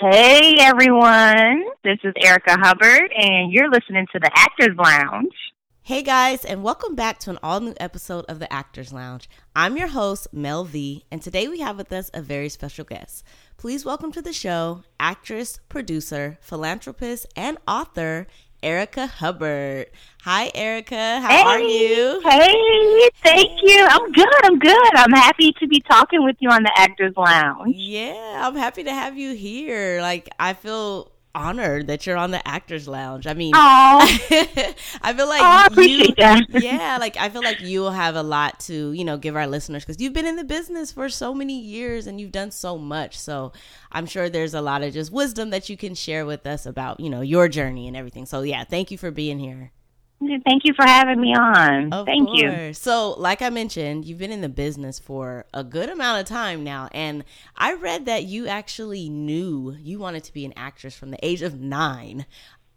Hey 0.00 0.56
everyone, 0.60 1.62
this 1.84 1.98
is 2.04 2.14
Erica 2.24 2.56
Hubbard, 2.58 3.12
and 3.14 3.52
you're 3.52 3.70
listening 3.70 4.06
to 4.14 4.18
the 4.18 4.30
Actors 4.34 4.74
Lounge. 4.78 5.34
Hey 5.82 6.02
guys, 6.02 6.42
and 6.42 6.62
welcome 6.62 6.94
back 6.94 7.18
to 7.18 7.30
an 7.30 7.38
all 7.42 7.60
new 7.60 7.74
episode 7.78 8.24
of 8.26 8.38
the 8.38 8.50
Actors 8.50 8.94
Lounge. 8.94 9.28
I'm 9.54 9.76
your 9.76 9.88
host, 9.88 10.28
Mel 10.32 10.64
V, 10.64 11.04
and 11.10 11.20
today 11.20 11.48
we 11.48 11.60
have 11.60 11.76
with 11.76 11.92
us 11.92 12.10
a 12.14 12.22
very 12.22 12.48
special 12.48 12.86
guest. 12.86 13.24
Please 13.58 13.84
welcome 13.84 14.10
to 14.12 14.22
the 14.22 14.32
show 14.32 14.84
actress, 14.98 15.60
producer, 15.68 16.38
philanthropist, 16.40 17.26
and 17.36 17.58
author, 17.68 18.26
Erica 18.62 19.06
Hubbard. 19.06 19.86
Hi, 20.22 20.50
Erica. 20.54 21.20
How 21.20 21.28
hey, 21.28 21.42
are 21.42 21.60
you? 21.60 22.20
Hey, 22.22 23.10
thank 23.22 23.60
you. 23.62 23.86
I'm 23.88 24.12
good. 24.12 24.44
I'm 24.44 24.58
good. 24.58 24.94
I'm 24.96 25.12
happy 25.12 25.52
to 25.60 25.66
be 25.66 25.80
talking 25.80 26.22
with 26.24 26.36
you 26.40 26.50
on 26.50 26.62
the 26.62 26.72
Actors 26.76 27.14
Lounge. 27.16 27.74
Yeah, 27.76 28.46
I'm 28.46 28.56
happy 28.56 28.84
to 28.84 28.92
have 28.92 29.16
you 29.16 29.34
here. 29.34 30.00
Like, 30.02 30.28
I 30.38 30.52
feel 30.52 31.10
honored 31.34 31.86
that 31.86 32.06
you're 32.06 32.16
on 32.16 32.30
the 32.30 32.46
actors 32.46 32.88
lounge. 32.88 33.26
I 33.26 33.34
mean 33.34 33.52
i 33.54 35.14
feel 35.16 35.28
like 35.28 35.40
oh, 35.40 35.44
I 35.44 35.66
appreciate 35.66 36.08
you, 36.10 36.14
that. 36.16 36.46
yeah 36.62 36.96
like 36.98 37.16
i 37.16 37.28
feel 37.28 37.42
like 37.42 37.60
you 37.60 37.80
will 37.80 37.90
have 37.90 38.16
a 38.16 38.22
lot 38.22 38.58
to 38.60 38.92
you 38.92 39.04
know 39.04 39.16
give 39.16 39.36
our 39.36 39.46
listeners 39.46 39.84
because 39.84 40.00
you've 40.00 40.12
been 40.12 40.26
in 40.26 40.36
the 40.36 40.44
business 40.44 40.92
for 40.92 41.08
so 41.08 41.34
many 41.34 41.58
years 41.58 42.06
and 42.06 42.20
you've 42.20 42.32
done 42.32 42.50
so 42.50 42.78
much. 42.78 43.18
So 43.18 43.52
i'm 43.92 44.06
sure 44.06 44.28
there's 44.28 44.54
a 44.54 44.60
lot 44.60 44.82
of 44.82 44.92
just 44.92 45.12
wisdom 45.12 45.50
that 45.50 45.68
you 45.68 45.76
can 45.76 45.94
share 45.94 46.26
with 46.26 46.46
us 46.46 46.66
about 46.66 47.00
you 47.00 47.10
know 47.10 47.20
your 47.20 47.48
journey 47.48 47.86
and 47.88 47.96
everything. 47.96 48.26
So 48.26 48.42
yeah 48.42 48.64
thank 48.64 48.90
you 48.90 48.98
for 48.98 49.10
being 49.10 49.38
here 49.38 49.72
Thank 50.20 50.64
you 50.64 50.74
for 50.74 50.84
having 50.84 51.18
me 51.18 51.34
on. 51.34 51.92
Of 51.92 52.04
Thank 52.04 52.28
course. 52.28 52.40
you. 52.40 52.74
So, 52.74 53.14
like 53.16 53.40
I 53.40 53.48
mentioned, 53.48 54.04
you've 54.04 54.18
been 54.18 54.30
in 54.30 54.42
the 54.42 54.50
business 54.50 54.98
for 54.98 55.46
a 55.54 55.64
good 55.64 55.88
amount 55.88 56.20
of 56.20 56.26
time 56.26 56.62
now. 56.62 56.88
And 56.92 57.24
I 57.56 57.72
read 57.74 58.04
that 58.04 58.24
you 58.24 58.46
actually 58.46 59.08
knew 59.08 59.76
you 59.80 59.98
wanted 59.98 60.24
to 60.24 60.32
be 60.32 60.44
an 60.44 60.52
actress 60.56 60.94
from 60.94 61.10
the 61.10 61.18
age 61.24 61.40
of 61.40 61.58
nine. 61.58 62.26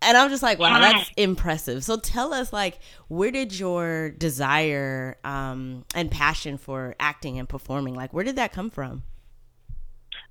And 0.01 0.17
I'm 0.17 0.29
just 0.29 0.43
like, 0.43 0.57
wow, 0.59 0.79
that's 0.79 1.11
impressive. 1.17 1.83
So 1.83 1.97
tell 1.97 2.33
us, 2.33 2.53
like, 2.53 2.79
where 3.07 3.31
did 3.31 3.57
your 3.57 4.09
desire 4.11 5.17
um, 5.23 5.85
and 5.95 6.09
passion 6.09 6.57
for 6.57 6.95
acting 6.99 7.39
and 7.39 7.47
performing, 7.47 7.93
like, 7.93 8.13
where 8.13 8.23
did 8.23 8.37
that 8.37 8.53
come 8.53 8.69
from? 8.69 9.03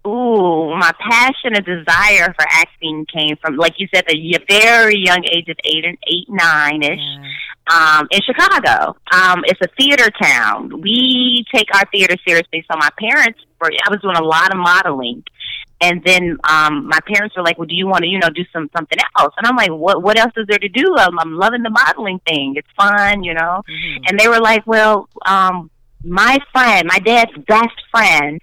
Ooh, 0.05 0.75
my 0.77 0.91
passion 0.99 1.55
and 1.55 1.65
desire 1.65 2.35
for 2.35 2.45
acting 2.51 3.07
came 3.07 3.37
from, 3.37 3.57
like 3.57 3.75
you 3.79 3.87
said, 3.95 4.05
the 4.09 4.39
very 4.49 4.99
young 4.99 5.25
age 5.33 5.49
of 5.49 5.57
eight 5.65 5.85
and 5.85 5.97
eight, 6.09 6.27
nine 6.29 6.83
ish. 6.83 6.99
Yeah. 6.99 7.29
Um, 7.71 8.09
in 8.11 8.21
Chicago, 8.23 8.97
um, 9.13 9.45
it's 9.47 9.61
a 9.61 9.69
theater 9.79 10.11
town. 10.21 10.81
We 10.81 11.45
take 11.55 11.69
our 11.75 11.85
theater 11.93 12.17
seriously. 12.27 12.65
So 12.71 12.77
my 12.77 12.89
parents 12.99 13.39
were, 13.61 13.71
I 13.87 13.91
was 13.91 14.01
doing 14.01 14.17
a 14.17 14.25
lot 14.25 14.51
of 14.51 14.59
modeling. 14.59 15.23
And 15.81 16.03
then 16.05 16.39
um 16.49 16.87
my 16.87 17.01
parents 17.13 17.37
were 17.37 17.43
like, 17.43 17.59
"Well, 17.59 17.67
do 17.67 17.75
you 17.75 17.89
want 17.89 18.05
to, 18.05 18.09
you 18.09 18.21
know, 18.21 18.31
do 18.31 18.45
some 18.53 18.71
something 18.75 18.99
else?" 19.19 19.35
And 19.37 19.49
I'm 19.49 19.57
like, 19.57 19.71
"What 19.73 20.01
What 20.01 20.17
else 20.17 20.31
is 20.37 20.47
there 20.49 20.59
to 20.61 20.69
do? 20.69 20.95
I'm, 20.97 21.19
I'm 21.19 21.35
loving 21.37 21.65
the 21.65 21.71
modeling 21.71 22.21
thing. 22.25 22.55
It's 22.57 22.69
fun, 22.77 23.25
you 23.25 23.35
know." 23.35 23.65
Mm-hmm. 23.69 24.05
And 24.07 24.19
they 24.19 24.29
were 24.29 24.39
like, 24.39 24.65
"Well, 24.65 25.09
um, 25.27 25.73
my 26.05 26.39
friend, 26.53 26.87
my 26.87 27.01
dad's 27.01 27.33
best 27.49 27.75
friend, 27.91 28.41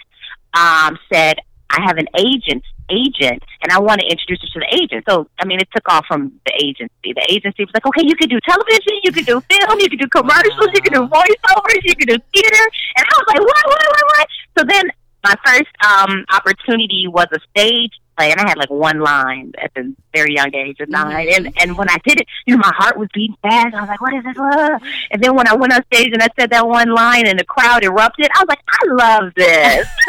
um, 0.54 1.00
said 1.12 1.38
I 1.70 1.82
have 1.86 1.98
an 1.98 2.08
agent 2.18 2.64
agent 2.90 3.44
and 3.62 3.72
I 3.72 3.80
want 3.80 4.02
to 4.02 4.08
introduce 4.08 4.42
her 4.42 4.50
to 4.54 4.60
the 4.66 4.72
agent. 4.82 5.06
So 5.08 5.30
I 5.40 5.46
mean 5.46 5.60
it 5.60 5.70
took 5.74 5.88
off 5.90 6.06
from 6.08 6.34
the 6.46 6.54
agency. 6.58 7.14
The 7.14 7.26
agency 7.30 7.64
was 7.64 7.74
like, 7.74 7.86
Okay, 7.86 8.06
you 8.06 8.16
could 8.16 8.30
do 8.30 8.40
television, 8.42 9.00
you 9.04 9.12
could 9.12 9.26
do 9.26 9.42
film, 9.42 9.80
you 9.80 9.90
could 9.90 10.00
do 10.00 10.10
commercials, 10.10 10.70
you 10.74 10.82
could 10.82 10.94
do 10.94 11.06
voiceovers, 11.06 11.84
you 11.84 11.96
could 11.96 12.10
do 12.10 12.18
theater 12.34 12.66
and 12.98 13.06
I 13.06 13.14
was 13.14 13.28
like, 13.28 13.42
What, 13.42 13.64
what, 13.66 13.86
what, 13.86 14.06
what? 14.18 14.28
So 14.58 14.66
then 14.68 14.90
my 15.24 15.36
first 15.46 15.72
um 15.86 16.26
opportunity 16.34 17.06
was 17.08 17.28
a 17.32 17.40
stage 17.52 17.94
play, 18.20 18.32
and 18.32 18.40
I 18.40 18.50
had 18.50 18.58
like 18.58 18.70
one 18.70 19.00
line 19.00 19.54
at 19.62 19.74
the 19.74 19.96
very 20.14 20.36
young 20.36 20.54
age 20.54 20.80
of 20.80 20.90
9 20.90 21.06
mm-hmm. 21.06 21.36
And 21.36 21.54
and 21.60 21.78
when 21.78 21.90
I 21.90 21.98
did 22.06 22.20
it, 22.22 22.28
you 22.46 22.56
know, 22.56 22.62
my 22.62 22.74
heart 22.76 22.98
was 22.98 23.08
beating 23.14 23.36
fast. 23.42 23.74
I 23.74 23.82
was 23.82 23.90
like, 23.90 24.02
"What 24.02 24.14
is 24.14 24.24
this?" 24.24 24.92
And 25.12 25.24
then 25.24 25.36
when 25.36 25.48
I 25.48 25.56
went 25.56 25.74
on 25.74 25.84
stage 25.86 26.12
and 26.14 26.22
I 26.22 26.28
said 26.38 26.50
that 26.52 26.68
one 26.68 26.90
line, 26.94 27.28
and 27.28 27.40
the 27.40 27.46
crowd 27.46 27.84
erupted, 27.84 28.30
I 28.36 28.44
was 28.44 28.50
like, 28.50 28.60
"I 28.68 29.20
love 29.22 29.34
this." 29.36 29.88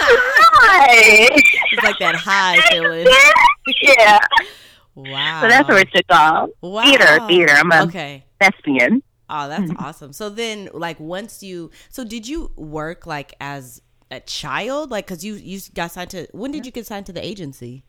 it's 1.73 1.85
like 1.85 1.99
that 2.01 2.15
high 2.17 2.61
feeling. 2.71 3.07
yeah. 3.83 4.19
Wow. 4.95 5.41
So 5.43 5.49
that's 5.49 5.69
where 5.69 5.79
it 5.79 5.93
took 5.95 6.07
off. 6.11 6.51
Wow. 6.61 6.83
Theater, 6.83 7.27
theater. 7.29 7.53
I'm 7.55 7.71
a 7.73 7.85
okay. 7.85 8.25
thespian. 8.41 9.03
Oh, 9.29 9.49
that's 9.49 9.71
mm-hmm. 9.71 9.85
awesome. 9.85 10.13
So 10.13 10.29
then, 10.29 10.69
like, 10.75 10.99
once 10.99 11.43
you, 11.43 11.71
so 11.89 12.05
did 12.05 12.27
you 12.27 12.51
work 12.57 13.07
like 13.07 13.33
as 13.41 13.81
a 14.11 14.19
child, 14.19 14.91
like, 14.91 15.07
because 15.07 15.25
you 15.25 15.35
you 15.35 15.61
got 15.73 15.93
signed 15.93 16.11
to? 16.11 16.27
When 16.33 16.51
did 16.51 16.67
you 16.67 16.73
get 16.73 16.87
signed 16.87 17.07
to 17.07 17.13
the 17.13 17.25
agency? 17.25 17.85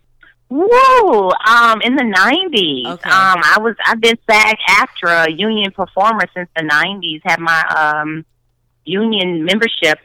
Whoa! 0.54 1.32
Um, 1.48 1.82
in 1.82 1.96
the 1.96 2.04
nineties. 2.04 2.86
Okay. 2.86 3.10
Um, 3.10 3.40
I 3.44 3.58
was 3.60 3.76
I've 3.86 4.02
been 4.02 4.18
SAG 4.30 4.58
AFTRA 4.70 5.40
union 5.40 5.72
performer 5.72 6.26
since 6.36 6.50
the 6.56 6.64
nineties. 6.64 7.22
Had 7.24 7.40
my 7.40 7.64
um 7.70 8.26
union 8.84 9.46
membership 9.46 10.00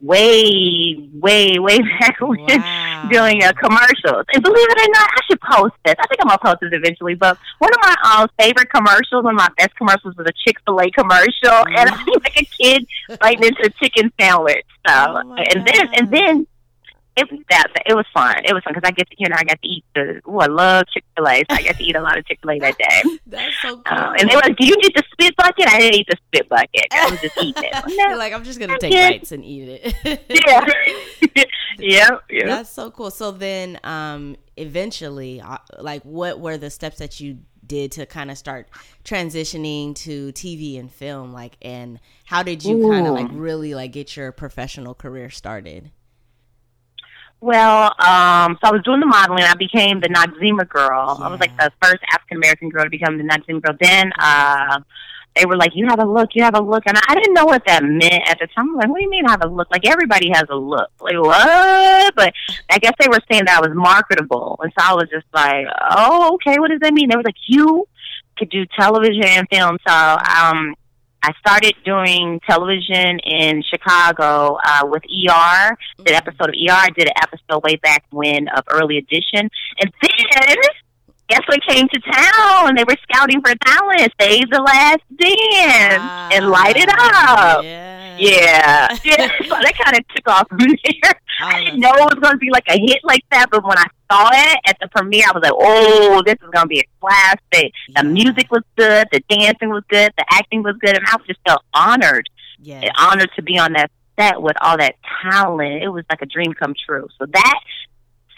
way, 0.00 1.08
way, 1.14 1.58
way 1.58 1.78
back 2.00 2.20
when 2.20 2.40
wow. 2.40 3.08
doing 3.10 3.42
uh, 3.42 3.52
commercials. 3.52 4.26
And 4.32 4.42
believe 4.42 4.66
it 4.70 4.80
or 4.80 4.90
not, 4.92 5.10
I 5.10 5.20
should 5.28 5.40
post 5.40 5.74
this. 5.84 5.94
I 5.98 6.06
think 6.06 6.20
I'm 6.20 6.28
gonna 6.28 6.38
post 6.38 6.60
this 6.60 6.70
eventually. 6.72 7.14
But 7.14 7.38
one 7.58 7.70
of 7.72 7.78
my 7.80 7.96
uh, 8.04 8.26
favorite 8.38 8.70
commercials, 8.70 9.24
one 9.24 9.34
of 9.34 9.38
my 9.38 9.50
best 9.56 9.74
commercials, 9.76 10.16
was 10.16 10.26
a 10.26 10.32
Chick 10.44 10.58
Fil 10.64 10.80
A 10.80 10.90
commercial, 10.90 11.64
mm. 11.64 11.78
and 11.78 11.90
I 11.90 12.04
feel 12.04 12.14
like 12.24 12.36
a 12.36 12.44
kid 12.44 12.86
biting 13.20 13.44
into 13.44 13.64
a 13.64 13.70
chicken 13.70 14.12
sandwich. 14.20 14.66
So, 14.86 14.94
oh 14.94 15.34
and 15.34 15.66
then 15.66 15.88
and 15.94 16.10
then 16.10 16.46
it 17.14 17.30
was 17.30 17.40
that 17.50 17.66
it 17.86 17.94
was 17.94 18.06
fun. 18.14 18.36
It 18.44 18.54
was 18.54 18.62
fun 18.64 18.72
because 18.74 18.88
I 18.88 18.92
get 18.92 19.08
to, 19.10 19.16
you 19.18 19.28
know 19.28 19.36
I 19.38 19.44
got 19.44 19.60
to 19.60 19.68
eat 19.68 19.84
the 19.94 20.22
oh 20.24 20.38
I 20.38 20.46
love 20.46 20.84
Chick 20.92 21.04
Fil 21.14 21.28
A, 21.28 21.38
so 21.38 21.44
I 21.50 21.62
got 21.62 21.76
to 21.76 21.84
eat 21.84 21.94
a 21.94 22.00
lot 22.00 22.16
of 22.16 22.26
Chick 22.26 22.38
Fil 22.40 22.52
A 22.52 22.58
that 22.60 22.78
day. 22.78 23.18
That's 23.26 23.54
so 23.60 23.76
cool. 23.78 23.98
Um, 23.98 24.14
and 24.18 24.30
they 24.30 24.34
were 24.34 24.40
like, 24.42 24.56
"Do 24.56 24.66
you 24.66 24.76
need 24.76 24.94
the 24.94 25.02
spit 25.12 25.36
bucket?" 25.36 25.68
I 25.68 25.78
didn't 25.78 26.00
eat 26.00 26.06
the 26.08 26.16
spit 26.28 26.48
bucket. 26.48 26.86
I 26.90 27.10
was 27.10 27.20
just 27.20 27.36
eating 27.38 27.64
it. 27.64 27.72
No, 27.92 28.08
You're 28.08 28.16
like 28.16 28.32
I'm 28.32 28.44
just 28.44 28.58
gonna 28.58 28.78
take 28.78 28.92
bites 28.92 29.32
and 29.32 29.44
eat 29.44 29.68
it. 29.68 30.24
yeah, 30.30 31.44
yeah, 31.78 32.08
yeah. 32.30 32.46
That's 32.46 32.70
so 32.70 32.90
cool. 32.90 33.10
So 33.10 33.30
then, 33.30 33.78
um, 33.84 34.36
eventually, 34.56 35.40
uh, 35.40 35.58
like, 35.78 36.02
what 36.04 36.40
were 36.40 36.56
the 36.56 36.70
steps 36.70 36.98
that 36.98 37.20
you 37.20 37.38
did 37.66 37.92
to 37.92 38.06
kind 38.06 38.30
of 38.30 38.38
start 38.38 38.68
transitioning 39.04 39.94
to 39.96 40.32
TV 40.32 40.78
and 40.78 40.90
film? 40.90 41.32
Like, 41.32 41.56
and 41.60 42.00
how 42.24 42.42
did 42.42 42.64
you 42.64 42.88
kind 42.88 43.06
of 43.06 43.14
like 43.14 43.28
really 43.32 43.74
like 43.74 43.92
get 43.92 44.16
your 44.16 44.32
professional 44.32 44.94
career 44.94 45.28
started? 45.28 45.90
Well, 47.42 47.86
um, 47.98 48.56
so 48.62 48.68
I 48.68 48.70
was 48.70 48.82
doing 48.84 49.00
the 49.00 49.06
modeling. 49.06 49.42
I 49.42 49.54
became 49.54 49.98
the 49.98 50.08
Noxzema 50.08 50.68
girl. 50.68 51.16
Yeah. 51.18 51.26
I 51.26 51.28
was 51.28 51.40
like 51.40 51.54
the 51.56 51.72
first 51.82 51.98
African 52.12 52.36
American 52.36 52.68
girl 52.68 52.84
to 52.84 52.90
become 52.90 53.18
the 53.18 53.24
Noxzema 53.24 53.60
girl. 53.60 53.76
Then 53.80 54.12
uh, 54.16 54.78
they 55.34 55.44
were 55.44 55.56
like, 55.56 55.72
"You 55.74 55.86
have 55.88 55.98
a 55.98 56.04
look. 56.04 56.36
You 56.36 56.44
have 56.44 56.54
a 56.54 56.60
look," 56.60 56.84
and 56.86 56.96
I 57.08 57.16
didn't 57.16 57.34
know 57.34 57.44
what 57.44 57.66
that 57.66 57.82
meant 57.82 58.22
at 58.28 58.38
the 58.38 58.46
time. 58.46 58.70
I'm 58.70 58.76
like, 58.76 58.88
"What 58.88 58.98
do 58.98 59.02
you 59.02 59.10
mean 59.10 59.26
I 59.26 59.32
have 59.32 59.44
a 59.44 59.48
look? 59.48 59.66
Like 59.72 59.84
everybody 59.88 60.30
has 60.32 60.44
a 60.50 60.54
look. 60.54 60.88
Like 61.00 61.18
what?" 61.18 62.14
But 62.14 62.32
I 62.70 62.78
guess 62.78 62.92
they 63.00 63.08
were 63.08 63.18
saying 63.28 63.46
that 63.46 63.58
I 63.58 63.66
was 63.66 63.74
marketable, 63.74 64.60
and 64.62 64.72
so 64.78 64.86
I 64.86 64.94
was 64.94 65.08
just 65.10 65.26
like, 65.34 65.66
"Oh, 65.90 66.34
okay. 66.34 66.60
What 66.60 66.70
does 66.70 66.78
that 66.80 66.94
mean?" 66.94 67.08
They 67.08 67.16
were 67.16 67.24
like, 67.24 67.42
"You." 67.48 67.88
could 68.38 68.48
do 68.48 68.64
television 68.80 69.24
and 69.24 69.46
film 69.52 69.76
so 69.86 69.92
um 69.92 70.74
I 71.22 71.32
started 71.38 71.74
doing 71.84 72.40
television 72.48 73.20
in 73.20 73.62
Chicago 73.62 74.58
uh, 74.64 74.80
with 74.84 75.02
ER. 75.04 75.76
Did 75.98 76.08
an 76.08 76.14
episode 76.14 76.48
of 76.48 76.54
ER. 76.54 76.86
Did 76.96 77.08
an 77.08 77.14
episode 77.22 77.62
way 77.62 77.76
back 77.76 78.04
when 78.10 78.48
of 78.48 78.64
Early 78.68 78.98
Edition, 78.98 79.48
and 79.80 79.92
then 80.02 80.56
guess 81.28 81.40
what 81.46 81.60
came 81.66 81.88
to 81.88 82.00
town? 82.00 82.68
And 82.68 82.78
they 82.78 82.84
were 82.84 82.96
scouting 83.10 83.40
for 83.40 83.54
talent. 83.64 84.12
Save 84.20 84.50
the 84.50 84.60
Last 84.60 85.02
Dance 85.16 86.34
and 86.34 86.48
light 86.48 86.76
it 86.76 86.88
up. 86.88 87.64
Yeah. 87.64 87.98
Yeah. 88.18 88.94
yeah. 89.04 89.16
so 89.48 89.48
that 89.48 89.72
kind 89.82 89.96
of 89.96 90.06
took 90.14 90.28
off 90.28 90.46
from 90.46 90.58
there. 90.58 91.14
I 91.40 91.64
didn't 91.64 91.80
know 91.80 91.92
it 91.94 92.14
was 92.14 92.18
going 92.20 92.34
to 92.34 92.38
be 92.38 92.50
like 92.50 92.66
a 92.68 92.78
hit 92.78 92.98
like 93.04 93.24
that, 93.30 93.46
but 93.50 93.64
when 93.64 93.78
I 93.78 93.86
saw 94.12 94.28
it 94.32 94.58
at 94.66 94.76
the 94.80 94.88
premiere, 94.88 95.24
I 95.28 95.32
was 95.32 95.42
like, 95.42 95.52
oh, 95.54 96.22
this 96.24 96.34
is 96.34 96.50
going 96.50 96.64
to 96.64 96.66
be 96.66 96.80
a 96.80 96.88
classic. 97.00 97.72
Yeah. 97.88 98.02
The 98.02 98.08
music 98.08 98.50
was 98.50 98.62
good, 98.76 99.08
the 99.10 99.20
dancing 99.28 99.70
was 99.70 99.84
good, 99.88 100.12
the 100.16 100.24
acting 100.30 100.62
was 100.62 100.76
good, 100.80 100.96
and 100.96 101.04
I 101.06 101.16
just 101.26 101.40
felt 101.46 101.62
honored. 101.72 102.28
Yeah. 102.60 102.90
Honored 102.98 103.30
to 103.36 103.42
be 103.42 103.58
on 103.58 103.72
that 103.72 103.90
set 104.18 104.40
with 104.40 104.56
all 104.60 104.76
that 104.78 104.96
talent. 105.22 105.82
It 105.82 105.88
was 105.88 106.04
like 106.10 106.22
a 106.22 106.26
dream 106.26 106.52
come 106.54 106.74
true. 106.86 107.08
So 107.18 107.26
that 107.26 107.60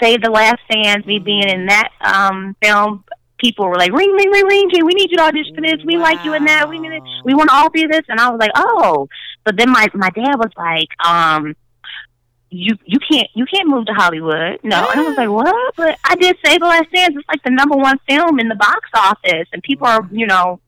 Save 0.00 0.22
the 0.22 0.31
Last 0.31 0.60
Dance, 0.70 1.04
me 1.06 1.19
being 1.19 1.48
in 1.48 1.66
that 1.66 1.90
um 2.00 2.56
film, 2.62 3.04
people 3.38 3.69
were 3.69 3.76
like, 3.76 3.93
ring, 3.93 4.10
ring, 4.12 4.31
ring, 4.31 4.46
ring, 4.46 4.69
we 4.84 4.94
need 4.94 5.10
you 5.10 5.19
to 5.19 5.25
audition 5.25 5.54
for 5.54 5.60
this. 5.60 5.84
We 5.84 5.96
wow. 5.96 6.04
like 6.04 6.25
you 6.25 6.34
in 6.34 6.44
that. 6.44 6.69
We 6.69 6.78
need 6.78 6.93
it. 6.93 7.02
We 7.25 7.34
want 7.34 7.50
to 7.50 7.54
offer 7.54 7.76
you 7.76 7.88
this. 7.88 8.02
And 8.08 8.19
I 8.19 8.31
was 8.31 8.38
like, 8.38 8.52
oh. 8.54 9.08
But 9.44 9.56
then 9.56 9.70
my 9.70 9.88
my 9.94 10.10
dad 10.10 10.37
was 10.37 10.50
like, 10.56 10.88
um, 11.04 11.54
you 12.54 12.76
you 12.84 12.98
can't 13.00 13.28
you 13.34 13.44
can't 13.46 13.68
move 13.68 13.86
to 13.86 13.92
Hollywood. 13.92 14.60
No. 14.62 14.88
And 14.90 15.00
I 15.00 15.02
was 15.02 15.16
like, 15.16 15.28
what? 15.28 15.74
But 15.76 15.98
I 16.04 16.14
did 16.14 16.36
Save 16.44 16.60
the 16.60 16.66
Last 16.66 16.90
Dance. 16.92 17.14
It's 17.16 17.28
like 17.28 17.42
the 17.42 17.50
number 17.50 17.76
one 17.76 17.98
film 18.08 18.38
in 18.38 18.48
the 18.48 18.54
box 18.54 18.88
office, 18.94 19.48
and 19.52 19.62
people 19.62 19.86
are 19.86 20.08
you 20.12 20.26
know 20.26 20.60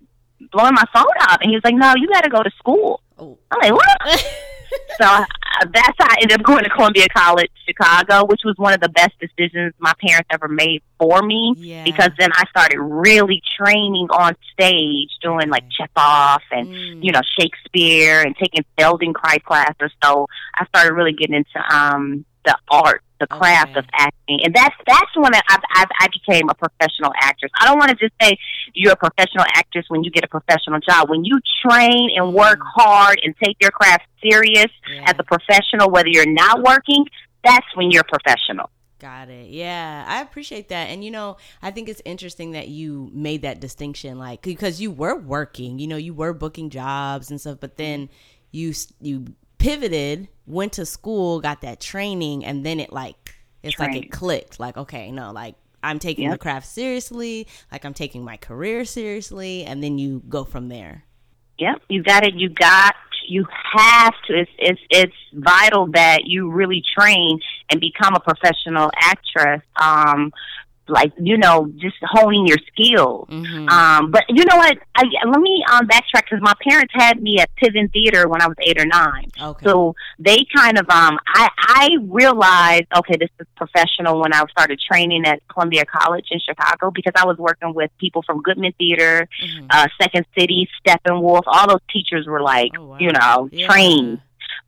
blowing 0.52 0.74
my 0.74 0.84
phone 0.92 1.04
up. 1.20 1.40
And 1.40 1.50
he 1.50 1.56
was 1.56 1.64
like, 1.64 1.74
no, 1.74 1.94
you 1.96 2.08
got 2.08 2.24
to 2.24 2.30
go 2.30 2.42
to 2.42 2.50
school. 2.58 3.00
Oh. 3.18 3.38
I'm 3.50 3.60
like, 3.60 3.72
what? 3.72 4.24
so 4.98 5.04
uh, 5.04 5.24
that's 5.72 5.96
how 5.98 6.08
I 6.08 6.16
ended 6.22 6.40
up 6.40 6.44
going 6.44 6.64
to 6.64 6.70
Columbia 6.70 7.06
College 7.08 7.50
Chicago, 7.66 8.26
which 8.26 8.42
was 8.44 8.54
one 8.58 8.72
of 8.72 8.80
the 8.80 8.88
best 8.88 9.12
decisions 9.20 9.74
my 9.78 9.92
parents 10.00 10.28
ever 10.30 10.48
made 10.48 10.82
for 10.98 11.22
me. 11.22 11.54
Yeah. 11.56 11.84
Because 11.84 12.10
then 12.18 12.30
I 12.34 12.44
started 12.50 12.78
really 12.78 13.42
training 13.58 14.08
on 14.10 14.36
stage, 14.52 15.10
doing 15.22 15.48
like 15.48 15.64
Chekhov 15.70 16.42
and 16.50 16.68
mm. 16.68 17.04
you 17.04 17.12
know 17.12 17.22
Shakespeare 17.38 18.22
and 18.22 18.36
taking 18.36 18.64
Feldenkrais 18.78 19.42
classes. 19.42 19.92
So 20.02 20.26
I 20.54 20.66
started 20.66 20.92
really 20.92 21.12
getting 21.12 21.36
into 21.36 21.74
um 21.74 22.24
the 22.46 22.56
art 22.70 23.02
the 23.18 23.26
craft 23.26 23.70
okay. 23.70 23.78
of 23.78 23.84
acting, 23.94 24.40
and 24.44 24.54
that's 24.54 24.74
that's 24.86 25.16
when 25.16 25.34
I, 25.34 25.40
I 25.48 25.84
I 26.00 26.06
became 26.12 26.48
a 26.48 26.54
professional 26.54 27.12
actress. 27.20 27.50
I 27.58 27.66
don't 27.66 27.78
want 27.78 27.90
to 27.90 27.96
just 27.96 28.12
say 28.20 28.36
you're 28.74 28.92
a 28.92 28.96
professional 28.96 29.44
actress 29.54 29.86
when 29.88 30.04
you 30.04 30.10
get 30.10 30.24
a 30.24 30.28
professional 30.28 30.80
job. 30.80 31.08
When 31.08 31.24
you 31.24 31.38
train 31.66 32.10
and 32.14 32.34
work 32.34 32.58
mm. 32.58 32.66
hard 32.74 33.20
and 33.22 33.34
take 33.42 33.56
your 33.60 33.70
craft 33.70 34.04
serious 34.22 34.70
yeah. 34.92 35.04
as 35.06 35.14
a 35.18 35.24
professional, 35.24 35.90
whether 35.90 36.08
you're 36.08 36.30
not 36.30 36.62
working, 36.62 37.06
that's 37.42 37.66
when 37.74 37.90
you're 37.90 38.04
professional. 38.04 38.70
Got 38.98 39.28
it. 39.28 39.50
Yeah, 39.50 40.04
I 40.06 40.22
appreciate 40.22 40.68
that. 40.70 40.88
And 40.88 41.04
you 41.04 41.10
know, 41.10 41.36
I 41.62 41.70
think 41.70 41.88
it's 41.88 42.02
interesting 42.04 42.52
that 42.52 42.68
you 42.68 43.10
made 43.12 43.42
that 43.42 43.60
distinction, 43.60 44.18
like 44.18 44.42
because 44.42 44.80
you 44.80 44.90
were 44.90 45.16
working, 45.16 45.78
you 45.78 45.86
know, 45.86 45.96
you 45.96 46.14
were 46.14 46.32
booking 46.32 46.70
jobs 46.70 47.30
and 47.30 47.40
stuff, 47.40 47.58
but 47.60 47.76
then 47.76 48.08
you 48.52 48.72
you 49.00 49.26
pivoted, 49.58 50.28
went 50.46 50.74
to 50.74 50.86
school, 50.86 51.40
got 51.40 51.60
that 51.62 51.80
training, 51.80 52.44
and 52.44 52.64
then 52.64 52.80
it 52.80 52.92
like 52.92 53.34
it's 53.62 53.78
like 53.78 53.96
it 53.96 54.10
clicked. 54.10 54.60
Like, 54.60 54.76
okay, 54.76 55.10
no, 55.10 55.32
like 55.32 55.54
I'm 55.82 55.98
taking 55.98 56.24
yep. 56.24 56.32
the 56.32 56.38
craft 56.38 56.66
seriously, 56.66 57.46
like 57.70 57.84
I'm 57.84 57.94
taking 57.94 58.24
my 58.24 58.36
career 58.36 58.84
seriously, 58.84 59.64
and 59.64 59.82
then 59.82 59.98
you 59.98 60.22
go 60.28 60.44
from 60.44 60.68
there. 60.68 61.04
Yep, 61.58 61.82
you 61.88 62.02
got 62.02 62.24
it. 62.24 62.34
You 62.34 62.48
got. 62.48 62.94
You 63.28 63.44
have 63.72 64.14
to. 64.28 64.38
It's 64.38 64.50
it's 64.58 64.80
it's 64.90 65.16
vital 65.32 65.88
that 65.92 66.26
you 66.26 66.50
really 66.50 66.82
train 66.96 67.40
and 67.70 67.80
become 67.80 68.14
a 68.14 68.20
professional 68.20 68.90
actress. 68.94 69.62
Um, 69.80 70.32
like 70.88 71.12
you 71.18 71.36
know 71.36 71.70
just 71.76 71.96
honing 72.02 72.46
your 72.46 72.58
skills 72.72 73.28
mm-hmm. 73.28 73.68
um 73.68 74.10
but 74.10 74.24
you 74.28 74.44
know 74.44 74.56
what 74.56 74.78
I, 74.94 75.04
let 75.26 75.40
me 75.40 75.64
um 75.70 75.86
backtrack 75.86 76.24
because 76.24 76.40
my 76.40 76.54
parents 76.62 76.92
had 76.94 77.22
me 77.22 77.38
at 77.38 77.50
piven 77.56 77.92
theater 77.92 78.28
when 78.28 78.40
i 78.40 78.46
was 78.46 78.56
eight 78.60 78.80
or 78.80 78.86
nine 78.86 79.28
okay. 79.40 79.64
so 79.64 79.94
they 80.18 80.46
kind 80.54 80.78
of 80.78 80.88
um 80.90 81.18
i 81.26 81.48
i 81.58 81.96
realized 82.02 82.86
okay 82.96 83.16
this 83.16 83.30
is 83.40 83.46
professional 83.56 84.20
when 84.20 84.32
i 84.32 84.44
started 84.50 84.80
training 84.80 85.24
at 85.26 85.46
columbia 85.48 85.84
college 85.84 86.26
in 86.30 86.40
chicago 86.40 86.90
because 86.90 87.12
i 87.16 87.26
was 87.26 87.36
working 87.38 87.74
with 87.74 87.90
people 87.98 88.22
from 88.22 88.42
goodman 88.42 88.72
theater 88.78 89.28
mm-hmm. 89.42 89.66
uh 89.70 89.88
second 90.00 90.24
city 90.38 90.68
steppenwolf 90.86 91.42
all 91.46 91.68
those 91.68 91.80
teachers 91.90 92.26
were 92.26 92.42
like 92.42 92.72
oh, 92.78 92.86
wow. 92.86 92.98
you 92.98 93.12
know 93.12 93.48
yeah. 93.52 93.66
trained 93.66 94.20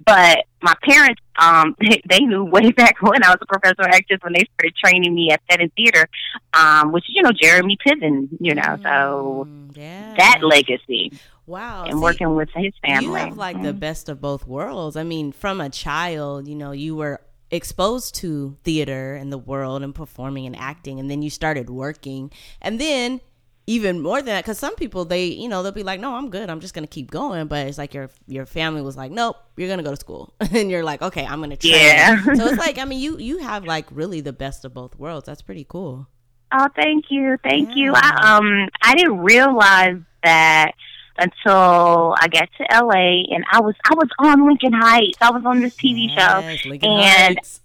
but 0.04 0.44
my 0.62 0.74
parents, 0.82 1.20
um, 1.38 1.76
they, 1.80 2.02
they 2.08 2.20
knew 2.20 2.44
way 2.44 2.72
back 2.72 3.00
when 3.02 3.22
I 3.22 3.28
was 3.28 3.38
a 3.40 3.46
professional 3.46 3.86
actress 3.86 4.20
when 4.22 4.32
they 4.32 4.46
started 4.54 4.74
training 4.76 5.14
me 5.14 5.30
at 5.30 5.40
Set 5.50 5.60
and 5.60 5.72
Theater, 5.74 6.08
um, 6.54 6.92
which 6.92 7.04
is 7.08 7.14
you 7.14 7.22
know 7.22 7.32
Jeremy 7.32 7.76
Piven, 7.86 8.28
you 8.40 8.54
know, 8.54 8.78
so 8.82 9.46
mm, 9.48 9.76
yeah. 9.76 10.14
that 10.16 10.40
legacy. 10.42 11.12
Wow. 11.46 11.84
And 11.84 11.94
See, 11.94 11.98
working 11.98 12.34
with 12.34 12.50
his 12.54 12.74
family. 12.84 13.06
You 13.06 13.14
have 13.14 13.38
like 13.38 13.56
mm-hmm. 13.56 13.64
the 13.64 13.72
best 13.72 14.10
of 14.10 14.20
both 14.20 14.46
worlds. 14.46 14.96
I 14.96 15.02
mean, 15.02 15.32
from 15.32 15.62
a 15.62 15.70
child, 15.70 16.46
you 16.46 16.54
know, 16.54 16.72
you 16.72 16.94
were 16.94 17.22
exposed 17.50 18.14
to 18.16 18.56
theater 18.62 19.14
and 19.14 19.32
the 19.32 19.38
world 19.38 19.82
and 19.82 19.94
performing 19.94 20.44
and 20.44 20.54
acting 20.56 21.00
and 21.00 21.10
then 21.10 21.22
you 21.22 21.30
started 21.30 21.70
working 21.70 22.30
and 22.60 22.78
then 22.78 23.20
even 23.68 24.00
more 24.00 24.16
than 24.16 24.26
that 24.26 24.44
because 24.44 24.58
some 24.58 24.74
people 24.76 25.04
they 25.04 25.26
you 25.26 25.46
know 25.46 25.62
they'll 25.62 25.70
be 25.72 25.82
like 25.82 26.00
no 26.00 26.14
i'm 26.14 26.30
good. 26.30 26.48
I'm 26.48 26.58
just 26.58 26.74
gonna 26.74 26.86
keep 26.86 27.10
going. 27.10 27.46
But 27.48 27.66
it's 27.66 27.76
like 27.76 27.92
your 27.92 28.10
your 28.26 28.46
family 28.46 28.80
was 28.80 28.96
like 28.96 29.12
nope 29.12 29.36
you're 29.56 29.68
gonna 29.68 29.82
go 29.82 29.90
to 29.90 29.96
school. 29.96 30.34
And 30.58 30.70
you're 30.70 30.82
like 30.82 31.02
okay 31.02 31.26
i'm 31.26 31.40
gonna 31.40 31.56
train. 31.56 31.74
Yeah. 31.74 32.22
So 32.24 32.46
it's 32.46 32.58
like 32.66 32.78
i 32.78 32.84
mean 32.84 32.98
you 32.98 33.18
you 33.18 33.38
have 33.38 33.64
like 33.64 33.86
really 33.90 34.20
the 34.22 34.32
best 34.32 34.64
of 34.64 34.72
both 34.72 34.98
worlds. 34.98 35.26
That's 35.26 35.42
pretty 35.42 35.66
cool. 35.68 36.08
Oh 36.50 36.68
thank 36.74 37.10
you. 37.10 37.36
Thank 37.44 37.70
yeah. 37.70 37.74
you 37.76 37.92
i 37.94 38.36
um 38.36 38.68
i 38.82 38.94
didn't 38.94 39.18
realize 39.18 39.98
that 40.24 40.72
until 41.18 42.14
I 42.16 42.28
got 42.28 42.48
to 42.58 42.84
LA 42.84 43.24
and 43.34 43.44
I 43.50 43.60
was 43.60 43.74
I 43.84 43.94
was 43.94 44.08
on 44.20 44.46
Lincoln 44.46 44.72
Heights. 44.72 45.18
I 45.20 45.30
was 45.30 45.44
on 45.44 45.60
this 45.60 45.74
TV 45.74 46.08
yes, 46.08 46.60
show. 46.62 46.68
Lincoln 46.68 46.90
and 46.90 47.38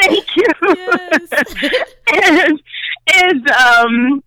thank 0.00 0.36
you. 0.36 0.46
and 2.12 2.60
and 3.16 3.50
um 3.50 4.24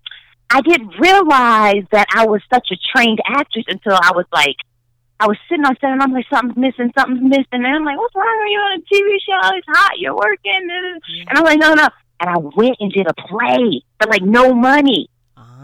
I 0.50 0.62
didn't 0.62 1.00
realize 1.00 1.84
that 1.92 2.08
I 2.14 2.28
was 2.28 2.42
such 2.54 2.70
a 2.72 2.78
trained 2.96 3.20
actress 3.26 3.66
until 3.68 3.94
I 3.94 4.12
was 4.14 4.26
like 4.32 4.58
I 5.20 5.28
was 5.28 5.38
sitting 5.48 5.66
on 5.66 5.76
set 5.80 5.92
and 5.92 6.02
I'm 6.02 6.12
like, 6.12 6.26
something's 6.30 6.58
missing, 6.58 6.92
something's 6.98 7.24
missing. 7.24 7.46
And 7.64 7.68
I'm 7.68 7.86
like, 7.86 7.98
what's 7.98 8.14
wrong? 8.14 8.26
Are 8.26 8.48
you 8.48 8.60
on 8.60 8.80
a 8.80 8.82
TV 8.82 9.18
show? 9.26 9.56
It's 9.56 9.68
hot. 9.70 9.98
You're 9.98 10.16
working. 10.16 10.68
And 10.70 11.38
I'm 11.38 11.46
like, 11.46 11.60
no, 11.60 11.74
no. 11.74 11.88
And 12.20 12.30
I 12.30 12.38
went 12.38 12.76
and 12.82 12.92
did 12.92 13.08
a 13.08 13.14
play 13.14 13.82
for 14.00 14.10
like 14.10 14.22
no 14.22 14.54
money. 14.54 15.10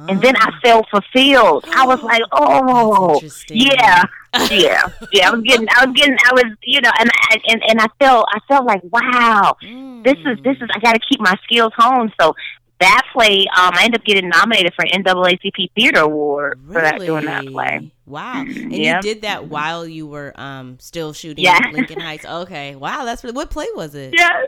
And 0.07 0.21
then 0.21 0.36
I 0.38 0.51
felt 0.63 0.88
fulfilled. 0.89 1.66
I 1.75 1.86
was 1.86 2.01
like, 2.01 2.21
oh, 2.31 3.19
yeah, 3.50 4.04
yeah, 4.50 4.89
yeah. 5.12 5.27
I 5.27 5.31
was 5.31 5.42
getting, 5.44 5.68
I 5.75 5.86
was 5.86 5.95
getting, 5.95 6.18
I 6.25 6.33
was, 6.33 6.45
you 6.63 6.81
know, 6.81 6.92
and 7.00 7.10
and 7.50 7.62
and 7.68 7.81
I 7.81 7.88
felt, 8.00 8.25
I 8.30 8.39
felt 8.48 8.66
like, 8.66 8.81
wow, 8.92 9.57
mm. 9.62 10.04
this 10.04 10.18
is 10.19 10.42
this 10.44 10.56
is. 10.62 10.69
I 10.74 10.80
got 10.80 10.94
to 10.94 11.00
keep 11.00 11.19
my 11.19 11.36
skills 11.44 11.74
honed. 11.75 12.13
So 12.19 12.33
that 12.80 13.04
play, 13.14 13.46
um, 13.58 13.72
I 13.74 13.84
ended 13.86 14.02
up 14.02 14.06
getting 14.06 14.30
nominated 14.30 14.74
for 14.74 14.86
an 14.86 15.04
NAACP 15.04 15.72
Theater 15.76 16.02
Award 16.02 16.60
really? 16.64 16.74
for 16.74 16.81
that 16.81 17.00
doing 17.00 17.26
that 17.26 17.46
play. 17.46 17.92
Wow, 18.06 18.42
and 18.42 18.74
you 18.74 19.00
did 19.02 19.22
that 19.22 19.48
while 19.48 19.86
you 19.88 20.08
were 20.08 20.34
um 20.36 20.80
still 20.80 21.14
shooting 21.14 21.44
yeah. 21.44 21.60
Lincoln 21.72 22.00
Heights. 22.00 22.26
Okay, 22.26 22.76
wow, 22.76 23.06
that's 23.06 23.24
really, 23.24 23.36
what 23.36 23.50
play 23.50 23.68
was 23.76 23.96
it? 23.96 24.14
Yeah. 24.18 24.46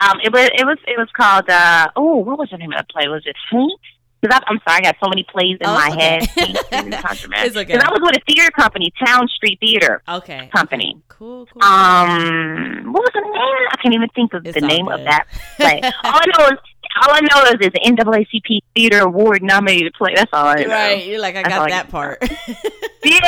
Um, 0.00 0.20
it 0.22 0.32
was 0.32 0.50
it 0.52 0.66
was 0.66 0.78
it 0.86 0.98
was 0.98 1.08
called 1.16 1.48
uh 1.48 1.88
oh 1.96 2.16
what 2.16 2.38
was 2.38 2.48
the 2.50 2.58
name 2.58 2.72
of 2.72 2.78
the 2.78 2.92
play? 2.92 3.08
Was 3.08 3.22
it 3.24 3.36
Saint? 3.50 3.80
Because 4.22 4.40
I'm 4.46 4.60
sorry, 4.66 4.78
I 4.78 4.80
got 4.82 4.96
so 5.02 5.08
many 5.08 5.24
plays 5.24 5.58
in 5.60 5.66
oh, 5.66 5.74
my 5.74 5.88
okay. 5.90 6.00
head. 6.00 6.20
Because 6.84 7.26
okay. 7.56 7.74
I 7.74 7.90
was 7.90 8.00
with 8.00 8.16
a 8.16 8.20
theater 8.24 8.50
company, 8.52 8.92
Towne 9.04 9.26
Street 9.26 9.58
Theater. 9.60 10.00
Okay. 10.08 10.48
Company. 10.54 10.92
Okay. 10.94 11.02
Cool, 11.08 11.46
cool. 11.46 11.62
Um, 11.62 12.92
what 12.92 13.02
was 13.02 13.10
the 13.14 13.20
name? 13.20 13.68
I 13.70 13.76
can't 13.82 13.94
even 13.94 14.08
think 14.10 14.32
of 14.32 14.46
it's 14.46 14.54
the 14.58 14.64
name 14.64 14.86
good. 14.86 15.00
of 15.00 15.04
that 15.04 15.26
play. 15.56 15.80
all 15.82 16.14
I 16.14 16.24
know 16.38 16.46
is 16.46 16.58
all 17.00 17.14
I 17.14 17.20
know 17.20 17.44
is 17.50 17.56
it's 17.60 17.76
an 17.84 17.96
NAACP 17.96 18.60
Theater 18.76 19.00
Award 19.00 19.42
nominated 19.42 19.94
play. 19.94 20.12
That's 20.14 20.30
all 20.32 20.46
I 20.46 20.62
know. 20.62 20.68
Right. 20.68 21.04
You're 21.06 21.18
like, 21.20 21.34
I 21.36 21.42
That's 21.42 21.54
got 21.54 21.68
that 21.70 21.86
I 21.86 21.90
part. 21.90 22.18
yeah, 23.04 23.04
yeah. 23.04 23.18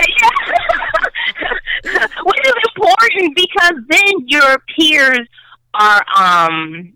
Which 2.25 2.47
is 2.47 2.55
important 2.77 3.37
because 3.37 3.75
then 3.89 4.13
your 4.27 4.59
peers 4.77 5.27
are 5.75 6.05
um 6.17 6.95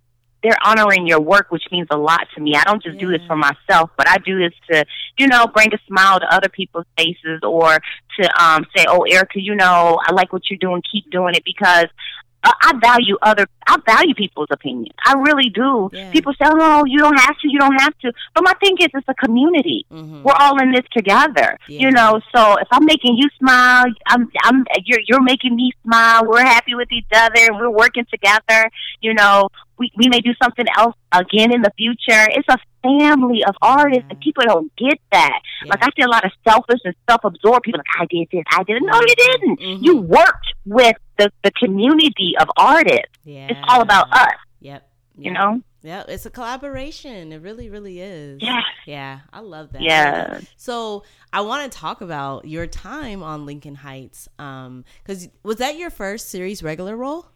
they're 0.49 0.59
honoring 0.65 1.07
your 1.07 1.21
work, 1.21 1.51
which 1.51 1.65
means 1.71 1.89
a 1.91 1.97
lot 1.97 2.27
to 2.35 2.41
me. 2.41 2.55
I 2.57 2.65
don't 2.65 2.83
just 2.83 2.95
yeah. 2.95 3.07
do 3.07 3.11
this 3.11 3.27
for 3.27 3.37
myself, 3.37 3.91
but 3.97 4.09
I 4.09 4.17
do 4.19 4.39
this 4.39 4.53
to, 4.71 4.85
you 5.19 5.27
know, 5.27 5.47
bring 5.47 5.73
a 5.75 5.79
smile 5.87 6.19
to 6.21 6.35
other 6.35 6.49
people's 6.49 6.87
faces 6.97 7.41
or 7.43 7.79
to 8.19 8.43
um, 8.43 8.67
say, 8.75 8.87
oh, 8.89 9.03
Erica, 9.03 9.41
you 9.41 9.55
know, 9.55 9.99
I 10.03 10.13
like 10.13 10.33
what 10.33 10.49
you're 10.49 10.59
doing. 10.59 10.83
Keep 10.91 11.11
doing 11.11 11.35
it 11.35 11.45
because 11.45 11.87
uh, 12.45 12.53
I 12.63 12.73
value 12.81 13.17
other. 13.21 13.47
I 13.67 13.79
value 13.85 14.15
people's 14.15 14.47
opinions. 14.51 14.95
I 15.05 15.15
really 15.15 15.51
do. 15.51 15.91
Yeah. 15.93 16.11
People 16.13 16.33
say, 16.35 16.45
"Oh, 16.47 16.85
you 16.87 16.99
don't 16.99 17.19
have 17.19 17.37
to. 17.41 17.51
You 17.51 17.59
don't 17.59 17.75
have 17.81 17.99
to." 17.99 18.13
But 18.33 18.45
my 18.45 18.53
thing 18.63 18.77
is, 18.79 18.89
it's 18.95 19.09
a 19.09 19.15
community. 19.15 19.85
Mm-hmm. 19.91 20.23
We're 20.23 20.37
all 20.39 20.63
in 20.63 20.71
this 20.71 20.85
together. 20.97 21.59
Yeah. 21.69 21.81
You 21.81 21.91
know. 21.91 22.21
So 22.33 22.57
if 22.59 22.69
I'm 22.71 22.85
making 22.85 23.17
you 23.17 23.29
smile, 23.41 23.87
I'm. 24.07 24.31
I'm. 24.45 24.65
You're. 24.85 25.01
You're 25.09 25.23
making 25.23 25.57
me 25.57 25.73
smile. 25.83 26.27
We're 26.27 26.45
happy 26.45 26.77
with 26.77 26.93
each 26.93 27.09
other, 27.13 27.41
and 27.41 27.57
we're 27.57 27.71
working 27.71 28.07
together. 28.09 28.71
You 29.01 29.15
know 29.15 29.49
we, 29.79 29.91
we 29.97 30.09
may 30.09 30.21
do 30.21 30.33
something 30.43 30.67
else 30.77 30.95
again 31.13 31.53
in 31.53 31.63
the 31.63 31.73
future. 31.77 32.27
It's 32.31 32.49
a 32.49 32.59
family 32.83 33.45
of 33.45 33.55
artists, 33.63 34.05
and 34.11 34.21
people 34.21 34.45
don't 34.47 34.75
get 34.77 34.99
that. 35.13 35.41
Yeah. 35.65 35.71
Like 35.71 35.83
I 35.83 35.87
see 35.97 36.03
a 36.03 36.09
lot 36.09 36.25
of 36.25 36.33
selfish 36.47 36.81
and 36.85 36.95
self-absorbed 37.09 37.65
people. 37.65 37.79
Like 37.79 38.03
I 38.03 38.07
did 38.07 38.29
this, 38.33 38.45
I 38.51 38.63
didn't. 38.65 38.87
No, 38.87 39.01
you 39.01 39.15
didn't. 39.15 39.61
Mm-hmm. 39.61 39.85
You 39.85 39.97
worked 39.99 40.55
with 40.65 40.97
the 41.19 41.31
the 41.43 41.51
community 41.53 42.35
of 42.41 42.49
artists. 42.57 43.19
Yeah. 43.25 43.49
It's 43.51 43.61
all 43.69 43.81
about 43.81 44.13
us. 44.13 44.35
Yep. 44.61 44.83
yep. 45.17 45.25
You 45.25 45.33
know. 45.33 45.63
Yeah, 45.81 46.03
it's 46.09 46.27
a 46.27 46.31
collaboration. 46.31 47.33
It 47.33 47.41
really, 47.41 47.71
really 47.71 48.01
is. 48.01 48.43
Yeah. 48.43 48.63
Yeah, 48.85 49.21
I 49.33 49.41
love 49.41 49.73
that. 49.73 49.83
Yeah. 49.83 50.41
So 50.57 51.05
I 51.33 51.43
want 51.43 51.71
to 51.71 51.79
talk 51.79 52.01
about 52.01 52.47
your 52.47 52.67
time 52.67 53.23
on 53.23 53.47
Lincoln 53.47 53.77
Heights. 53.77 54.29
Um, 54.41 54.85
because 55.03 55.29
was 55.45 55.57
that 55.57 55.79
your 55.79 55.91
first 55.91 56.31
series 56.31 56.63
regular 56.65 56.97
role? 56.97 57.27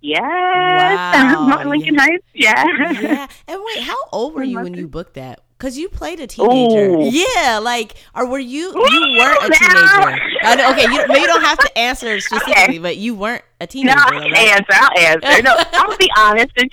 Yes, 0.00 0.20
wow. 0.22 1.62
Lincoln 1.64 1.94
yeah. 1.94 2.00
Heights. 2.00 2.24
Yeah. 2.34 2.64
Yeah. 3.00 3.26
And 3.48 3.60
wait, 3.64 3.84
how 3.84 3.96
old 4.12 4.34
were 4.34 4.42
you 4.42 4.60
when 4.60 4.74
you 4.74 4.88
booked 4.88 5.14
that? 5.14 5.40
Because 5.56 5.76
you 5.76 5.90
played 5.90 6.20
a 6.20 6.26
teenager. 6.26 6.96
Ooh. 6.96 7.10
Yeah, 7.10 7.58
like, 7.62 7.94
or 8.14 8.26
were 8.26 8.38
you? 8.38 8.68
You 8.68 9.18
weren't 9.18 9.44
a 9.44 9.50
teenager. 9.50 10.56
Know, 10.56 10.70
okay, 10.72 10.90
you 10.90 11.04
maybe 11.06 11.26
don't 11.26 11.42
have 11.42 11.58
to 11.58 11.78
answer 11.78 12.18
specifically, 12.18 12.62
okay. 12.62 12.78
but 12.78 12.96
you 12.96 13.14
weren't 13.14 13.44
a 13.60 13.66
teenager. 13.66 13.96
No, 13.96 14.02
I 14.02 14.10
can 14.10 14.32
right? 14.32 14.48
answer. 14.48 14.72
I'll 14.72 14.98
answer. 14.98 15.42
No, 15.42 15.54
I'll 15.74 15.96
be 15.98 16.10
honest 16.16 16.52
and 16.56 16.70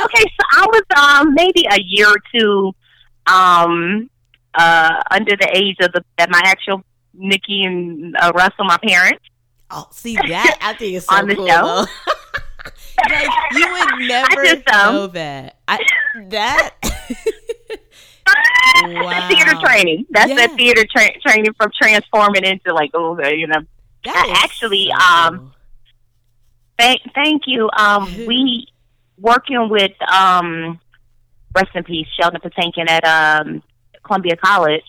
okay, 0.00 0.22
so 0.22 0.46
I 0.52 0.66
was 0.66 0.82
um 0.96 1.34
maybe 1.34 1.66
a 1.70 1.80
year 1.82 2.08
or 2.08 2.16
two 2.34 2.72
um 3.26 4.08
uh, 4.54 5.02
under 5.10 5.36
the 5.36 5.48
age 5.54 5.76
of 5.80 5.92
the 5.92 6.04
that 6.16 6.30
my 6.30 6.40
actual 6.44 6.82
Nicki 7.14 7.64
and 7.64 8.14
uh, 8.20 8.32
Russell, 8.34 8.64
my 8.64 8.78
parents. 8.78 9.24
Oh, 9.70 9.86
see 9.90 10.14
that 10.14 10.58
I 10.62 10.72
think 10.74 10.94
is 10.94 11.04
so 11.08 11.14
On 11.16 11.26
the 11.28 11.34
cool. 11.34 11.46
show? 11.46 11.84
like, 13.10 13.28
you 13.52 13.70
would 13.70 14.08
never 14.08 14.44
know 14.66 15.06
that. 15.08 15.58
I, 15.68 15.78
that. 16.28 16.74
Wow. 18.84 19.28
theater 19.28 19.54
training. 19.64 20.06
That's 20.10 20.30
Yeah. 20.30 20.46
the 20.46 20.56
theater 20.56 20.84
tra- 20.90 21.18
training 21.20 21.52
from 21.54 21.70
transforming 21.80 22.44
into 22.44 22.72
like 22.74 22.90
oh 22.94 23.18
you 23.28 23.46
know. 23.46 23.60
that 24.04 24.42
actually, 24.44 24.90
so 24.90 25.04
um, 25.06 25.38
cool. 25.38 25.52
Thank 26.78 27.00
thank 27.14 27.42
you. 27.46 27.68
Um, 27.76 28.04
we 28.26 28.66
working 29.18 29.68
with 29.70 29.92
um, 30.12 30.78
rest 31.54 31.70
in 31.74 31.82
peace 31.84 32.06
Sheldon 32.20 32.40
Patinkin 32.40 32.88
at 32.88 33.04
um 33.04 33.62
Columbia 34.04 34.36
College. 34.36 34.84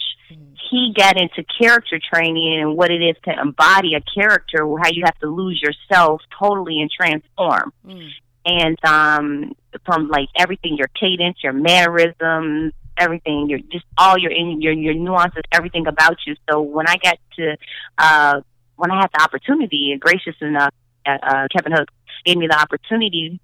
He 0.70 0.94
got 0.96 1.20
into 1.20 1.44
character 1.60 2.00
training 2.14 2.60
and 2.62 2.78
what 2.78 2.92
it 2.92 3.02
is 3.02 3.16
to 3.26 3.40
embody 3.40 3.96
a 3.96 4.02
character, 4.02 4.60
how 4.60 4.90
you 4.92 5.04
have 5.06 5.18
to 5.20 5.28
lose 5.28 5.62
yourself 5.62 6.22
totally 6.38 6.82
and 6.82 6.92
transform. 6.92 7.74
Mm. 7.86 8.10
and 8.46 8.86
um 8.86 9.54
from 9.86 10.08
like 10.08 10.30
everything 10.38 10.78
your 10.78 10.88
cadence 11.00 11.38
your 11.44 11.54
mannerisms 11.54 12.74
everything 12.98 13.50
your 13.50 13.60
just 13.72 13.86
all 13.98 14.18
your 14.18 14.32
in 14.32 14.62
your 14.62 14.74
your 14.74 14.94
nuances 14.94 15.44
everything 15.52 15.88
about 15.88 16.18
you 16.26 16.36
so 16.50 16.62
when 16.62 16.88
i 16.88 16.96
got 16.98 17.18
to 17.36 17.58
uh 17.98 18.40
when 18.76 18.92
i 18.92 18.96
had 18.96 19.10
the 19.14 19.22
opportunity 19.22 19.92
and 19.92 20.02
gracious 20.02 20.36
enough 20.42 20.74
uh, 21.06 21.18
uh 21.22 21.48
kevin 21.56 21.72
hook 21.72 21.90
gave 22.26 22.38
me 22.38 22.48
the 22.48 22.60
opportunity 22.60 23.40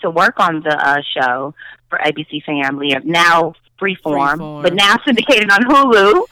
to 0.00 0.10
work 0.10 0.38
on 0.38 0.62
the 0.62 0.76
uh 0.76 1.02
show 1.16 1.54
for 1.88 1.98
abc 1.98 2.42
family 2.44 2.94
now 3.04 3.54
freeform, 3.84 4.36
Freeform. 4.38 4.62
but 4.62 4.74
now 4.74 4.96
syndicated 5.04 5.50
on 5.50 5.62
hulu 5.64 6.22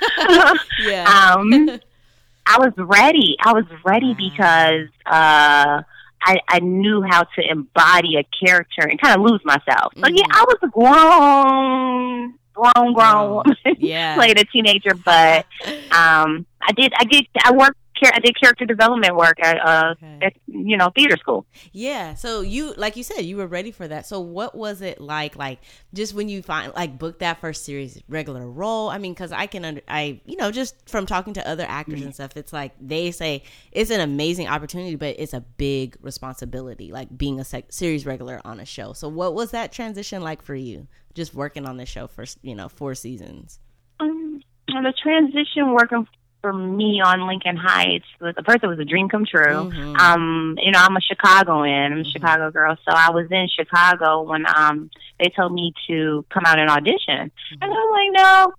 Yeah. 0.80 1.04
um 1.37 1.80
I 2.47 2.59
was 2.59 2.73
ready. 2.76 3.37
I 3.44 3.52
was 3.52 3.64
ready 3.85 4.14
because 4.14 4.88
uh 5.06 5.82
I, 6.25 6.38
I 6.49 6.59
knew 6.61 7.02
how 7.02 7.23
to 7.25 7.50
embody 7.50 8.16
a 8.16 8.25
character 8.47 8.82
and 8.82 9.00
kind 9.00 9.16
of 9.16 9.23
lose 9.28 9.40
myself. 9.44 9.92
So 9.97 10.06
yeah, 10.09 10.23
Mhm. 10.23 10.38
I 10.40 10.44
was 10.47 10.59
a 10.62 10.68
grown, 10.68 12.35
grown, 12.54 12.92
grown 12.94 13.16
Oh, 13.16 13.42
woman. 13.44 13.76
yeah. 13.78 14.14
Played 14.16 14.38
a 14.38 14.44
teenager, 14.44 14.94
but 14.94 15.47
um, 15.90 16.47
I 16.62 16.73
did. 16.76 16.92
I 16.97 17.04
did. 17.04 17.26
I 17.44 17.52
worked. 17.52 17.76
I 18.14 18.18
did 18.18 18.38
character 18.40 18.64
development 18.64 19.14
work 19.16 19.37
at 19.42 19.59
uh, 19.64 19.92
Okay. 19.92 20.18
at 20.23 20.32
you 20.47 20.76
know 20.76 20.90
theater 20.94 21.16
school. 21.16 21.47
Yeah. 21.73 22.14
So 22.14 22.40
you, 22.40 22.75
like 22.76 22.97
you 22.97 23.02
said, 23.02 23.23
you 23.23 23.37
were 23.37 23.47
ready 23.47 23.71
for 23.71 23.87
that. 23.87 24.06
So 24.06 24.21
what 24.21 24.54
was 24.54 24.80
it 24.82 25.00
like? 25.00 25.37
Like 25.37 25.61
just 25.94 26.14
when 26.14 26.28
you 26.28 26.42
find 26.42 26.73
like 26.75 26.99
book 26.99 27.18
that 27.21 27.40
first 27.40 27.64
series 27.64 28.02
regular 28.09 28.49
role. 28.49 28.88
I 28.88 28.99
mean, 28.99 29.12
because 29.12 29.32
I 29.32 29.47
can, 29.47 29.64
under, 29.64 29.80
I 29.88 30.21
you 30.25 30.37
know, 30.37 30.50
just 30.50 30.88
from 30.88 31.06
talking 31.06 31.35
to 31.35 31.49
other 31.49 31.64
actors 31.68 31.99
Mm-hmm. 31.99 32.04
and 32.06 32.14
stuff, 32.14 32.37
it's 32.37 32.52
like 32.52 32.73
they 32.80 33.11
say 33.11 33.42
it's 33.73 33.90
an 33.90 34.00
amazing 34.00 34.49
opportunity, 34.49 34.97
but 34.97 35.16
it's 35.18 35.35
a 35.35 35.40
big 35.40 35.97
responsibility. 36.00 36.92
Like 36.92 37.16
being 37.16 37.38
a 37.40 37.44
sec- 37.44 37.73
series 37.73 38.06
regular 38.06 38.40
on 38.44 38.61
a 38.61 38.64
show. 38.64 38.92
So 38.92 39.09
what 39.09 39.35
was 39.35 39.50
that 39.50 39.73
transition 39.73 40.23
like 40.23 40.42
for 40.42 40.54
you? 40.54 40.87
Just 41.14 41.35
working 41.35 41.66
on 41.66 41.76
the 41.76 41.85
show 41.87 42.06
for 42.06 42.25
you 42.42 42.54
know 42.54 42.68
four 42.68 42.94
seasons. 42.94 43.61
Um, 44.00 44.40
and 44.68 44.87
the 44.87 44.92
transition 45.02 45.73
working 45.75 46.06
for 46.42 46.52
me 46.52 47.00
on 47.00 47.26
Lincoln 47.26 47.56
Heights 47.56 48.04
was 48.20 48.34
first 48.44 48.62
it 48.62 48.66
was 48.66 48.78
a 48.80 48.84
dream 48.84 49.08
come 49.08 49.25
true. 49.25 49.70
Mhm. 49.70 49.99
Um, 49.99 50.58
you 50.61 50.72
know, 50.72 50.80
I'm 50.80 50.96
a 50.96 51.00
Chicagoan. 51.00 51.92
I'm 51.92 51.92
a 51.92 52.02
Mhm. 52.02 52.12
Chicago 52.12 52.50
girl, 52.50 52.76
so 52.84 52.92
I 52.94 53.11
was 53.11 53.30
in 53.30 53.49
Chicago 53.49 54.22
when 54.22 54.44
um 54.54 54.90
they 55.18 55.28
told 55.30 55.52
me 55.54 55.72
to 55.87 56.26
come 56.30 56.42
out 56.44 56.58
and 56.58 56.68
audition, 56.68 57.30
and 57.61 57.62
I'm 57.62 57.70
like, 57.70 58.11
no. 58.12 58.52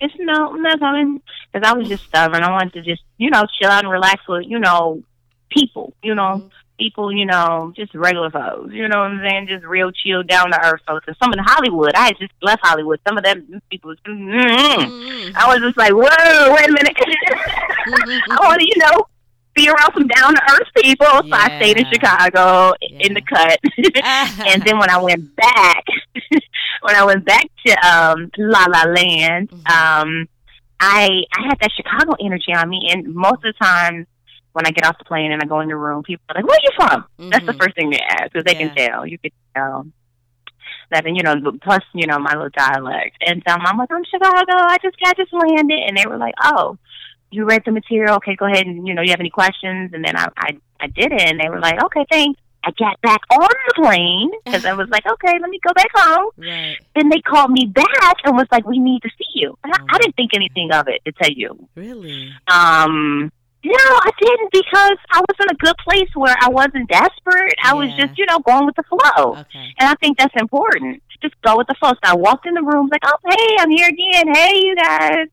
It's 0.00 0.14
no, 0.20 0.52
I'm 0.52 0.62
not 0.62 0.78
coming 0.78 1.20
because 1.52 1.68
I 1.68 1.74
was 1.76 1.88
just 1.88 2.04
stubborn. 2.04 2.44
I 2.44 2.52
wanted 2.52 2.72
to 2.74 2.82
just, 2.82 3.02
you 3.16 3.30
know, 3.30 3.44
chill 3.60 3.68
out 3.68 3.82
and 3.82 3.90
relax 3.92 4.22
with, 4.28 4.44
you 4.46 4.60
know, 4.60 5.02
people, 5.50 5.92
you 6.04 6.14
know, 6.14 6.42
Mhm. 6.44 6.50
People, 6.78 7.12
you 7.12 7.26
know, 7.26 7.72
just 7.76 7.94
regular 7.94 8.30
folks, 8.30 8.72
you 8.72 8.86
know 8.88 9.00
what 9.00 9.10
I'm 9.10 9.20
saying? 9.28 9.48
Just 9.48 9.64
real 9.64 9.90
chill, 9.90 10.22
down 10.22 10.50
to 10.52 10.64
earth 10.64 10.80
folks. 10.86 11.06
And 11.08 11.16
some 11.22 11.32
in 11.32 11.38
Hollywood, 11.40 11.92
I 11.94 12.12
just 12.12 12.32
left 12.42 12.60
Hollywood. 12.64 13.00
Some 13.06 13.18
of 13.18 13.24
them 13.24 13.60
people, 13.70 13.88
was, 13.90 13.98
mm 14.06 14.30
Mhm. 14.78 15.34
I 15.36 15.46
was 15.48 15.60
just 15.60 15.76
like, 15.76 15.92
whoa, 15.92 16.54
wait 16.54 16.68
a 16.68 16.72
minute. 16.72 16.96
I 18.30 18.38
want 18.40 18.60
to, 18.60 18.66
you 18.66 18.76
know, 18.78 19.06
be 19.54 19.68
around 19.68 19.92
some 19.92 20.06
down 20.06 20.34
to 20.34 20.42
earth 20.52 20.68
people. 20.76 21.06
So 21.06 21.28
I 21.32 21.58
stayed 21.60 21.78
in 21.78 21.84
Yeah. 21.86 21.92
Chicago 21.92 22.74
in 22.80 23.14
the 23.14 23.22
cut. 23.22 23.58
and 24.46 24.62
then 24.62 24.78
when 24.78 24.90
I 24.90 24.98
went 25.02 25.34
back, 25.36 25.84
when 26.82 26.94
I 26.94 27.04
went 27.04 27.24
back 27.24 27.46
to 27.66 27.72
um, 27.86 28.30
La 28.38 28.66
La 28.66 28.84
Land, 28.84 29.50
Mhm. 29.50 29.70
um, 29.70 30.28
I 30.80 31.24
I 31.36 31.48
had 31.48 31.58
that 31.60 31.72
Chicago 31.76 32.14
energy 32.24 32.54
on 32.54 32.68
me, 32.68 32.88
and 32.92 33.12
most 33.12 33.38
of 33.44 33.52
the 33.52 33.54
time 33.60 34.06
when 34.52 34.66
I 34.66 34.70
get 34.70 34.86
off 34.86 34.98
the 34.98 35.04
plane 35.04 35.30
and 35.32 35.42
I 35.42 35.46
go 35.46 35.60
in 35.60 35.68
the 35.68 35.76
room, 35.76 36.02
people 36.02 36.22
are 36.28 36.34
like, 36.36 36.46
"Where 36.46 36.56
are 36.56 36.62
you 36.62 36.70
from?" 36.76 37.30
That's 37.30 37.46
the 37.46 37.52
Mhm. 37.52 37.62
first 37.62 37.76
thing 37.76 37.90
they 37.90 38.00
ask 38.00 38.32
because 38.32 38.44
they 38.44 38.54
can 38.54 38.74
tell. 38.74 39.06
You 39.06 39.18
can 39.18 39.30
tell 39.54 39.86
that, 40.90 41.04
and 41.06 41.16
you 41.16 41.22
know, 41.22 41.34
plus 41.62 41.82
you 41.94 42.06
know 42.06 42.18
my 42.18 42.32
little 42.32 42.48
dialect, 42.56 43.16
and 43.26 43.46
um, 43.48 43.60
I'm 43.64 43.76
like, 43.78 43.90
"I'm 43.92 44.04
Chicago. 44.04 44.52
I 44.52 44.76
just 44.82 44.98
got 45.00 45.16
just 45.16 45.32
landed," 45.32 45.78
and 45.86 45.96
they 45.96 46.06
were 46.06 46.16
like, 46.18 46.34
"Oh." 46.42 46.78
You 47.30 47.44
read 47.44 47.60
the 47.66 47.72
material, 47.72 48.14
okay? 48.14 48.34
Go 48.36 48.46
ahead 48.46 48.64
and 48.66 48.88
you 48.88 48.94
know 48.94 49.02
you 49.02 49.10
have 49.10 49.20
any 49.20 49.28
questions, 49.28 49.90
and 49.92 50.02
then 50.02 50.16
I 50.16 50.28
I, 50.38 50.56
I 50.80 50.86
did 50.86 51.12
it, 51.12 51.20
and 51.20 51.38
they 51.38 51.50
were 51.50 51.60
like, 51.60 51.78
okay, 51.84 52.06
thanks. 52.10 52.40
I 52.64 52.70
got 52.70 52.98
back 53.02 53.20
on 53.30 53.40
the 53.68 53.74
plane 53.82 54.30
because 54.46 54.64
I 54.64 54.72
was 54.72 54.88
like, 54.88 55.04
okay, 55.12 55.38
let 55.38 55.50
me 55.50 55.60
go 55.62 55.74
back 55.74 55.90
home. 55.94 56.30
Right. 56.38 56.78
Then 56.96 57.10
they 57.10 57.20
called 57.20 57.50
me 57.50 57.66
back 57.66 58.16
and 58.24 58.34
was 58.34 58.46
like, 58.50 58.66
we 58.66 58.78
need 58.78 59.02
to 59.02 59.10
see 59.10 59.26
you. 59.34 59.58
And 59.62 59.74
I, 59.74 59.76
Oh. 59.78 59.86
I 59.90 59.98
didn't 59.98 60.16
think 60.16 60.30
anything 60.34 60.72
of 60.72 60.88
it 60.88 61.02
to 61.04 61.12
tell 61.12 61.30
you. 61.30 61.68
Really. 61.76 62.32
Um, 62.50 63.30
no, 63.64 63.74
I 63.74 64.10
didn't 64.20 64.52
because 64.52 64.98
I 65.10 65.20
was 65.20 65.36
in 65.40 65.50
a 65.50 65.54
good 65.54 65.76
place 65.78 66.08
where 66.14 66.34
I 66.40 66.48
wasn't 66.48 66.88
desperate. 66.88 67.54
I 67.64 67.74
was 67.74 67.90
just, 67.94 68.16
you 68.16 68.24
know, 68.26 68.38
going 68.40 68.66
with 68.66 68.76
the 68.76 68.84
flow. 68.84 69.32
Okay. 69.32 69.74
And 69.78 69.88
I 69.88 69.94
think 69.96 70.18
that's 70.18 70.34
important. 70.40 71.02
Just 71.20 71.34
go 71.42 71.56
with 71.56 71.66
the 71.66 71.74
flow. 71.74 71.90
So 71.90 71.98
I 72.04 72.14
walked 72.14 72.46
in 72.46 72.54
the 72.54 72.62
room 72.62 72.88
like, 72.90 73.02
oh, 73.04 73.16
hey, 73.28 73.56
I'm 73.58 73.70
here 73.70 73.88
again. 73.88 74.32
Hey, 74.32 74.58
you 74.58 74.76
guys. 74.76 75.26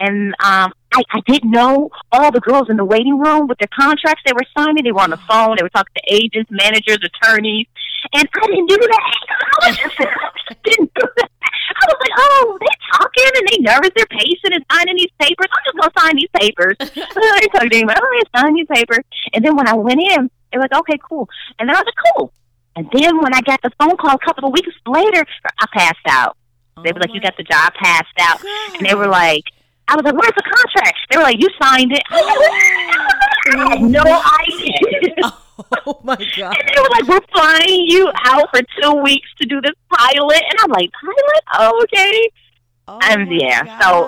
And 0.00 0.34
um, 0.40 0.72
I, 0.92 1.02
I 1.10 1.20
didn't 1.26 1.52
know 1.52 1.90
all 2.10 2.32
the 2.32 2.40
girls 2.40 2.68
in 2.68 2.76
the 2.76 2.84
waiting 2.84 3.18
room 3.18 3.46
with 3.46 3.58
their 3.58 3.68
contracts 3.72 4.22
they 4.26 4.32
were 4.32 4.46
signing. 4.56 4.82
They 4.82 4.90
were 4.90 5.02
on 5.02 5.10
the 5.10 5.20
phone. 5.28 5.56
They 5.56 5.62
were 5.62 5.68
talking 5.68 5.94
to 5.94 6.12
agents, 6.12 6.50
managers, 6.50 6.98
attorneys. 7.04 7.66
And 8.12 8.28
I 8.34 8.46
didn't 8.46 8.66
do 8.66 8.76
that. 8.76 9.14
I 9.62 9.72
just, 9.72 9.98
didn't 10.64 10.92
do 10.94 11.06
that. 11.16 11.30
I 11.68 11.84
was 11.86 11.98
like, 12.00 12.16
oh, 12.16 12.58
they're 12.60 12.82
talking 12.92 13.30
and 13.36 13.48
they 13.48 13.58
nervous. 13.58 13.90
They're 13.94 14.06
patient 14.06 14.54
and 14.54 14.64
signing 14.72 14.96
these 14.96 15.12
papers. 15.18 15.48
I'm 15.52 15.62
just 15.64 15.76
to 15.92 16.00
sign 16.00 16.16
these 16.16 16.32
papers. 16.34 16.76
I 16.80 17.40
didn't 17.40 17.52
talk 17.52 17.68
to 17.68 17.76
anybody. 17.76 18.00
Oh, 18.02 18.22
yeah, 18.22 18.40
sign 18.40 18.54
these 18.54 18.66
papers. 18.66 19.04
And 19.34 19.44
then 19.44 19.56
when 19.56 19.68
I 19.68 19.74
went 19.74 20.00
in, 20.00 20.30
it 20.52 20.58
was 20.58 20.68
okay, 20.72 20.98
cool. 21.06 21.28
And 21.58 21.68
then 21.68 21.76
I 21.76 21.80
was 21.80 21.86
like, 21.86 22.14
cool. 22.14 22.32
And 22.76 22.88
then 22.92 23.18
when 23.20 23.34
I 23.34 23.40
got 23.40 23.60
the 23.62 23.70
phone 23.78 23.96
call 23.96 24.14
a 24.14 24.24
couple 24.24 24.46
of 24.46 24.52
weeks 24.52 24.70
later, 24.86 25.24
I 25.60 25.66
passed 25.72 26.06
out. 26.08 26.36
They 26.84 26.92
were 26.92 27.00
Oh 27.00 27.00
like, 27.00 27.12
"You 27.12 27.20
oh 27.20 27.20
got 27.20 27.36
the 27.36 27.42
job." 27.42 27.74
Passed 27.74 28.06
out, 28.20 28.40
and 28.78 28.86
they 28.86 28.94
were 28.94 29.08
like, 29.08 29.42
"I 29.88 29.96
was 29.96 30.04
like, 30.04 30.14
where's 30.14 30.34
the 30.36 30.42
contract?" 30.42 30.96
They 31.10 31.16
were 31.16 31.24
like, 31.24 31.40
"You 31.40 31.48
signed 31.60 31.92
it." 31.92 32.02
I 32.10 33.70
had 33.70 33.82
no 33.82 34.02
idea. 34.48 35.32
Oh 35.86 36.00
my 36.04 36.16
god. 36.36 36.56
And 36.58 36.68
they 36.68 36.80
were 36.80 36.88
like, 36.90 37.06
"We're 37.08 37.26
flying 37.32 37.84
you 37.86 38.10
out 38.26 38.48
for 38.50 38.60
two 38.80 38.92
weeks 39.02 39.28
to 39.40 39.46
do 39.46 39.60
this 39.60 39.72
pilot," 39.90 40.42
and 40.50 40.58
I'm 40.62 40.70
like, 40.70 40.90
"Pilot? 40.92 41.42
Oh, 41.54 41.82
okay." 41.84 42.30
Oh 42.86 42.98
my 43.28 43.36
yeah, 43.40 43.78
so- 43.80 44.04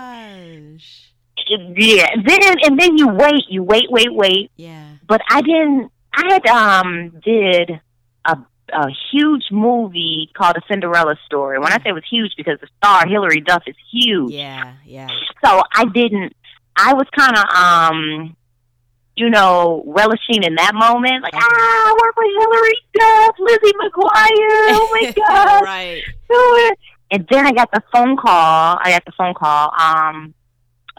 Yeah. 1.77 2.09
Then 2.25 2.41
and 2.65 2.79
then 2.79 2.97
you 2.99 3.09
wait, 3.09 3.45
you 3.49 3.63
wait, 3.63 3.91
wait, 3.91 4.13
wait. 4.13 4.51
Yeah. 4.57 4.85
But 5.07 5.21
I 5.29 5.43
didn't. 5.43 5.91
I 6.15 6.33
had 6.33 6.47
um 6.47 7.11
did 7.25 7.81
a 8.25 8.37
a 8.73 8.87
huge 9.11 9.45
movie 9.51 10.31
called 10.37 10.57
A 10.57 10.61
Cinderella 10.69 11.17
Story. 11.27 11.59
When 11.59 11.73
I 11.73 11.77
say 11.79 11.89
it 11.91 11.93
was 11.93 12.05
huge, 12.09 12.33
because 12.37 12.61
the 12.61 12.69
star 12.77 13.07
Hilary 13.09 13.41
Duff 13.41 13.63
is 13.67 13.75
huge. 13.93 14.33
Yeah. 14.33 14.75
Yeah. 14.87 15.09
So 15.45 15.63
I 15.75 15.87
didn't. 15.87 16.35
I 16.77 16.95
was 16.95 17.07
kind 17.15 17.37
of, 17.37 17.45
um, 17.53 18.37
you 19.21 19.29
know, 19.31 19.85
relishing 19.87 20.43
in 20.43 20.55
that 20.55 20.73
moment. 20.75 21.23
Like, 21.23 21.35
ah, 21.37 21.41
I 21.43 21.97
work 22.01 22.17
with 22.17 22.33
Hilary 22.41 22.79
Duff, 22.95 23.37
Lizzie 23.39 23.77
McGuire. 23.79 24.67
Oh 24.73 24.89
my 24.93 25.13
god, 25.29 25.63
right. 25.65 26.03
do 26.29 26.37
it. 26.71 26.79
And 27.13 27.27
then 27.31 27.47
I 27.47 27.53
got 27.53 27.71
the 27.73 27.83
phone 27.93 28.17
call. 28.17 28.79
I 28.83 28.91
got 28.91 29.05
the 29.05 29.13
phone 29.19 29.35
call 29.35 29.73
um, 29.79 30.33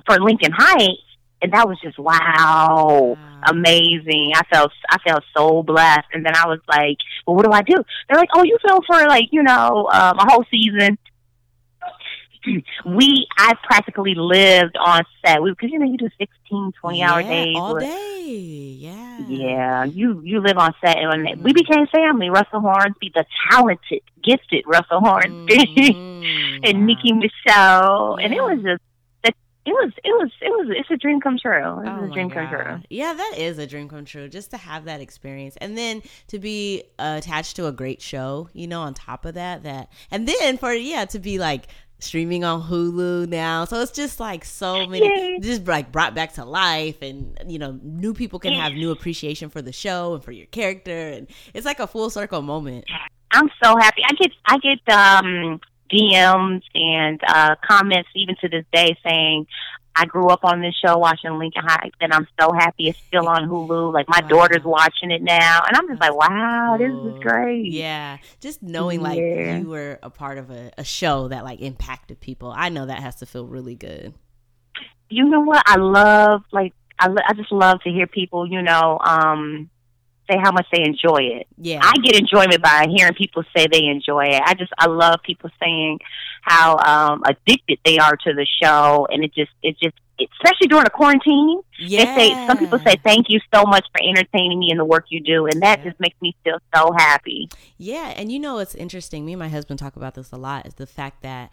for 0.06 0.20
Lincoln 0.20 0.52
Heights, 0.56 1.02
and 1.42 1.52
that 1.54 1.68
was 1.68 1.80
just 1.82 1.98
wow, 1.98 3.16
Wow. 3.18 3.42
amazing. 3.48 4.32
I 4.36 4.42
felt 4.52 4.72
I 4.90 4.98
felt 5.08 5.24
so 5.36 5.64
blessed. 5.64 6.08
And 6.14 6.26
then 6.26 6.36
I 6.36 6.46
was 6.48 6.60
like, 6.68 6.98
well, 7.26 7.36
what 7.36 7.46
do 7.46 7.52
I 7.52 7.62
do? 7.62 7.76
They're 8.08 8.18
like, 8.20 8.30
oh, 8.36 8.44
you 8.44 8.58
film 8.66 8.82
for 8.86 9.08
like 9.08 9.30
you 9.32 9.42
know 9.44 9.90
um, 9.92 10.18
a 10.20 10.30
whole 10.30 10.46
season. 10.52 10.98
we 12.86 13.28
I 13.38 13.54
practically 13.64 14.16
lived 14.16 14.78
on 14.78 15.04
set 15.26 15.40
because 15.44 15.72
you 15.72 15.80
know 15.80 15.86
you 15.86 15.98
do 15.98 16.10
16, 16.18 16.74
20 16.80 17.04
hour 17.04 17.22
days. 17.24 17.56
all 17.58 17.76
with- 17.76 17.84
day. 17.84 18.78
Yeah. 18.80 19.20
yeah, 19.28 19.84
you 19.84 20.22
you 20.24 20.40
live 20.40 20.58
on 20.58 20.74
set, 20.84 20.98
and 20.98 21.28
Mhm. 21.28 21.42
we 21.42 21.54
became 21.54 21.86
family. 21.88 22.30
Russell 22.30 22.62
Hornsby, 22.62 23.12
the 23.14 23.26
talented, 23.50 24.02
gifted 24.24 24.64
Russell 24.68 25.00
Hornsby 25.02 25.58
mm-hmm. 25.58 26.64
and 26.64 26.86
Nicki 26.86 27.12
Micheaux, 27.12 28.18
yeah. 28.18 28.24
and 28.26 28.34
it 28.34 28.42
was 28.42 28.62
just 28.64 28.82
it 29.64 29.74
was 29.74 29.92
it 30.04 30.10
was 30.10 30.32
it 30.42 30.50
was 30.50 30.68
it's 30.72 30.90
a 30.90 30.98
dream 30.98 31.22
come 31.22 31.38
true. 31.38 31.52
It 31.56 31.84
was 31.84 32.00
oh 32.02 32.06
a 32.06 32.14
dream 32.14 32.30
God. 32.30 32.50
come 32.50 32.50
true. 32.50 32.84
Yeah, 32.90 33.14
that 33.14 33.34
is 33.38 33.60
a 33.60 33.68
dream 33.68 33.88
come 33.90 34.06
true. 34.06 34.28
Just 34.28 34.50
to 34.52 34.58
have 34.58 34.86
that 34.86 35.02
experience, 35.02 35.56
and 35.62 35.78
then 35.78 36.02
to 36.28 36.40
be 36.40 36.84
uh, 36.98 37.16
attached 37.20 37.56
to 37.58 37.68
a 37.68 37.72
great 37.72 38.02
show, 38.02 38.50
you 38.54 38.68
know, 38.68 38.82
on 38.82 38.96
top 38.96 39.24
of 39.24 39.36
that, 39.36 39.62
that, 39.64 39.92
and 40.10 40.28
then 40.28 40.58
for 40.58 40.74
yeah 40.74 41.06
to 41.06 41.20
be 41.20 41.38
like 41.38 41.68
streaming 42.02 42.44
on 42.44 42.62
Hulu 42.62 43.30
now. 43.30 43.66
So 43.66 43.80
it's 43.82 43.92
just 43.92 44.20
like 44.20 44.44
so 44.44 44.86
many, 44.86 45.06
Yay. 45.06 45.40
just 45.40 45.66
like 45.66 45.92
brought 45.92 46.14
back 46.14 46.34
to 46.34 46.46
life, 46.46 47.02
and 47.02 47.38
you 47.48 47.60
know, 47.60 47.80
new 47.82 48.14
people 48.14 48.40
can 48.40 48.54
have 48.54 48.74
new 48.74 48.92
appreciation 48.92 49.50
for 49.50 49.62
the 49.62 49.72
show 49.72 50.16
and 50.16 50.24
for 50.24 50.32
your 50.32 50.48
character, 50.48 51.10
and 51.10 51.28
it's 51.54 51.66
like 51.66 51.80
a 51.80 51.88
full 51.88 52.10
circle 52.10 52.42
moment. 52.42 52.86
I'm 53.32 53.50
so 53.64 53.78
happy. 53.78 54.02
I 54.06 54.14
get 54.14 54.32
I 54.46 54.58
get 54.58 54.94
um 54.94 55.62
DMs 55.92 56.62
and 56.74 57.22
uh, 57.28 57.56
comments 57.68 58.10
even 58.16 58.36
to 58.42 58.50
this 58.50 58.66
day 58.74 58.98
saying, 59.06 59.46
I 59.96 60.06
grew 60.06 60.30
up 60.30 60.44
on 60.44 60.62
this 60.62 60.74
show 60.76 60.98
watching 60.98 61.38
Lincoln 61.38 61.64
Heights, 61.66 61.96
and 62.00 62.14
I'm 62.14 62.28
so 62.40 62.52
happy 62.54 62.88
it's 62.88 63.00
still 63.08 63.28
on 63.28 63.50
Hulu. 63.50 63.94
Like 63.94 64.08
my 64.08 64.22
wow. 64.22 64.28
daughter's 64.28 64.64
watching 64.64 65.12
it 65.12 65.22
now, 65.22 65.62
and 65.68 65.76
I'm 65.76 65.88
just 65.88 66.00
like, 66.00 66.16
wow, 66.16 66.78
this 66.80 66.92
is 66.92 67.20
great. 67.22 67.72
Yeah, 67.72 68.18
just 68.40 68.64
knowing 68.64 69.02
like 69.02 69.20
yeah. 69.20 69.58
you 69.58 69.70
were 69.70 70.00
a 70.02 70.10
part 70.10 70.38
of 70.38 70.50
a, 70.50 70.72
a 70.78 70.84
show 70.84 71.28
that 71.28 71.44
like 71.44 71.62
impacted 71.62 72.20
people. 72.22 72.54
I 72.56 72.70
know 72.70 72.86
that 72.86 73.00
has 73.00 73.16
to 73.18 73.26
feel 73.26 73.46
really 73.46 73.76
good. 73.76 74.14
You 75.10 75.26
know 75.26 75.42
what? 75.42 75.62
I 75.66 75.76
love 75.76 76.44
like 76.52 76.74
I, 76.98 77.10
I 77.28 77.34
just 77.34 77.52
love 77.52 77.82
to 77.82 77.90
hear 77.90 78.08
people, 78.08 78.48
you 78.48 78.62
know, 78.62 78.98
um, 79.04 79.70
say 80.30 80.38
how 80.42 80.52
much 80.52 80.68
they 80.72 80.84
enjoy 80.84 81.18
it. 81.18 81.48
Yeah. 81.58 81.80
I 81.82 81.94
get 82.04 82.16
enjoyment 82.16 82.62
by 82.62 82.88
hearing 82.96 83.14
people 83.14 83.44
say 83.56 83.68
they 83.68 83.86
enjoy 83.86 84.26
it. 84.28 84.42
I 84.46 84.54
just 84.54 84.72
I 84.78 84.88
love 84.88 85.20
people 85.24 85.50
saying 85.62 86.00
how 86.42 86.78
um 86.78 87.24
addicted 87.26 87.80
they 87.86 87.98
are 87.98 88.16
to 88.16 88.34
the 88.34 88.46
show 88.62 89.08
and 89.10 89.24
it 89.24 89.34
just 89.34 89.52
it 89.64 89.78
just 89.82 89.96
especially 90.20 90.68
during 90.68 90.86
a 90.86 90.90
quarantine. 90.90 91.62
Yeah. 91.80 92.16
They 92.16 92.30
say 92.30 92.48
some 92.48 92.58
people 92.58 92.80
say 92.80 92.96
thank 93.04 93.30
you 93.30 93.40
so 93.54 93.64
much 93.64 93.86
for 93.92 94.04
entertaining 94.08 94.60
me 94.60 94.70
and 94.72 94.80
the 94.80 94.86
work 94.86 95.06
you 95.10 95.20
do 95.20 95.46
and 95.48 95.62
that 95.62 95.80
yeah. 95.80 95.86
just 95.86 96.00
makes 96.00 96.20
me 96.22 96.36
feel 96.44 96.60
so 96.76 96.92
happy. 96.98 97.50
Yeah, 97.78 98.14
and 98.16 98.32
you 98.32 98.40
know 98.40 98.60
it's 98.60 98.76
interesting. 98.76 99.26
Me 99.26 99.34
and 99.34 99.40
my 99.40 99.50
husband 99.50 99.80
talk 99.80 99.96
about 99.96 100.16
this 100.16 100.32
a 100.32 100.38
lot 100.38 100.68
is 100.68 100.76
the 100.76 100.88
fact 100.88 101.24
that 101.24 101.52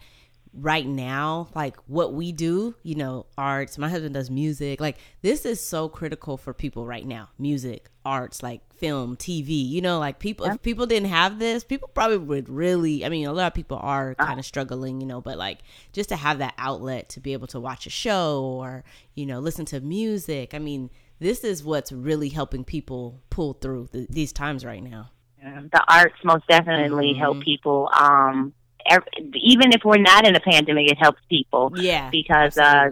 right 0.53 0.85
now, 0.85 1.49
like 1.55 1.77
what 1.87 2.13
we 2.13 2.31
do, 2.31 2.75
you 2.83 2.95
know, 2.95 3.25
arts, 3.37 3.77
my 3.77 3.89
husband 3.89 4.13
does 4.13 4.29
music. 4.29 4.79
Like 4.79 4.97
this 5.21 5.45
is 5.45 5.61
so 5.61 5.89
critical 5.89 6.37
for 6.37 6.53
people 6.53 6.85
right 6.85 7.05
now. 7.05 7.29
Music, 7.37 7.89
arts, 8.05 8.43
like 8.43 8.61
film, 8.79 9.15
TV, 9.17 9.67
you 9.67 9.81
know, 9.81 9.99
like 9.99 10.19
people 10.19 10.45
yeah. 10.45 10.53
if 10.53 10.61
people 10.61 10.85
didn't 10.85 11.09
have 11.09 11.39
this, 11.39 11.63
people 11.63 11.89
probably 11.93 12.17
would 12.17 12.49
really 12.49 13.05
I 13.05 13.09
mean, 13.09 13.27
a 13.27 13.33
lot 13.33 13.47
of 13.47 13.53
people 13.53 13.77
are 13.81 14.11
uh-huh. 14.11 14.25
kind 14.25 14.39
of 14.39 14.45
struggling, 14.45 15.01
you 15.01 15.07
know, 15.07 15.21
but 15.21 15.37
like 15.37 15.59
just 15.93 16.09
to 16.09 16.15
have 16.15 16.39
that 16.39 16.53
outlet 16.57 17.09
to 17.09 17.19
be 17.19 17.33
able 17.33 17.47
to 17.47 17.59
watch 17.59 17.85
a 17.85 17.89
show 17.89 18.41
or, 18.43 18.83
you 19.15 19.25
know, 19.25 19.39
listen 19.39 19.65
to 19.65 19.79
music. 19.79 20.53
I 20.53 20.59
mean, 20.59 20.89
this 21.19 21.43
is 21.43 21.63
what's 21.63 21.91
really 21.91 22.29
helping 22.29 22.63
people 22.63 23.21
pull 23.29 23.53
through 23.53 23.89
the, 23.91 24.07
these 24.09 24.31
times 24.31 24.63
right 24.63 24.83
now. 24.83 25.11
Yeah, 25.41 25.61
the 25.71 25.83
arts 25.87 26.17
most 26.23 26.47
definitely 26.47 27.11
mm-hmm. 27.11 27.19
help 27.19 27.41
people 27.41 27.89
um 27.97 28.53
even 29.35 29.71
if 29.73 29.81
we're 29.83 29.97
not 29.97 30.25
in 30.27 30.35
a 30.35 30.39
pandemic, 30.39 30.89
it 30.91 30.97
helps 30.97 31.21
people. 31.29 31.71
Yeah, 31.75 32.09
because 32.09 32.57
uh, 32.57 32.89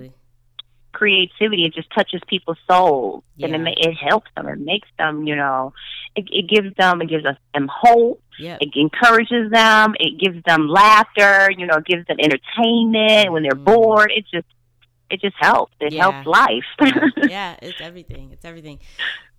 creativity 0.98 1.66
it 1.66 1.74
just 1.74 1.90
touches 1.94 2.22
people's 2.28 2.58
souls, 2.70 3.24
yeah. 3.36 3.48
and 3.48 3.68
it, 3.68 3.78
it 3.78 3.94
helps 3.96 4.30
them. 4.36 4.48
It 4.48 4.60
makes 4.60 4.88
them, 4.98 5.28
you 5.28 5.36
know, 5.36 5.74
it, 6.16 6.26
it 6.32 6.50
gives 6.50 6.76
them, 6.76 7.02
it 7.02 7.10
gives 7.10 7.26
us 7.26 7.38
them 7.54 7.70
hope. 7.72 8.22
Yeah. 8.40 8.58
It 8.60 8.70
encourages 8.76 9.52
them. 9.52 9.96
It 10.00 10.20
gives 10.20 10.44
them 10.46 10.68
laughter. 10.68 11.50
You 11.56 11.68
know, 11.68 11.76
it 11.76 11.86
gives 11.86 12.06
them 12.08 12.18
entertainment 12.20 13.32
when 13.32 13.44
they're 13.44 13.52
mm. 13.52 13.64
bored. 13.64 14.12
It 14.16 14.26
just, 14.32 14.48
it 15.10 15.22
just 15.22 15.36
helps. 15.40 15.74
It 15.80 15.94
yeah. 15.94 16.10
helps 16.10 16.28
life. 16.28 16.66
yeah, 17.30 17.56
it's 17.62 17.82
everything. 17.82 18.32
It's 18.32 18.46
everything. 18.46 18.80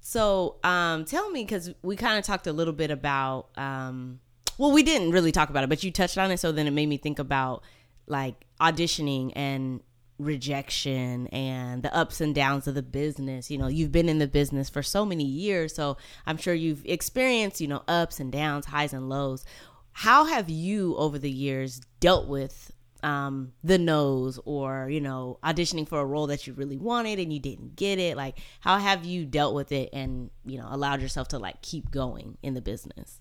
So, 0.00 0.56
um, 0.64 1.04
tell 1.04 1.30
me 1.30 1.44
because 1.44 1.70
we 1.82 1.96
kind 1.96 2.18
of 2.18 2.24
talked 2.24 2.46
a 2.46 2.52
little 2.52 2.72
bit 2.72 2.90
about 2.90 3.48
um, 3.56 4.20
well, 4.58 4.72
we 4.72 4.82
didn't 4.82 5.12
really 5.12 5.32
talk 5.32 5.50
about 5.50 5.64
it, 5.64 5.68
but 5.68 5.84
you 5.84 5.90
touched 5.90 6.18
on 6.18 6.30
it, 6.30 6.38
so 6.38 6.50
then 6.50 6.66
it 6.66 6.72
made 6.72 6.88
me 6.88 6.96
think 6.96 7.18
about 7.18 7.62
like 8.06 8.47
auditioning 8.60 9.32
and 9.36 9.80
rejection 10.19 11.26
and 11.28 11.83
the 11.83 11.95
ups 11.95 12.21
and 12.21 12.35
downs 12.35 12.67
of 12.67 12.75
the 12.75 12.83
business. 12.83 13.50
You 13.50 13.59
know, 13.59 13.69
you've 13.69 13.93
been 13.93 14.09
in 14.09 14.19
the 14.19 14.28
business 14.28 14.69
for 14.69 14.83
so 14.83 15.04
many 15.04 15.25
years, 15.25 15.75
so 15.75 15.97
I'm 16.26 16.37
sure 16.37 16.54
you've 16.54 16.85
experienced, 16.85 17.61
you 17.61 17.69
know, 17.69 17.83
ups 17.89 18.21
and 18.21 18.33
downs, 18.33 18.67
highs 18.67 18.93
and 18.93 19.09
lows. 19.09 19.45
How 19.93 20.25
have 20.25 20.49
you 20.49 20.97
over 20.97 21.19
the 21.19 21.31
years 21.31 21.81
dealt 22.00 22.28
with 22.28 22.73
um 23.04 23.52
the 23.63 23.78
no's 23.78 24.41
or 24.45 24.91
you 24.91 25.00
know 25.00 25.39
auditioning 25.45 25.87
for 25.87 26.00
a 26.00 26.04
role 26.04 26.26
that 26.26 26.49
you 26.49 26.52
really 26.52 26.76
wanted 26.76 27.21
and 27.21 27.33
you 27.33 27.39
didn't 27.39 27.76
get 27.76 27.97
it 27.97 28.17
like 28.17 28.41
how 28.59 28.76
have 28.76 29.04
you 29.04 29.25
dealt 29.25 29.54
with 29.54 29.71
it 29.71 29.89
and 29.93 30.31
you 30.45 30.59
know 30.59 30.67
allowed 30.69 31.00
yourself 31.00 31.28
to 31.28 31.39
like 31.39 31.63
keep 31.63 31.93
going 31.93 32.37
in 32.43 32.54
the 32.54 32.61
business 32.61 33.21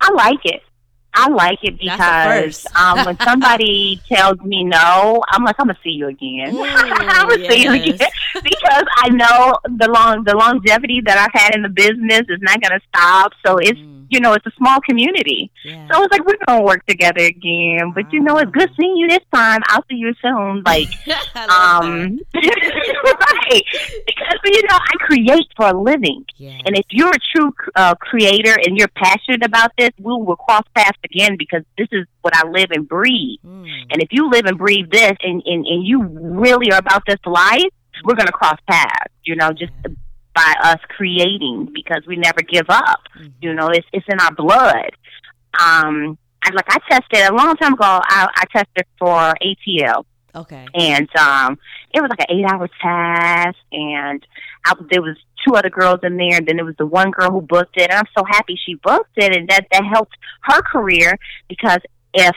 I 0.00 0.12
like 0.12 0.44
it. 0.44 0.62
I 1.18 1.28
like 1.30 1.58
it 1.62 1.78
because 1.78 2.66
um, 2.76 3.04
when 3.06 3.18
somebody 3.24 4.00
tells 4.06 4.38
me 4.42 4.64
no, 4.64 5.22
I'm 5.28 5.44
like, 5.44 5.56
I'm 5.58 5.66
gonna 5.66 5.78
see 5.82 5.90
you 5.90 6.08
again. 6.08 6.54
Mm, 6.54 6.62
I'm 6.62 7.28
gonna 7.28 7.42
yes. 7.42 7.52
see 7.52 7.62
you 7.62 7.72
again 7.72 8.08
because 8.34 8.84
I 8.98 9.08
know 9.08 9.56
the 9.64 9.88
long 9.88 10.24
the 10.24 10.36
longevity 10.36 11.00
that 11.06 11.16
I've 11.18 11.40
had 11.40 11.54
in 11.54 11.62
the 11.62 11.70
business 11.70 12.26
is 12.28 12.40
not 12.42 12.60
gonna 12.60 12.80
stop. 12.88 13.32
So 13.44 13.56
it's 13.56 13.78
mm 13.78 13.95
you 14.08 14.20
know, 14.20 14.32
it's 14.34 14.46
a 14.46 14.52
small 14.56 14.80
community. 14.80 15.50
Yeah. 15.64 15.88
So 15.90 16.02
it's 16.02 16.12
like 16.12 16.24
we're 16.24 16.38
gonna 16.46 16.62
work 16.62 16.84
together 16.86 17.22
again. 17.22 17.92
But 17.94 18.12
you 18.12 18.20
know, 18.20 18.38
it's 18.38 18.50
good 18.50 18.70
seeing 18.78 18.96
you 18.96 19.08
this 19.08 19.24
time. 19.32 19.60
I'll 19.66 19.84
see 19.88 19.96
you 19.96 20.14
soon. 20.22 20.62
Like, 20.64 20.88
um, 21.50 22.18
right? 22.34 23.62
Because 24.06 24.38
you 24.44 24.62
know, 24.62 24.78
I 24.78 24.94
create 25.00 25.46
for 25.56 25.68
a 25.68 25.80
living, 25.80 26.24
yeah. 26.36 26.58
and 26.64 26.76
if 26.76 26.86
you're 26.90 27.10
a 27.10 27.36
true 27.36 27.52
uh, 27.74 27.94
creator 27.96 28.56
and 28.64 28.76
you're 28.76 28.88
passionate 28.88 29.44
about 29.44 29.72
this, 29.78 29.90
we 29.98 30.12
will 30.12 30.36
cross 30.36 30.64
paths 30.74 30.98
again 31.04 31.36
because 31.38 31.62
this 31.76 31.88
is 31.92 32.06
what 32.22 32.36
I 32.36 32.46
live 32.48 32.70
and 32.70 32.88
breathe. 32.88 33.40
Mm. 33.44 33.66
And 33.90 34.02
if 34.02 34.08
you 34.12 34.30
live 34.30 34.46
and 34.46 34.58
breathe 34.58 34.90
this, 34.90 35.16
and 35.22 35.42
and, 35.44 35.66
and 35.66 35.86
you 35.86 36.02
really 36.04 36.70
are 36.72 36.78
about 36.78 37.02
this 37.06 37.20
life, 37.24 37.72
we're 38.04 38.14
gonna 38.14 38.32
cross 38.32 38.58
paths. 38.68 39.12
You 39.24 39.36
know, 39.36 39.52
just. 39.52 39.72
By 40.36 40.54
us 40.64 40.80
creating 40.90 41.72
because 41.74 42.02
we 42.06 42.16
never 42.16 42.42
give 42.42 42.66
up. 42.68 43.00
Mm-hmm. 43.18 43.28
You 43.40 43.54
know, 43.54 43.68
it's 43.68 43.86
it's 43.92 44.04
in 44.06 44.20
our 44.20 44.34
blood. 44.34 44.90
Um, 45.58 46.18
I 46.42 46.50
like 46.52 46.66
I 46.68 46.78
tested 46.90 47.30
a 47.30 47.34
long 47.34 47.56
time 47.56 47.72
ago. 47.72 47.84
I, 48.04 48.28
I 48.36 48.44
tested 48.52 48.84
for 48.98 49.34
ATL. 49.42 50.04
Okay. 50.34 50.66
And 50.74 51.08
um, 51.16 51.58
it 51.94 52.02
was 52.02 52.10
like 52.10 52.28
an 52.28 52.36
eight-hour 52.36 52.68
test, 52.68 53.56
and 53.72 54.26
I, 54.66 54.74
there 54.90 55.00
was 55.00 55.16
two 55.46 55.54
other 55.54 55.70
girls 55.70 56.00
in 56.02 56.18
there, 56.18 56.36
and 56.36 56.46
then 56.46 56.56
there 56.56 56.64
was 56.64 56.76
the 56.76 56.84
one 56.84 57.10
girl 57.10 57.30
who 57.30 57.40
booked 57.40 57.78
it. 57.78 57.90
And 57.90 57.94
I'm 57.94 58.06
so 58.16 58.22
happy 58.24 58.58
she 58.62 58.74
booked 58.74 59.16
it, 59.16 59.34
and 59.34 59.48
that 59.48 59.66
that 59.72 59.84
helped 59.84 60.14
her 60.42 60.60
career 60.60 61.16
because 61.48 61.80
if 62.12 62.36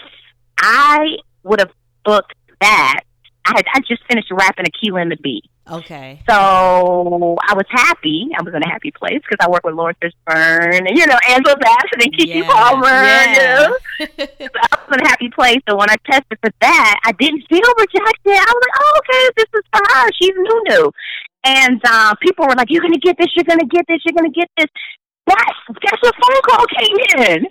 I 0.60 1.18
would 1.44 1.60
have 1.60 1.72
booked 2.06 2.34
that, 2.62 3.02
I 3.46 3.54
had 3.56 3.66
I 3.74 3.80
just 3.82 4.04
finished 4.08 4.32
wrapping 4.32 4.66
Akeelah 4.66 5.02
and 5.02 5.12
the 5.12 5.18
Bee. 5.18 5.44
Okay. 5.70 6.22
So 6.28 7.38
I 7.48 7.54
was 7.54 7.66
happy. 7.70 8.30
I 8.38 8.42
was 8.42 8.54
in 8.54 8.64
a 8.64 8.68
happy 8.68 8.92
place 8.92 9.22
because 9.22 9.38
I 9.40 9.50
work 9.50 9.64
with 9.64 9.76
Laurence 9.76 9.98
Fishburne 10.02 10.78
and 10.78 10.98
you 10.98 11.06
know 11.06 11.18
Angela 11.30 11.58
Bassett 11.58 12.04
and 12.04 12.14
Keke 12.14 12.42
yeah. 12.42 12.52
Palmer. 12.52 12.88
Yeah. 12.88 13.34
You 13.34 13.40
know? 13.40 13.78
so 14.18 14.50
I 14.56 14.78
was 14.88 14.98
in 14.98 15.06
a 15.06 15.08
happy 15.08 15.30
place. 15.30 15.60
So 15.70 15.78
when 15.78 15.90
I 15.90 15.96
tested 16.06 16.38
for 16.42 16.52
that, 16.62 17.00
I 17.06 17.12
didn't 17.14 17.44
feel 17.50 17.70
rejected. 17.78 18.34
I 18.34 18.52
was 18.54 18.64
like, 18.66 18.78
oh, 18.80 19.00
okay, 19.00 19.30
this 19.38 19.50
is 19.54 19.66
for 19.72 19.82
her. 19.94 20.10
She's 20.20 20.36
new, 20.36 20.64
new. 20.70 20.92
And 21.44 21.82
uh, 21.86 22.16
people 22.22 22.46
were 22.48 22.56
like, 22.56 22.70
"You're 22.70 22.82
gonna 22.82 22.98
get 22.98 23.18
this. 23.18 23.28
You're 23.36 23.46
gonna 23.46 23.70
get 23.70 23.86
this. 23.88 24.02
You're 24.06 24.16
gonna 24.18 24.34
get 24.34 24.50
this." 24.58 24.68
But 25.26 25.38
guess 25.82 25.98
what 26.02 26.16
phone 26.16 26.42
call 26.44 26.66
came 26.68 26.98
in? 27.28 27.46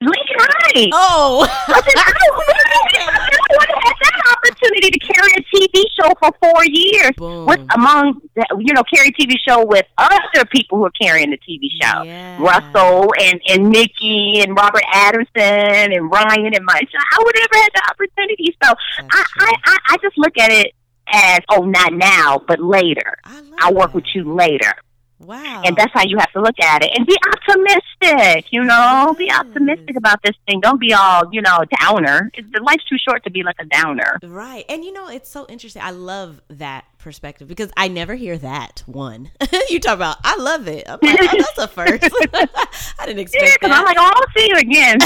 Lincoln 0.00 0.36
Heights. 0.38 0.92
Oh. 0.94 1.46
I 1.68 1.80
said, 1.80 1.94
I 1.96 2.12
would 2.36 3.68
have 3.68 3.82
had 3.82 3.96
that 4.00 4.36
opportunity 4.36 4.90
to 4.90 4.98
carry 4.98 5.32
a 5.32 5.42
TV 5.54 5.84
show 5.98 6.12
for 6.18 6.32
four 6.40 6.64
years 6.64 7.12
Boom. 7.16 7.46
with 7.46 7.60
among 7.74 8.20
you 8.58 8.72
know 8.72 8.82
carry 8.94 9.08
a 9.08 9.12
TV 9.12 9.34
show 9.46 9.64
with 9.64 9.86
other 9.98 10.44
people 10.46 10.78
who 10.78 10.84
are 10.86 10.92
carrying 10.92 11.30
the 11.30 11.38
TV 11.38 11.68
show. 11.82 12.02
Yeah. 12.02 12.38
Russell 12.40 13.12
and 13.20 13.40
and 13.48 13.70
Nicki 13.70 14.40
and 14.40 14.56
Robert 14.56 14.84
Adamson 14.92 15.92
and 15.92 16.10
Rhyon 16.10 16.56
and 16.56 16.64
myself. 16.64 17.04
I 17.12 17.22
would 17.22 17.34
never 17.34 17.62
had 17.62 17.70
the 17.74 17.82
opportunity. 17.90 18.56
So 18.62 18.72
I, 19.10 19.24
I, 19.40 19.52
I 19.64 19.78
I 19.90 19.96
just 20.00 20.16
look 20.16 20.38
at 20.38 20.50
it 20.50 20.74
as 21.12 21.40
oh 21.50 21.64
not 21.64 21.92
now 21.92 22.42
but 22.46 22.60
later. 22.60 23.16
I'll 23.58 23.74
work 23.74 23.90
that. 23.90 23.96
with 23.96 24.14
you 24.14 24.32
later. 24.32 24.72
Wow. 25.20 25.62
And 25.64 25.76
that's 25.76 25.92
how 25.92 26.02
you 26.04 26.16
have 26.18 26.32
to 26.32 26.40
look 26.40 26.58
at 26.60 26.82
it. 26.82 26.92
And 26.96 27.06
be 27.06 27.16
optimistic, 27.28 28.46
you 28.50 28.64
know? 28.64 29.14
Be 29.18 29.30
optimistic 29.30 29.96
about 29.96 30.22
this 30.22 30.34
thing. 30.48 30.60
Don't 30.60 30.80
be 30.80 30.94
all, 30.94 31.24
you 31.30 31.42
know, 31.42 31.58
downer. 31.78 32.30
The 32.34 32.60
life's 32.62 32.84
too 32.84 32.96
short 32.96 33.22
to 33.24 33.30
be 33.30 33.42
like 33.42 33.56
a 33.60 33.66
downer. 33.66 34.18
Right. 34.22 34.64
And 34.70 34.82
you 34.82 34.92
know, 34.92 35.08
it's 35.08 35.28
so 35.28 35.46
interesting. 35.48 35.82
I 35.82 35.90
love 35.90 36.40
that 36.48 36.86
perspective 36.98 37.48
because 37.48 37.70
I 37.76 37.88
never 37.88 38.14
hear 38.14 38.38
that 38.38 38.82
one. 38.86 39.30
you 39.68 39.78
talk 39.78 39.96
about, 39.96 40.16
I 40.24 40.36
love 40.36 40.68
it. 40.68 40.88
I'm 40.88 40.98
like, 41.02 41.20
oh, 41.20 41.36
that's 41.36 41.58
a 41.58 41.68
first. 41.68 42.02
I 42.98 43.06
didn't 43.06 43.20
expect 43.20 43.58
yeah, 43.62 43.68
that. 43.68 43.78
I'm 43.78 43.84
like, 43.84 43.96
oh, 43.98 44.12
I'll 44.14 44.32
see 44.34 44.48
you 44.48 44.56
again. 44.56 44.98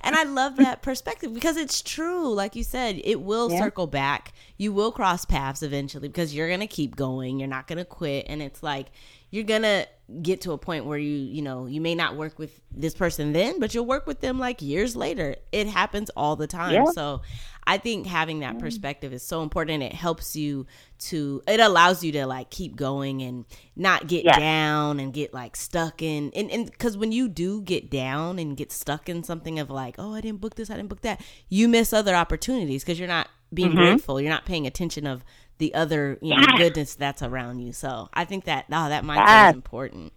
and 0.00 0.16
I 0.16 0.24
love 0.24 0.56
that 0.56 0.80
perspective 0.80 1.34
because 1.34 1.58
it's 1.58 1.82
true. 1.82 2.32
Like 2.32 2.56
you 2.56 2.64
said, 2.64 3.00
it 3.04 3.20
will 3.20 3.52
yeah. 3.52 3.58
circle 3.58 3.86
back. 3.86 4.32
You 4.56 4.72
will 4.72 4.92
cross 4.92 5.26
paths 5.26 5.62
eventually 5.62 6.08
because 6.08 6.34
you're 6.34 6.48
going 6.48 6.60
to 6.60 6.66
keep 6.66 6.96
going. 6.96 7.38
You're 7.38 7.48
not 7.48 7.66
going 7.66 7.78
to 7.78 7.84
quit. 7.84 8.24
And 8.28 8.40
it's 8.40 8.62
like, 8.62 8.86
you're 9.30 9.44
gonna 9.44 9.86
get 10.22 10.40
to 10.42 10.52
a 10.52 10.58
point 10.58 10.84
where 10.84 10.98
you 10.98 11.16
you 11.16 11.42
know 11.42 11.66
you 11.66 11.80
may 11.80 11.94
not 11.94 12.16
work 12.16 12.38
with 12.38 12.60
this 12.70 12.94
person 12.94 13.32
then 13.32 13.58
but 13.58 13.74
you'll 13.74 13.86
work 13.86 14.06
with 14.06 14.20
them 14.20 14.38
like 14.38 14.62
years 14.62 14.94
later 14.94 15.34
it 15.50 15.66
happens 15.66 16.10
all 16.16 16.36
the 16.36 16.46
time 16.46 16.74
yeah. 16.74 16.84
so 16.92 17.20
i 17.66 17.76
think 17.76 18.06
having 18.06 18.38
that 18.38 18.56
perspective 18.60 19.12
is 19.12 19.20
so 19.20 19.42
important 19.42 19.82
it 19.82 19.92
helps 19.92 20.36
you 20.36 20.64
to 21.00 21.42
it 21.48 21.58
allows 21.58 22.04
you 22.04 22.12
to 22.12 22.24
like 22.24 22.50
keep 22.50 22.76
going 22.76 23.20
and 23.20 23.44
not 23.74 24.06
get 24.06 24.24
yeah. 24.24 24.38
down 24.38 25.00
and 25.00 25.12
get 25.12 25.34
like 25.34 25.56
stuck 25.56 26.00
in 26.00 26.30
and 26.36 26.52
and 26.52 26.70
because 26.70 26.96
when 26.96 27.10
you 27.10 27.28
do 27.28 27.60
get 27.60 27.90
down 27.90 28.38
and 28.38 28.56
get 28.56 28.70
stuck 28.70 29.08
in 29.08 29.24
something 29.24 29.58
of 29.58 29.70
like 29.70 29.96
oh 29.98 30.14
i 30.14 30.20
didn't 30.20 30.40
book 30.40 30.54
this 30.54 30.70
i 30.70 30.76
didn't 30.76 30.88
book 30.88 31.00
that 31.00 31.20
you 31.48 31.66
miss 31.66 31.92
other 31.92 32.14
opportunities 32.14 32.84
because 32.84 32.96
you're 32.96 33.08
not 33.08 33.28
being 33.52 33.70
mm-hmm. 33.70 33.78
grateful 33.78 34.20
you're 34.20 34.30
not 34.30 34.46
paying 34.46 34.68
attention 34.68 35.04
of 35.04 35.24
the 35.58 35.74
other 35.74 36.18
you 36.20 36.34
know 36.34 36.40
yes. 36.40 36.58
goodness 36.58 36.94
that's 36.94 37.22
around 37.22 37.60
you. 37.60 37.72
So 37.72 38.08
I 38.12 38.24
think 38.24 38.44
that 38.44 38.66
oh 38.70 38.88
that 38.88 39.04
mindset 39.04 39.26
yes. 39.26 39.50
is 39.50 39.56
important. 39.56 40.12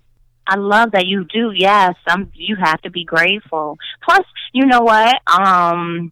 I 0.48 0.56
love 0.56 0.92
that 0.94 1.06
you 1.06 1.26
do. 1.26 1.52
Yes, 1.54 1.94
um, 2.08 2.32
you 2.34 2.56
have 2.56 2.82
to 2.82 2.90
be 2.90 3.06
grateful. 3.06 3.78
Plus, 4.04 4.26
you 4.52 4.66
know 4.66 4.82
what? 4.82 5.16
Um, 5.28 6.12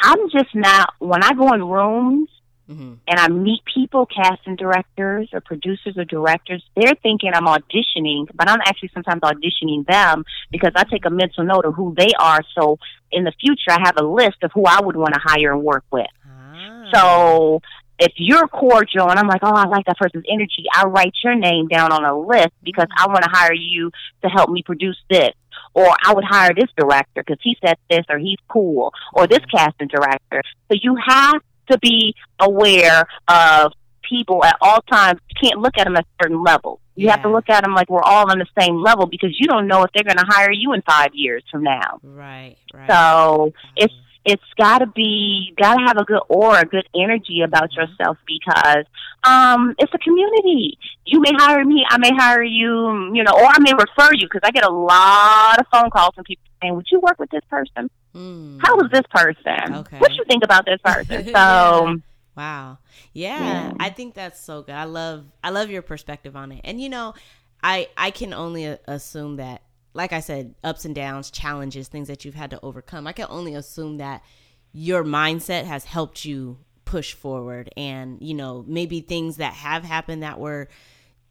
I'm 0.00 0.30
just 0.30 0.54
not 0.54 0.94
when 0.98 1.22
I 1.22 1.32
go 1.32 1.52
in 1.52 1.62
rooms 1.62 2.28
mm-hmm. 2.68 2.94
and 3.06 3.20
I 3.20 3.28
meet 3.28 3.62
people, 3.72 4.06
casting 4.06 4.56
directors 4.56 5.28
or 5.32 5.40
producers 5.40 5.96
or 5.96 6.04
directors. 6.04 6.64
They're 6.76 6.94
thinking 7.02 7.30
I'm 7.34 7.46
auditioning, 7.46 8.26
but 8.34 8.48
I'm 8.48 8.60
actually 8.62 8.90
sometimes 8.92 9.20
auditioning 9.22 9.86
them 9.86 10.24
because 10.50 10.72
I 10.74 10.84
take 10.84 11.04
a 11.04 11.10
mental 11.10 11.44
note 11.44 11.64
of 11.64 11.74
who 11.74 11.94
they 11.96 12.10
are. 12.18 12.40
So 12.58 12.78
in 13.12 13.24
the 13.24 13.32
future, 13.40 13.70
I 13.70 13.80
have 13.84 13.96
a 13.96 14.04
list 14.04 14.42
of 14.42 14.50
who 14.52 14.64
I 14.66 14.80
would 14.80 14.96
want 14.96 15.14
to 15.14 15.20
hire 15.22 15.52
and 15.52 15.62
work 15.62 15.84
with. 15.90 16.06
Ah. 16.26 16.90
So 16.92 17.60
if 17.98 18.12
you're 18.16 18.48
cordial 18.48 19.10
and 19.10 19.18
I'm 19.18 19.28
like, 19.28 19.40
oh, 19.42 19.52
I 19.54 19.66
like 19.66 19.86
that 19.86 19.98
person's 19.98 20.24
energy, 20.28 20.64
I 20.72 20.86
write 20.86 21.14
your 21.22 21.34
name 21.34 21.68
down 21.68 21.92
on 21.92 22.04
a 22.04 22.18
list 22.18 22.52
because 22.62 22.88
I 22.96 23.06
want 23.06 23.22
to 23.22 23.30
hire 23.30 23.54
you 23.54 23.90
to 24.22 24.28
help 24.28 24.50
me 24.50 24.62
produce 24.62 25.00
this. 25.08 25.32
Or 25.74 25.88
I 26.04 26.14
would 26.14 26.24
hire 26.24 26.52
this 26.54 26.70
director 26.76 27.24
because 27.24 27.38
he 27.42 27.56
said 27.64 27.76
this 27.90 28.04
or 28.08 28.18
he's 28.18 28.38
cool 28.48 28.92
or 29.12 29.26
this 29.26 29.44
casting 29.50 29.88
director. 29.88 30.42
So 30.70 30.78
you 30.80 30.96
have 31.04 31.40
to 31.70 31.78
be 31.78 32.14
aware 32.40 33.04
of 33.28 33.72
people 34.08 34.44
at 34.44 34.56
all 34.60 34.80
times. 34.82 35.20
You 35.30 35.48
can't 35.48 35.60
look 35.60 35.76
at 35.76 35.84
them 35.84 35.96
at 35.96 36.06
certain 36.22 36.42
levels. 36.42 36.80
You 36.96 37.06
yeah. 37.06 37.12
have 37.12 37.22
to 37.22 37.30
look 37.30 37.48
at 37.48 37.64
them 37.64 37.74
like 37.74 37.90
we're 37.90 38.02
all 38.02 38.30
on 38.30 38.38
the 38.38 38.46
same 38.58 38.80
level 38.80 39.06
because 39.06 39.30
you 39.38 39.48
don't 39.48 39.66
know 39.66 39.82
if 39.82 39.90
they're 39.92 40.04
going 40.04 40.18
to 40.18 40.26
hire 40.26 40.52
you 40.52 40.74
in 40.74 40.82
five 40.82 41.10
years 41.12 41.42
from 41.50 41.64
now. 41.64 41.98
Right, 42.02 42.56
right. 42.72 42.88
So 42.88 43.52
it's 43.76 43.94
it's 44.24 44.42
got 44.56 44.78
to 44.78 44.86
be 44.86 45.54
got 45.58 45.74
to 45.74 45.84
have 45.86 45.98
a 45.98 46.04
good 46.04 46.22
aura, 46.28 46.64
good 46.64 46.88
energy 46.94 47.42
about 47.42 47.70
mm-hmm. 47.70 47.80
yourself 47.80 48.16
because 48.26 48.84
um, 49.24 49.74
it's 49.78 49.92
a 49.92 49.98
community. 49.98 50.78
You 51.04 51.20
may 51.20 51.32
hire 51.34 51.64
me, 51.64 51.84
I 51.88 51.98
may 51.98 52.10
hire 52.14 52.42
you, 52.42 53.12
you 53.14 53.22
know, 53.22 53.32
or 53.32 53.44
I 53.44 53.58
may 53.60 53.72
refer 53.72 54.14
you 54.14 54.26
because 54.26 54.40
I 54.42 54.50
get 54.50 54.64
a 54.64 54.72
lot 54.72 55.58
of 55.58 55.66
phone 55.72 55.90
calls 55.90 56.14
from 56.14 56.24
people 56.24 56.44
saying, 56.62 56.74
"Would 56.74 56.86
you 56.90 57.00
work 57.00 57.18
with 57.18 57.30
this 57.30 57.44
person? 57.50 57.90
Mm. 58.14 58.60
How 58.62 58.76
was 58.76 58.90
this 58.90 59.02
person? 59.10 59.74
Okay. 59.74 59.98
What 59.98 60.12
you 60.12 60.24
think 60.26 60.44
about 60.44 60.64
this 60.64 60.80
person?" 60.84 61.24
So. 61.24 61.30
yeah. 61.32 61.94
Wow. 62.36 62.78
Yeah, 63.12 63.38
yeah, 63.38 63.72
I 63.78 63.90
think 63.90 64.14
that's 64.14 64.40
so 64.40 64.62
good. 64.62 64.74
I 64.74 64.84
love 64.84 65.24
I 65.44 65.50
love 65.50 65.70
your 65.70 65.82
perspective 65.82 66.34
on 66.34 66.50
it. 66.50 66.62
And 66.64 66.80
you 66.80 66.88
know, 66.88 67.14
I 67.62 67.88
I 67.96 68.10
can 68.10 68.34
only 68.34 68.64
assume 68.64 69.36
that 69.36 69.62
like 69.94 70.12
I 70.12 70.20
said, 70.20 70.54
ups 70.62 70.84
and 70.84 70.94
downs, 70.94 71.30
challenges, 71.30 71.88
things 71.88 72.08
that 72.08 72.24
you've 72.24 72.34
had 72.34 72.50
to 72.50 72.60
overcome. 72.62 73.06
I 73.06 73.12
can 73.12 73.26
only 73.30 73.54
assume 73.54 73.98
that 73.98 74.22
your 74.72 75.04
mindset 75.04 75.64
has 75.64 75.84
helped 75.84 76.24
you 76.24 76.58
push 76.84 77.14
forward 77.14 77.72
and, 77.76 78.20
you 78.20 78.34
know, 78.34 78.64
maybe 78.66 79.00
things 79.00 79.36
that 79.36 79.54
have 79.54 79.84
happened 79.84 80.22
that 80.22 80.38
were 80.38 80.68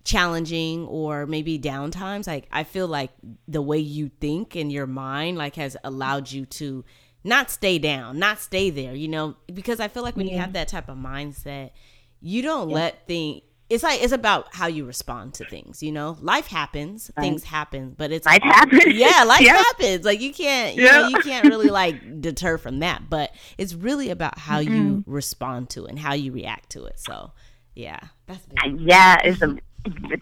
challenging 0.04 0.86
or 0.88 1.26
maybe 1.26 1.58
downtimes 1.58 2.28
like 2.28 2.46
i 2.52 2.66
feel 2.66 2.88
like 2.88 3.10
the 3.48 3.62
way 3.62 3.78
you 3.78 4.12
think 4.20 4.54
in 4.54 4.70
your 4.70 4.86
mind 4.86 5.38
like 5.38 5.56
has 5.56 5.78
allowed 5.86 6.30
you 6.30 6.46
to 6.46 6.84
not 7.24 7.50
stay 7.50 7.80
down 7.80 8.20
not 8.20 8.38
stay 8.38 8.70
there 8.70 8.94
you 8.94 9.08
know 9.08 9.34
because 9.54 9.80
i 9.80 9.88
feel 9.88 10.04
like 10.04 10.18
when 10.18 10.28
yeah. 10.28 10.34
you 10.34 10.40
have 10.40 10.52
that 10.52 10.68
type 10.68 10.90
of 10.90 10.98
mindset 10.98 11.72
you 12.20 12.42
don't 12.42 12.70
yeah. 12.70 12.76
let 12.76 13.08
things 13.08 13.44
it's 13.70 13.84
like 13.84 14.04
it's 14.04 14.14
about 14.14 14.54
how 14.54 14.68
you 14.68 14.86
respond 14.86 15.34
to 15.34 15.46
things 15.46 15.82
you 15.82 15.92
know 15.92 16.18
life 16.22 16.48
happens 16.48 17.12
right. 17.16 17.24
things 17.24 17.44
happen 17.44 17.96
but 17.98 18.12
it's 18.12 18.26
life 18.26 18.44
happens 18.44 18.86
yeah 18.88 19.24
life 19.24 19.42
yeah. 19.42 19.54
happens 19.54 20.06
like 20.06 20.22
you 20.22 20.34
can't 20.34 20.76
you 20.76 20.84
yeah. 20.84 20.92
know 20.92 21.08
you 21.08 21.20
can't 21.20 21.46
really 21.46 21.70
like 21.70 22.22
deter 22.22 22.58
from 22.58 22.80
that 22.80 23.10
but 23.10 23.32
it's 23.58 23.74
really 23.74 24.10
about 24.10 24.38
how 24.38 24.60
mm-hmm. 24.60 24.74
you 24.74 25.04
respond 25.08 25.70
to 25.70 25.86
it 25.86 25.90
and 25.90 26.00
how 26.00 26.14
you 26.14 26.32
react 26.32 26.70
to 26.70 26.84
it 26.86 27.00
so 27.00 27.32
yeah 27.74 28.00
that's 28.28 28.46
big. 28.46 28.80
yeah 28.82 29.20
it's 29.24 29.42
a 29.42 29.58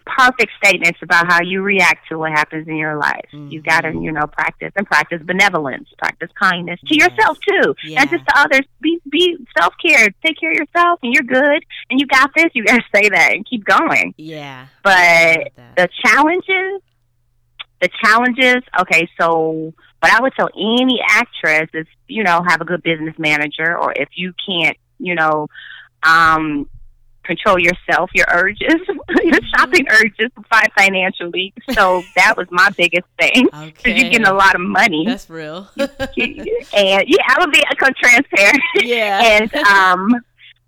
perfect 0.06 0.50
statements 0.62 0.98
about 1.02 1.30
how 1.30 1.40
you 1.42 1.62
react 1.62 2.08
to 2.08 2.18
what 2.18 2.32
happens 2.32 2.66
in 2.66 2.76
your 2.76 2.96
life. 2.96 3.26
Mm-hmm. 3.32 3.48
You 3.48 3.62
got 3.62 3.82
to, 3.82 3.92
you 3.92 4.10
know, 4.10 4.26
practice 4.26 4.72
and 4.76 4.86
practice 4.86 5.22
benevolence, 5.24 5.88
practice 5.98 6.30
kindness 6.38 6.80
to 6.86 6.96
yes. 6.96 7.10
yourself 7.10 7.38
too, 7.48 7.74
yeah. 7.84 8.00
not 8.00 8.10
just 8.10 8.26
to 8.26 8.38
others. 8.38 8.62
Be 8.80 9.00
be 9.08 9.36
self 9.56 9.74
care. 9.84 10.08
Take 10.24 10.40
care 10.40 10.50
of 10.50 10.56
yourself, 10.56 10.98
and 11.02 11.14
you're 11.14 11.22
good, 11.22 11.64
and 11.90 12.00
you 12.00 12.06
got 12.06 12.30
this. 12.34 12.46
You 12.54 12.64
got 12.64 12.78
to 12.78 12.84
say 12.94 13.08
that 13.08 13.32
and 13.32 13.46
keep 13.48 13.64
going. 13.64 14.14
Yeah. 14.16 14.66
But 14.82 15.52
the 15.76 15.88
challenges, 16.04 16.82
the 17.80 17.88
challenges. 18.02 18.62
Okay, 18.80 19.08
so 19.20 19.72
what 20.00 20.12
I 20.12 20.20
would 20.20 20.32
tell 20.34 20.50
any 20.56 21.00
actress 21.08 21.70
is, 21.72 21.86
you 22.08 22.24
know, 22.24 22.42
have 22.46 22.60
a 22.60 22.64
good 22.64 22.82
business 22.82 23.14
manager, 23.18 23.78
or 23.78 23.92
if 23.94 24.08
you 24.16 24.32
can't, 24.44 24.76
you 24.98 25.14
know, 25.14 25.46
um, 26.02 26.68
control 27.24 27.58
yourself, 27.58 28.10
your 28.14 28.26
urges, 28.32 28.74
your 29.24 29.38
shopping 29.56 29.86
urges 29.90 30.30
financially. 30.76 31.52
So 31.70 32.02
that 32.16 32.34
was 32.36 32.46
my 32.50 32.70
biggest 32.76 33.06
thing. 33.18 33.44
Because 33.44 33.68
okay. 33.68 34.00
you're 34.00 34.10
getting 34.10 34.26
a 34.26 34.34
lot 34.34 34.54
of 34.54 34.60
money. 34.60 35.04
That's 35.06 35.28
real. 35.30 35.68
and 35.76 35.88
yeah, 36.16 37.22
I 37.28 37.36
would 37.38 37.52
be 37.52 37.62
a 37.70 37.74
transparent. 37.74 38.62
Yeah. 38.76 39.20
and 39.42 39.54
um 39.54 40.14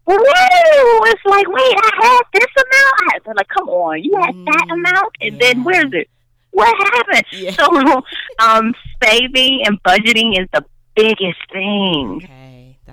woo, 0.06 0.16
it's 0.16 1.24
like, 1.24 1.48
wait, 1.48 1.76
I 1.76 1.90
had 2.02 2.22
this 2.32 2.46
amount. 2.56 2.94
I 2.98 3.12
had, 3.14 3.36
like, 3.36 3.48
come 3.48 3.68
on, 3.68 4.02
you 4.02 4.14
had 4.20 4.34
mm, 4.34 4.44
that 4.44 4.66
amount, 4.70 5.16
and 5.20 5.34
yeah. 5.34 5.38
then 5.40 5.64
where's 5.64 5.92
it? 5.92 6.08
What 6.50 6.68
happened? 6.92 7.24
Yeah. 7.32 7.50
So, 7.52 8.02
um, 8.38 8.74
saving 9.02 9.62
and 9.66 9.82
budgeting 9.82 10.38
is 10.38 10.46
the 10.52 10.64
biggest 10.94 11.40
thing. 11.52 12.20
Okay. 12.22 12.43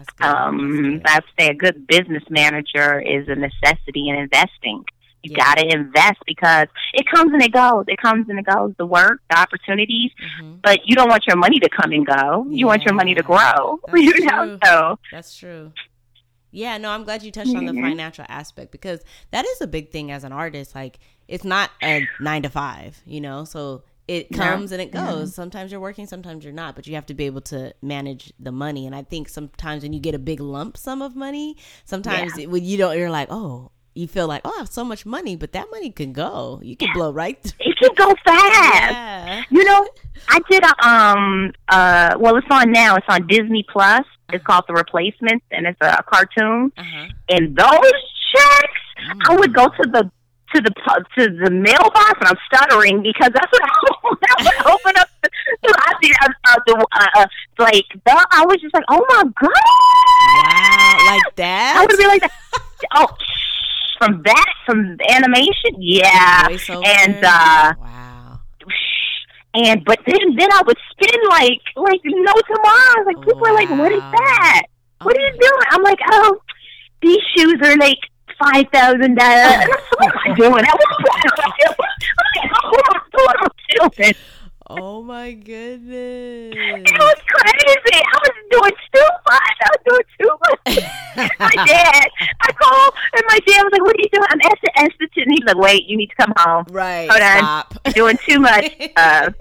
That's 0.01 0.13
good. 0.17 0.27
Um, 0.27 1.01
That's 1.03 1.25
good. 1.25 1.37
I'd 1.39 1.43
say 1.43 1.49
a 1.49 1.53
good 1.53 1.87
business 1.87 2.23
manager 2.29 2.99
is 2.99 3.27
a 3.27 3.35
necessity 3.35 4.09
in 4.09 4.15
investing. 4.15 4.85
You 5.23 5.33
yeah. 5.37 5.43
got 5.43 5.57
to 5.59 5.67
invest 5.67 6.19
because 6.25 6.67
it 6.93 7.05
comes 7.13 7.31
and 7.33 7.43
it 7.43 7.51
goes. 7.51 7.85
It 7.87 7.99
comes 8.01 8.27
and 8.29 8.39
it 8.39 8.45
goes. 8.45 8.73
The 8.77 8.87
work, 8.87 9.21
the 9.29 9.37
opportunities, 9.37 10.11
mm-hmm. 10.19 10.55
but 10.63 10.79
you 10.85 10.95
don't 10.95 11.09
want 11.09 11.27
your 11.27 11.35
money 11.35 11.59
to 11.59 11.69
come 11.69 11.91
and 11.91 12.05
go. 12.05 12.45
You 12.49 12.57
yeah. 12.57 12.65
want 12.65 12.81
your 12.83 12.95
money 12.95 13.13
to 13.13 13.21
grow. 13.21 13.79
That's 13.85 14.01
you 14.01 14.25
know, 14.25 14.57
so 14.63 14.99
that's 15.11 15.37
true. 15.37 15.71
Yeah, 16.51 16.77
no, 16.77 16.89
I'm 16.89 17.03
glad 17.03 17.23
you 17.23 17.31
touched 17.31 17.55
on 17.55 17.65
the 17.65 17.71
mm-hmm. 17.71 17.83
financial 17.83 18.25
aspect 18.27 18.71
because 18.71 19.01
that 19.29 19.45
is 19.45 19.61
a 19.61 19.67
big 19.67 19.89
thing 19.91 20.11
as 20.11 20.23
an 20.23 20.33
artist. 20.33 20.75
Like, 20.75 20.99
it's 21.27 21.45
not 21.45 21.69
a 21.81 22.05
nine 22.19 22.41
to 22.41 22.49
five, 22.49 23.01
you 23.05 23.21
know. 23.21 23.45
So 23.45 23.83
it 24.11 24.29
comes 24.29 24.71
yeah. 24.71 24.75
and 24.75 24.81
it 24.81 24.91
goes. 24.91 25.29
Yeah. 25.29 25.35
Sometimes 25.35 25.71
you're 25.71 25.79
working, 25.79 26.05
sometimes 26.05 26.43
you're 26.43 26.53
not, 26.53 26.75
but 26.75 26.85
you 26.85 26.95
have 26.95 27.05
to 27.05 27.13
be 27.13 27.27
able 27.27 27.39
to 27.41 27.73
manage 27.81 28.33
the 28.37 28.51
money. 28.51 28.85
And 28.85 28.93
I 28.93 29.03
think 29.03 29.29
sometimes 29.29 29.83
when 29.83 29.93
you 29.93 30.01
get 30.01 30.13
a 30.13 30.19
big 30.19 30.41
lump 30.41 30.75
sum 30.75 31.01
of 31.01 31.15
money, 31.15 31.55
sometimes 31.85 32.37
yeah. 32.37 32.47
when 32.47 32.65
you 32.65 32.77
don't, 32.77 32.97
you're 32.97 33.09
like, 33.09 33.29
oh, 33.31 33.71
you 33.93 34.07
feel 34.07 34.27
like, 34.27 34.41
oh, 34.43 34.51
I 34.53 34.59
have 34.59 34.69
so 34.69 34.83
much 34.83 35.05
money, 35.05 35.37
but 35.37 35.53
that 35.53 35.67
money 35.71 35.91
can 35.91 36.11
go. 36.11 36.59
You 36.61 36.75
can 36.75 36.89
blow 36.93 37.11
right. 37.13 37.41
Through. 37.41 37.51
It 37.59 37.77
can 37.77 37.95
go 37.95 38.13
fast. 38.25 39.49
You 39.49 39.63
know, 39.63 39.87
I 40.27 40.39
did 40.49 40.63
a 40.63 40.87
um 40.87 41.51
uh 41.69 42.15
well, 42.19 42.35
it's 42.35 42.47
on 42.51 42.71
now. 42.71 42.95
It's 42.95 43.05
on 43.09 43.27
Disney 43.27 43.65
Plus. 43.71 44.05
It's 44.29 44.35
uh-huh. 44.35 44.39
called 44.45 44.65
The 44.67 44.73
Replacements, 44.73 45.45
and 45.51 45.65
it's 45.65 45.79
a, 45.81 46.03
cartoon. 46.03 46.71
Uh-huh. 46.77 47.07
And 47.29 47.55
those 47.55 48.01
checks, 48.31 48.81
mm. 49.07 49.19
I 49.29 49.35
would 49.35 49.53
go 49.53 49.67
to 49.67 49.89
the 49.89 50.11
to 50.53 50.61
the 50.61 50.71
to 51.17 51.29
the 51.43 51.49
mailbox, 51.49 52.13
and 52.19 52.27
I'm 52.27 52.37
stuttering 52.45 53.01
because 53.01 53.31
that's 53.33 53.51
what 53.51 53.63
I, 53.63 54.15
that 54.21 54.37
would 54.39 54.73
open 54.73 54.93
up. 54.97 55.09
The, 55.21 55.29
I 55.77 55.93
did 56.01 56.15
uh, 56.21 56.59
the 56.65 56.87
uh, 56.91 57.05
uh, 57.15 57.25
like 57.59 57.85
the, 58.05 58.27
I 58.31 58.45
was 58.45 58.57
just 58.61 58.73
like, 58.73 58.83
oh 58.89 59.05
my 59.09 59.23
god, 59.23 59.51
wow, 60.33 61.13
like 61.13 61.35
that. 61.35 61.75
I 61.77 61.81
would 61.81 61.97
be 61.97 62.07
like 62.07 62.21
that. 62.21 62.31
oh, 62.95 63.07
from 63.97 64.21
that 64.23 64.53
from 64.65 64.97
animation. 65.09 65.75
Yeah, 65.79 66.47
and 66.49 67.23
uh, 67.23 67.73
wow. 67.79 68.39
and 69.53 69.85
but 69.85 69.99
then 70.05 70.35
then 70.37 70.49
I 70.51 70.61
would 70.65 70.77
spin 70.91 71.19
like 71.29 71.61
like 71.75 72.01
no 72.03 72.33
tomorrow. 72.47 73.05
Like 73.05 73.25
people 73.25 73.45
are 73.47 73.53
like, 73.53 73.69
"What 73.69 73.91
is 73.91 74.01
that? 74.01 74.63
What 75.01 75.17
are 75.17 75.21
you 75.21 75.31
doing?" 75.31 75.63
I'm 75.69 75.83
like, 75.83 75.99
"Oh, 76.11 76.41
these 77.01 77.21
shoes 77.35 77.55
are 77.63 77.77
like 77.77 77.99
five 78.43 78.65
thousand 78.73 79.15
dollars." 79.15 79.67
What 79.97 80.11
am 80.11 80.17
I 80.25 80.35
doing? 80.35 80.51
What 80.51 80.65
am 80.65 80.77
I 83.87 83.89
doing? 83.99 84.13
Oh 84.73 85.01
my 85.03 85.33
goodness. 85.33 86.53
It 86.55 86.97
was 86.97 87.15
crazy. 87.27 88.01
I 88.01 88.17
was 88.23 88.31
doing 88.49 88.71
too 88.93 89.07
much. 89.27 89.57
I 89.63 89.69
was 89.69 89.81
doing 89.85 90.07
too 90.19 90.29
much. 90.39 90.59
my 91.39 91.65
dad, 91.65 92.07
I 92.41 92.51
called, 92.53 92.93
and 93.13 93.23
my 93.27 93.39
dad 93.45 93.63
was 93.63 93.71
like, 93.73 93.81
"What 93.81 93.95
are 93.95 93.99
you 94.01 94.09
doing?" 94.13 94.25
I'm 94.29 94.39
at 94.41 94.57
the 94.63 94.71
institute, 94.81 95.27
and 95.27 95.31
he's 95.33 95.45
like, 95.45 95.57
"Wait, 95.57 95.87
you 95.87 95.97
need 95.97 96.07
to 96.07 96.15
come 96.15 96.33
home. 96.37 96.65
right. 96.71 97.09
Hold 97.11 97.21
on. 97.21 97.65
You're 97.85 97.93
doing 97.93 98.17
too 98.25 98.39
much." 98.39 98.71
Uh, 98.95 99.31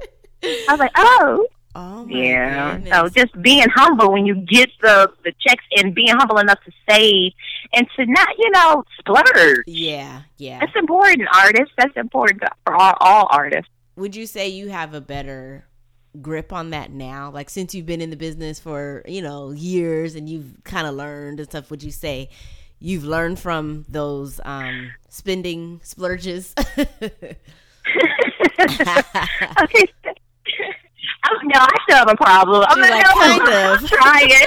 I 0.43 0.67
was 0.71 0.79
like, 0.81 0.91
"Oh." 0.97 1.47
Oh 1.75 2.07
Yeah. 2.09 2.75
goodness. 2.77 2.93
So 2.93 3.09
just 3.09 3.43
being 3.43 3.67
humble 3.75 4.13
when 4.13 4.27
you 4.27 4.35
get 4.35 4.71
the 4.81 5.11
the 5.25 5.33
checks 5.47 5.65
and 5.77 5.95
being 5.95 6.09
humble 6.15 6.39
enough 6.39 6.59
to 6.65 6.73
save 6.89 7.33
and 7.73 7.87
to 7.97 8.07
not, 8.07 8.29
you 8.39 8.51
know, 8.51 8.85
splurge. 8.99 9.65
yeah, 9.67 10.23
yeah. 10.39 10.61
That's 10.61 10.77
important, 10.77 11.29
artists. 11.35 11.73
That's 11.79 11.97
important 11.97 12.43
for 12.65 12.75
all, 12.75 12.95
all 13.01 13.29
artists. 13.31 13.71
Would 13.97 14.17
you 14.17 14.27
say 14.27 14.49
you 14.49 14.69
have 14.69 14.95
a 14.95 15.01
better 15.01 15.67
grip 16.21 16.53
on 16.53 16.71
that 16.71 16.91
now? 16.91 17.31
Like 17.31 17.51
since 17.51 17.75
you've 17.75 17.87
been 17.87 18.01
in 18.01 18.11
the 18.11 18.17
business 18.17 18.59
for, 18.59 19.03
you 19.07 19.23
know, 19.23 19.51
years 19.53 20.15
and 20.17 20.29
you've 20.29 20.55
kind 20.65 20.87
of 20.87 20.95
learned 20.95 21.39
and 21.41 21.49
stuff, 21.49 21.71
would 21.71 21.83
you 21.83 21.91
say 21.93 22.31
you've 22.81 23.05
learned 23.05 23.39
from 23.39 23.85
those 23.89 24.41
um 24.45 24.91
spending 25.09 25.81
splurges? 25.85 26.55
okay. 28.61 29.87
I'm, 31.23 31.37
no, 31.49 31.61
I 31.61 31.77
still 31.85 31.97
have 31.99 32.11
a 32.11 32.17
problem. 32.17 32.65
I'm, 32.69 32.81
like, 32.81 33.05
kind 33.05 33.43
I'm 33.43 33.85
of. 33.85 33.91
trying. 33.91 34.31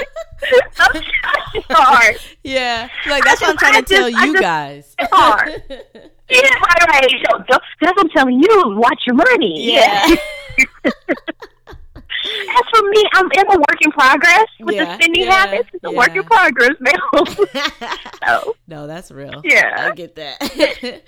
I'm 0.80 1.02
trying 1.02 1.62
hard. 1.70 2.16
yeah. 2.42 2.88
Like 3.08 3.24
that's 3.24 3.40
what 3.40 3.50
I'm 3.50 3.56
I 3.56 3.60
trying 3.60 3.84
to 3.84 3.88
just- 3.88 3.90
tell 3.90 4.04
I 4.04 4.08
you 4.26 4.32
just- 4.32 4.42
guys. 4.42 4.94
It's 4.98 5.08
hard. 5.12 5.62
Yeah, 6.30 6.40
right, 6.40 6.88
right. 6.88 7.10
So, 7.28 7.44
that's 7.48 7.64
what 7.80 8.00
I'm 8.00 8.08
telling 8.08 8.40
you. 8.40 8.62
Watch 8.78 9.02
your 9.06 9.14
money. 9.14 9.74
Yeah. 9.74 10.06
As 10.56 10.64
for 12.74 12.82
me, 12.88 13.04
I'm 13.12 13.26
in 13.30 13.46
a 13.52 13.58
work 13.58 13.82
in 13.82 13.90
progress 13.90 14.46
with 14.60 14.74
Yeah, 14.74 14.84
the 14.86 14.94
spending 14.94 15.24
yeah, 15.24 15.32
habits. 15.46 15.68
It's 15.74 15.84
a 15.84 15.90
work 15.90 16.16
in 16.16 16.24
progress 16.24 16.72
now. 16.80 17.24
so, 18.26 18.56
no, 18.66 18.86
that's 18.86 19.10
real. 19.10 19.42
Yeah. 19.44 19.88
I 19.90 19.94
get 19.94 20.14
that. 20.14 21.02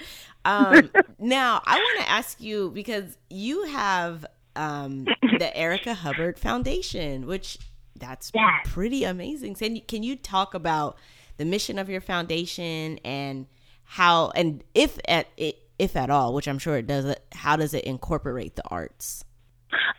um, 0.44 0.90
now, 1.18 1.62
I 1.64 1.76
want 1.78 2.00
to 2.04 2.10
ask 2.10 2.38
you 2.40 2.70
because 2.74 3.16
you 3.30 3.62
have 3.64 4.26
um, 4.56 5.04
the 5.38 5.56
Erica 5.56 5.94
Hubbard 5.94 6.38
Foundation, 6.38 7.26
which 7.26 7.58
that's 7.98 8.30
Yes. 8.34 8.66
pretty 8.66 9.04
amazing. 9.04 9.54
Can 9.54 9.76
you, 9.76 9.82
can 9.82 10.02
you 10.02 10.16
talk 10.16 10.54
about 10.54 10.96
the 11.36 11.44
mission 11.44 11.78
of 11.78 11.88
your 11.88 12.00
foundation 12.00 12.98
and 13.04 13.46
how 13.84 14.30
and 14.34 14.64
if 14.74 14.98
at 15.06 15.28
if 15.78 15.94
at 15.94 16.10
all, 16.10 16.32
which 16.34 16.48
I'm 16.48 16.58
sure 16.58 16.76
it 16.78 16.86
does, 16.86 17.14
how 17.32 17.56
does 17.56 17.74
it 17.74 17.84
incorporate 17.84 18.56
the 18.56 18.66
arts? 18.68 19.24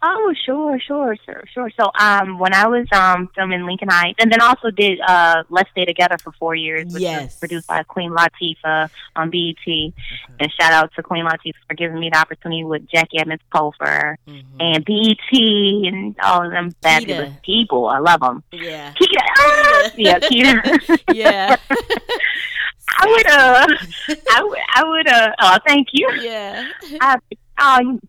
Oh, 0.01 0.33
sure, 0.45 0.79
sure, 0.79 1.15
sure, 1.25 1.43
sure. 1.53 1.69
So, 1.79 1.91
um, 1.99 2.39
when 2.39 2.53
I 2.53 2.67
was 2.67 2.87
um 2.93 3.29
filming 3.35 3.65
Lincoln 3.65 3.89
Heights, 3.89 4.17
and 4.21 4.31
then 4.31 4.41
also 4.41 4.71
did 4.71 4.99
uh 5.01 5.43
Let's 5.49 5.69
Stay 5.71 5.85
Together 5.85 6.17
for 6.23 6.31
four 6.39 6.55
years, 6.55 6.85
which 6.91 7.01
Yes. 7.03 7.23
was 7.23 7.35
produced 7.39 7.67
by 7.67 7.83
Queen 7.83 8.11
Latifah 8.11 8.89
on 9.15 9.29
BET. 9.29 9.93
And 10.39 10.51
shout 10.59 10.71
out 10.71 10.91
to 10.95 11.03
Queen 11.03 11.25
Latifah 11.25 11.53
for 11.67 11.73
giving 11.75 11.99
me 11.99 12.09
the 12.11 12.17
opportunity 12.17 12.63
with 12.63 12.87
Jacque 12.87 13.09
Edmonds 13.17 13.43
Cofer 13.53 14.15
Mhm. 14.27 14.43
and 14.59 14.85
BET 14.85 15.87
and 15.87 16.15
all 16.23 16.45
of 16.45 16.51
them 16.51 16.73
fabulous 16.81 17.29
Kita. 17.33 17.41
people. 17.43 17.87
I 17.87 17.99
love 17.99 18.21
them. 18.21 18.43
Yeah. 18.51 18.93
Kita, 18.93 19.21
ah! 19.37 19.91
yeah, 19.97 20.19
Kita. 20.19 20.99
Yeah. 21.13 21.55
I 22.99 23.05
would 23.05 23.27
uh, 23.27 23.67
I 24.31 24.43
would, 24.43 24.59
I 24.75 24.83
would 24.83 25.07
uh, 25.07 25.29
oh, 25.41 25.57
thank 25.67 25.89
you. 25.91 26.09
yeah. 26.21 26.67
I, 27.01 27.17
oh, 27.59 27.79
you- 27.81 27.99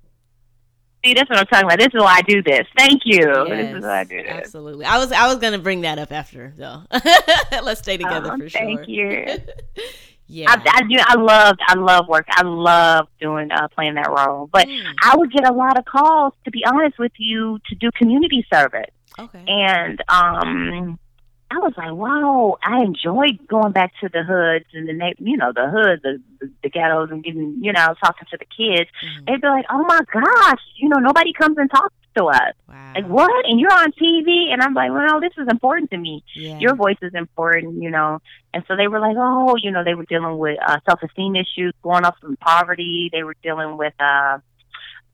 see, 1.09 1.15
that's 1.15 1.29
what 1.31 1.39
I'm 1.39 1.47
talking 1.47 1.67
about. 1.67 1.79
This 1.79 1.89
is 1.89 2.01
why 2.03 2.17
I 2.19 2.23
do 2.23 2.43
this. 2.43 2.67
Thank 2.77 3.03
you. 3.05 3.25
this 3.49 3.77
is 3.77 3.83
why 3.83 4.01
I 4.01 4.05
do 4.05 4.23
this. 4.23 4.31
Absolutely. 4.31 4.85
I 4.85 4.99
was 4.99 5.11
I 5.13 5.27
was 5.29 5.37
gonna 5.39 5.59
bring 5.59 5.81
that 5.83 5.99
up 5.99 6.13
after 6.13 6.53
though. 6.57 6.83
Let's 7.63 7.81
stay 7.81 7.97
together 7.97 8.31
Oh, 8.33 8.37
for 8.39 8.49
sure. 8.49 8.61
thank 8.61 8.89
you. 8.89 9.27
yeah. 10.27 10.47
I, 10.51 10.63
I 10.75 10.83
do. 10.83 10.97
I 10.99 11.15
love. 11.17 11.57
I 11.67 11.75
love 11.75 12.09
work. 12.09 12.27
I 12.31 12.43
love 12.43 13.09
doing 13.21 13.51
uh, 13.51 13.69
playing 13.69 13.95
that 13.95 14.09
role. 14.11 14.49
But 14.53 14.67
Mm, 14.69 14.85
I 15.03 15.17
would 15.17 15.33
get 15.33 15.49
a 15.49 15.53
lot 15.53 15.79
of 15.79 15.85
calls, 15.85 16.33
to 16.45 16.51
be 16.51 16.63
honest 16.67 16.99
with 16.99 17.13
you, 17.19 17.59
to 17.69 17.75
do 17.75 17.91
community 17.93 18.45
service. 18.53 18.91
okay. 19.19 19.43
And 19.47 20.03
um, 20.09 20.99
I 21.51 21.59
was 21.59 21.73
like, 21.79 21.93
wow, 21.93 22.59
I 22.63 22.83
enjoyed 22.83 23.47
going 23.49 23.73
back 23.73 23.93
to 24.01 24.09
the 24.13 24.23
hoods 24.23 24.67
and 24.75 24.87
the 24.89 24.93
na- 24.93 25.13
you 25.19 25.37
know 25.37 25.53
the 25.55 25.69
hoods, 25.71 26.03
the, 26.03 26.21
the 26.41 26.51
the 26.63 26.69
ghettos, 26.69 27.11
and 27.11 27.25
getting 27.25 27.57
you 27.63 27.73
know 27.73 27.95
talking 28.05 28.27
to 28.31 28.37
the 28.37 28.45
kids. 28.45 28.91
Mhm. 29.03 29.27
They'd 29.27 29.41
be 29.41 29.49
like, 29.49 29.65
oh 29.71 29.83
my 29.85 30.01
gosh, 30.13 30.61
you 30.77 30.89
know 30.91 30.99
nobody 30.99 31.33
comes 31.33 31.57
and 31.57 31.71
talks 31.71 31.95
to 32.19 32.25
us. 32.27 32.53
Wow. 32.69 32.93
Like 32.95 33.07
what? 33.07 33.47
And 33.47 33.59
you're 33.59 33.73
on 33.73 33.93
TV, 33.93 34.53
and 34.53 34.61
I'm 34.63 34.75
like, 34.75 34.91
well, 34.91 35.21
this 35.21 35.33
is 35.39 35.49
important 35.49 35.91
to 35.93 35.97
me. 35.97 36.23
Yeah. 36.35 36.59
Your 36.59 36.75
voice 36.75 36.99
is 37.01 37.15
important, 37.15 37.83
you 37.83 37.91
know. 37.91 38.21
And 38.53 38.63
so 38.69 38.77
they 38.77 38.89
were 38.89 39.01
like, 39.01 39.17
oh, 39.19 39.57
you 39.57 39.71
know, 39.71 39.83
they 39.85 39.95
were 39.95 40.05
dealing 40.05 40.37
with 40.37 40.59
uh, 40.67 40.79
self-esteem 40.87 41.35
issues, 41.37 41.73
growing 41.83 42.05
up 42.05 42.17
from 42.21 42.37
poverty. 42.37 43.09
They 43.13 43.23
were 43.23 43.37
dealing 43.43 43.77
with 43.79 43.95
uh, 44.01 44.39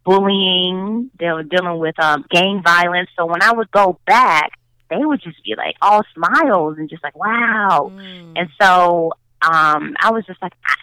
bullying. 0.04 1.10
They 1.18 1.30
were 1.32 1.42
dealing 1.42 1.78
with 1.78 1.98
um, 2.00 2.24
gang 2.30 2.62
violence. 2.64 3.10
So 3.16 3.26
when 3.26 3.42
I 3.42 3.52
would 3.52 3.70
go 3.70 3.98
back, 4.06 4.52
they 4.98 5.04
would 5.04 5.20
just 5.22 5.42
be 5.44 5.54
like 5.56 5.76
all 5.82 6.02
smiles 6.14 6.78
and 6.78 6.88
just 6.88 7.02
like, 7.02 7.16
wow. 7.16 7.90
Mm. 7.94 8.32
And 8.36 8.48
so 8.60 9.12
um, 9.42 9.94
I 10.00 10.10
was 10.12 10.24
just 10.26 10.40
like, 10.42 10.52
I, 10.66 10.74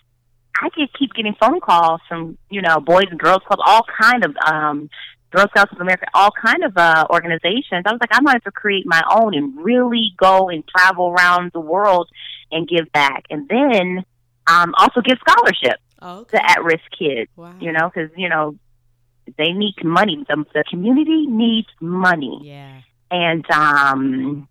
I 0.65 0.69
could 0.69 0.89
keep 0.97 1.13
getting 1.13 1.35
phone 1.39 1.59
calls 1.59 2.01
from 2.07 2.37
you 2.49 2.61
know 2.61 2.79
Boys 2.79 3.05
and 3.09 3.19
Girls 3.19 3.41
Club, 3.47 3.59
all 3.65 3.85
kind 4.01 4.23
of 4.25 4.35
um, 4.45 4.89
Girl 5.31 5.47
Scouts 5.49 5.71
of 5.71 5.79
America, 5.81 6.05
all 6.13 6.31
kind 6.31 6.63
of 6.63 6.77
uh, 6.77 7.07
organizations. 7.09 7.83
I 7.85 7.91
was 7.91 7.99
like, 8.01 8.13
I 8.13 8.19
wanted 8.21 8.43
to 8.43 8.51
create 8.51 8.85
my 8.85 9.01
own 9.09 9.33
and 9.33 9.57
really 9.63 10.11
go 10.17 10.49
and 10.49 10.63
travel 10.67 11.09
around 11.09 11.51
the 11.53 11.61
world 11.61 12.09
and 12.51 12.67
give 12.67 12.91
back, 12.91 13.23
and 13.29 13.47
then 13.47 14.03
um, 14.47 14.73
also 14.77 15.01
give 15.01 15.17
scholarships 15.27 15.81
Oh, 16.03 16.19
okay. 16.21 16.37
to 16.39 16.51
at-risk 16.51 16.83
kids. 16.97 17.29
wow. 17.35 17.53
You 17.59 17.71
know, 17.71 17.89
because 17.93 18.09
you 18.17 18.27
know 18.27 18.55
they 19.37 19.53
need 19.53 19.75
money. 19.83 20.25
The, 20.27 20.43
the 20.53 20.63
community 20.69 21.25
needs 21.27 21.67
money 21.79 22.39
Yeah. 22.43 22.81
And 23.11 23.45
um 23.51 24.47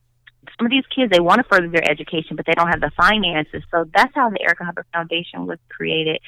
some 0.59 0.67
of 0.67 0.71
these 0.71 0.85
kids 0.95 1.11
they 1.11 1.21
want 1.21 1.39
to 1.39 1.45
further 1.51 1.69
their 1.69 1.89
education 1.91 2.37
but 2.37 2.47
they 2.47 2.53
don't 2.53 2.69
have 2.69 2.81
the 2.81 2.91
finances 2.97 3.63
so 3.71 3.85
that's 3.95 4.15
how 4.15 4.31
the 4.31 4.41
erica 4.43 4.65
hubbard 4.65 4.87
foundation 4.93 5.47
was 5.47 5.59
created 5.71 6.21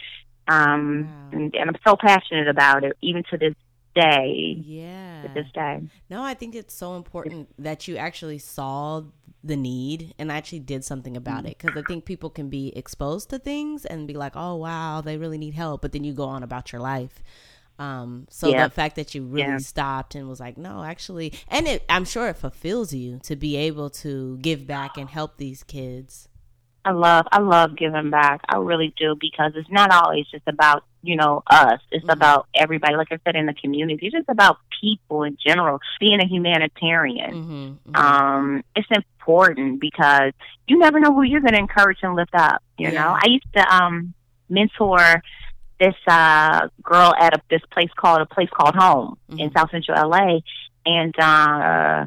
um 0.48 1.04
Wow. 1.32 1.38
and, 1.38 1.54
and 1.54 1.70
i'm 1.70 1.76
so 1.86 1.96
passionate 1.96 2.48
about 2.48 2.82
it 2.84 2.96
even 3.02 3.22
to 3.30 3.38
this 3.38 3.54
day 3.94 4.56
Yeah. 4.64 5.22
to 5.22 5.30
this 5.34 5.46
day 5.54 5.80
No, 6.08 6.22
I 6.22 6.34
think 6.34 6.54
it's 6.54 6.74
so 6.74 6.94
important 6.96 7.48
that 7.58 7.86
you 7.88 7.96
actually 7.96 8.38
saw 8.38 9.02
the 9.44 9.56
need 9.56 10.14
and 10.18 10.30
actually 10.32 10.60
did 10.60 10.84
something 10.84 11.16
about 11.16 11.44
it 11.46 11.58
because 11.58 11.76
I 11.76 11.82
think 11.82 12.04
people 12.04 12.30
can 12.30 12.48
be 12.48 12.74
exposed 12.76 13.28
to 13.30 13.38
things 13.38 13.84
and 13.84 14.06
be 14.06 14.14
like, 14.14 14.32
"Oh, 14.36 14.56
wow, 14.56 15.00
they 15.00 15.16
really 15.18 15.38
need 15.38 15.54
help," 15.54 15.82
but 15.82 15.92
then 15.92 16.04
you 16.04 16.12
go 16.14 16.24
on 16.24 16.42
about 16.42 16.72
your 16.72 16.80
life. 16.80 17.22
Um, 17.78 18.26
so 18.30 18.50
Yeah. 18.50 18.64
the 18.64 18.70
fact 18.70 18.96
that 18.96 19.14
you 19.14 19.22
really 19.24 19.42
Yeah. 19.48 19.58
stopped 19.58 20.14
and 20.14 20.28
was 20.28 20.38
like, 20.40 20.56
"No, 20.58 20.84
actually," 20.84 21.32
and 21.48 21.66
it, 21.66 21.84
I'm 21.88 22.04
sure 22.04 22.28
it 22.28 22.36
fulfills 22.36 22.92
you 22.92 23.18
to 23.24 23.34
be 23.34 23.56
able 23.56 23.90
to 23.90 24.38
give 24.38 24.66
back 24.66 24.96
and 24.96 25.08
help 25.08 25.36
these 25.38 25.62
kids. 25.64 26.28
i 26.84 26.90
love 26.90 27.26
i 27.30 27.38
love 27.38 27.76
giving 27.76 28.10
back 28.10 28.40
i 28.48 28.56
really 28.56 28.92
do 28.98 29.14
because 29.20 29.52
it's 29.54 29.70
not 29.70 29.92
always 29.92 30.26
just 30.32 30.42
about 30.48 30.82
you 31.04 31.14
know 31.14 31.40
us 31.48 31.78
it's 31.92 32.04
Mhm. 32.04 32.12
about 32.12 32.48
everybody 32.56 32.96
like 32.96 33.12
i 33.12 33.18
said 33.24 33.36
in 33.36 33.46
the 33.46 33.54
community 33.54 34.06
it's 34.06 34.16
just 34.16 34.28
about 34.28 34.56
people 34.80 35.22
in 35.22 35.36
general 35.46 35.78
being 36.00 36.20
a 36.20 36.26
humanitarian 36.26 37.32
Mm-hmm, 37.36 37.94
um, 37.96 38.64
it's 38.74 38.88
important 38.90 39.80
because 39.80 40.32
you 40.66 40.76
never 40.76 40.98
know 40.98 41.14
who 41.14 41.22
you're 41.22 41.40
going 41.40 41.52
to 41.52 41.58
encourage 41.60 41.98
and 42.02 42.16
lift 42.16 42.34
up. 42.34 42.60
You 42.78 42.90
Yeah. 42.90 42.94
know, 42.98 43.16
I 43.22 43.26
used 43.28 43.46
to 43.54 43.74
um, 43.74 44.14
mentor 44.48 45.22
this 45.82 45.94
uh, 46.06 46.68
girl 46.82 47.12
at 47.18 47.30
a, 47.36 47.40
this 47.50 47.60
place 47.74 47.90
called 47.96 48.20
a 48.20 48.26
place 48.26 48.48
called 48.56 48.74
Home 48.76 49.16
in 49.28 49.50
Mhm. 49.50 49.54
South 49.56 49.70
Central 49.70 49.96
LA, 50.08 50.28
and 50.86 51.14
uh, 51.18 52.06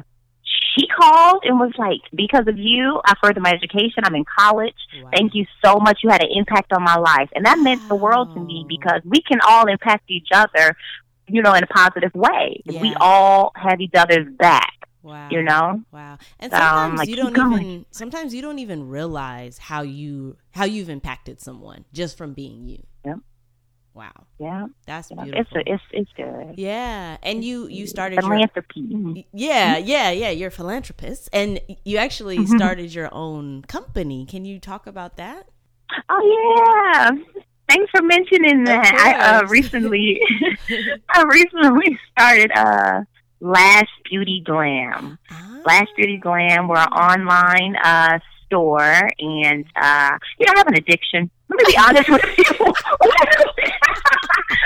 she 0.74 0.86
called 1.00 1.40
and 1.44 1.58
was 1.58 1.72
like, 1.78 2.00
"Because 2.14 2.46
of 2.48 2.56
you, 2.58 3.00
I 3.04 3.12
furthered 3.22 3.42
my 3.42 3.50
education. 3.58 4.00
I'm 4.04 4.14
in 4.14 4.24
college. 4.24 4.80
wow. 5.02 5.10
Thank 5.14 5.34
you 5.34 5.44
so 5.64 5.76
much. 5.86 5.98
You 6.02 6.10
had 6.10 6.22
an 6.22 6.30
impact 6.40 6.72
on 6.72 6.82
my 6.82 6.96
life, 6.96 7.28
and 7.34 7.44
that 7.46 7.58
meant 7.60 7.82
the 7.88 7.96
world 7.96 8.26
to 8.34 8.40
me 8.40 8.64
because 8.68 9.00
we 9.04 9.20
can 9.28 9.40
all 9.46 9.66
impact 9.66 10.04
each 10.10 10.28
other." 10.34 10.66
You 11.28 11.42
know, 11.42 11.54
in 11.54 11.64
a 11.64 11.66
positive 11.66 12.14
way. 12.14 12.62
We 12.66 12.94
all 13.00 13.50
have 13.56 13.80
each 13.80 13.96
other's 13.96 14.28
back 14.38 14.74
Wow. 15.02 15.28
You 15.30 15.42
know. 15.42 15.82
Wow. 15.92 16.18
And 16.40 16.50
sometimes 16.52 16.90
um, 16.92 16.96
like, 16.96 17.08
you 17.08 17.16
don't 17.16 17.32
going. 17.32 17.52
even 17.62 17.86
sometimes 17.90 18.34
you 18.34 18.42
don't 18.42 18.58
even 18.58 18.88
realize 18.88 19.58
how 19.58 19.82
you 19.82 20.36
how 20.52 20.64
you've 20.64 20.88
impacted 20.88 21.40
someone 21.40 21.84
just 21.92 22.16
from 22.18 22.32
being 22.32 22.64
you. 22.66 22.82
Yep. 23.04 23.18
Wow. 23.96 24.12
Yeah. 24.38 24.66
That's 24.86 25.10
yeah. 25.10 25.24
beautiful. 25.24 25.56
It's, 25.56 25.68
it's 25.68 25.82
it's 25.90 26.12
good. 26.16 26.58
Yeah. 26.58 27.16
And 27.22 27.42
you 27.42 27.66
you 27.68 27.86
started 27.86 28.20
philanthropy. 28.20 28.80
Your, 28.80 29.24
yeah, 29.32 29.78
yeah, 29.78 30.10
yeah. 30.10 30.28
You're 30.28 30.48
a 30.48 30.52
philanthropist 30.52 31.30
and 31.32 31.58
you 31.82 31.96
actually 31.96 32.36
mm-hmm. 32.36 32.56
started 32.56 32.94
your 32.94 33.08
own 33.10 33.62
company. 33.62 34.26
Can 34.26 34.44
you 34.44 34.60
talk 34.60 34.86
about 34.86 35.16
that? 35.16 35.48
Oh 36.10 36.84
yeah. 36.92 37.10
Thanks 37.70 37.90
for 37.90 38.02
mentioning 38.02 38.64
that. 38.64 38.94
I 38.94 39.38
uh, 39.38 39.46
recently 39.46 40.20
I 41.08 41.22
recently 41.22 41.98
started 42.12 42.52
uh 42.54 43.00
Lash 43.40 43.88
Beauty 44.10 44.42
Glam. 44.44 45.18
Ah. 45.30 45.60
Lash 45.64 45.88
Beauty 45.96 46.18
Glam, 46.18 46.68
we're 46.68 46.76
an 46.76 46.88
online 46.88 47.76
uh 47.76 48.18
store 48.46 49.10
and 49.18 49.64
uh 49.76 50.18
you 50.38 50.46
know 50.46 50.52
I 50.54 50.58
have 50.58 50.68
an 50.68 50.74
addiction. 50.74 51.30
Let 51.48 51.58
me 51.58 51.64
be 51.68 51.78
honest 51.78 52.08
with 52.08 52.24
you. 52.38 52.44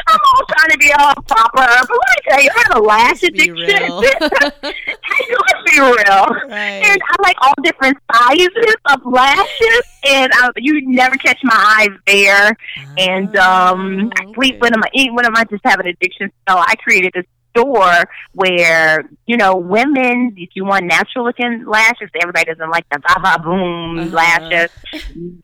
I'm 0.06 0.18
all 0.26 0.46
trying 0.48 0.70
to 0.70 0.78
be 0.78 0.92
all 0.98 1.14
proper, 1.14 1.52
but 1.52 1.90
let 1.90 1.90
me 1.90 2.16
tell 2.28 2.42
you, 2.42 2.50
I 2.54 2.64
have 2.68 2.76
a 2.76 2.80
lash 2.80 3.22
addiction. 3.22 3.56
Let's 3.92 5.70
be 5.70 5.78
real. 5.78 6.26
Right. 6.48 6.82
And 6.84 7.00
I 7.02 7.16
like 7.22 7.36
all 7.42 7.54
different 7.62 7.98
sizes 8.12 8.76
of 8.86 9.04
lashes, 9.04 9.82
and 10.08 10.32
uh, 10.40 10.52
you 10.56 10.86
never 10.88 11.16
catch 11.16 11.38
my 11.42 11.54
eyes 11.78 11.96
there. 12.06 12.56
And 12.98 13.36
um, 13.36 14.00
oh, 14.00 14.06
okay. 14.06 14.30
I 14.30 14.34
sleep 14.34 14.60
when 14.60 14.74
I'm 14.74 14.82
eat 14.94 15.12
when 15.12 15.26
I 15.26 15.44
just 15.44 15.64
have 15.64 15.80
an 15.80 15.86
addiction. 15.86 16.32
So 16.48 16.56
I 16.56 16.74
created 16.76 17.12
this 17.14 17.26
store 17.50 18.04
where 18.32 19.08
you 19.26 19.36
know 19.36 19.56
women 19.56 20.34
if 20.36 20.50
you 20.54 20.64
want 20.64 20.84
natural 20.84 21.24
looking 21.24 21.64
lashes 21.66 22.08
everybody 22.20 22.44
doesn't 22.44 22.70
like 22.70 22.86
the 22.90 22.98
ba 22.98 23.20
ba 23.22 23.38
boom 23.42 23.98
uh-huh. 23.98 24.08
lashes. 24.10 24.70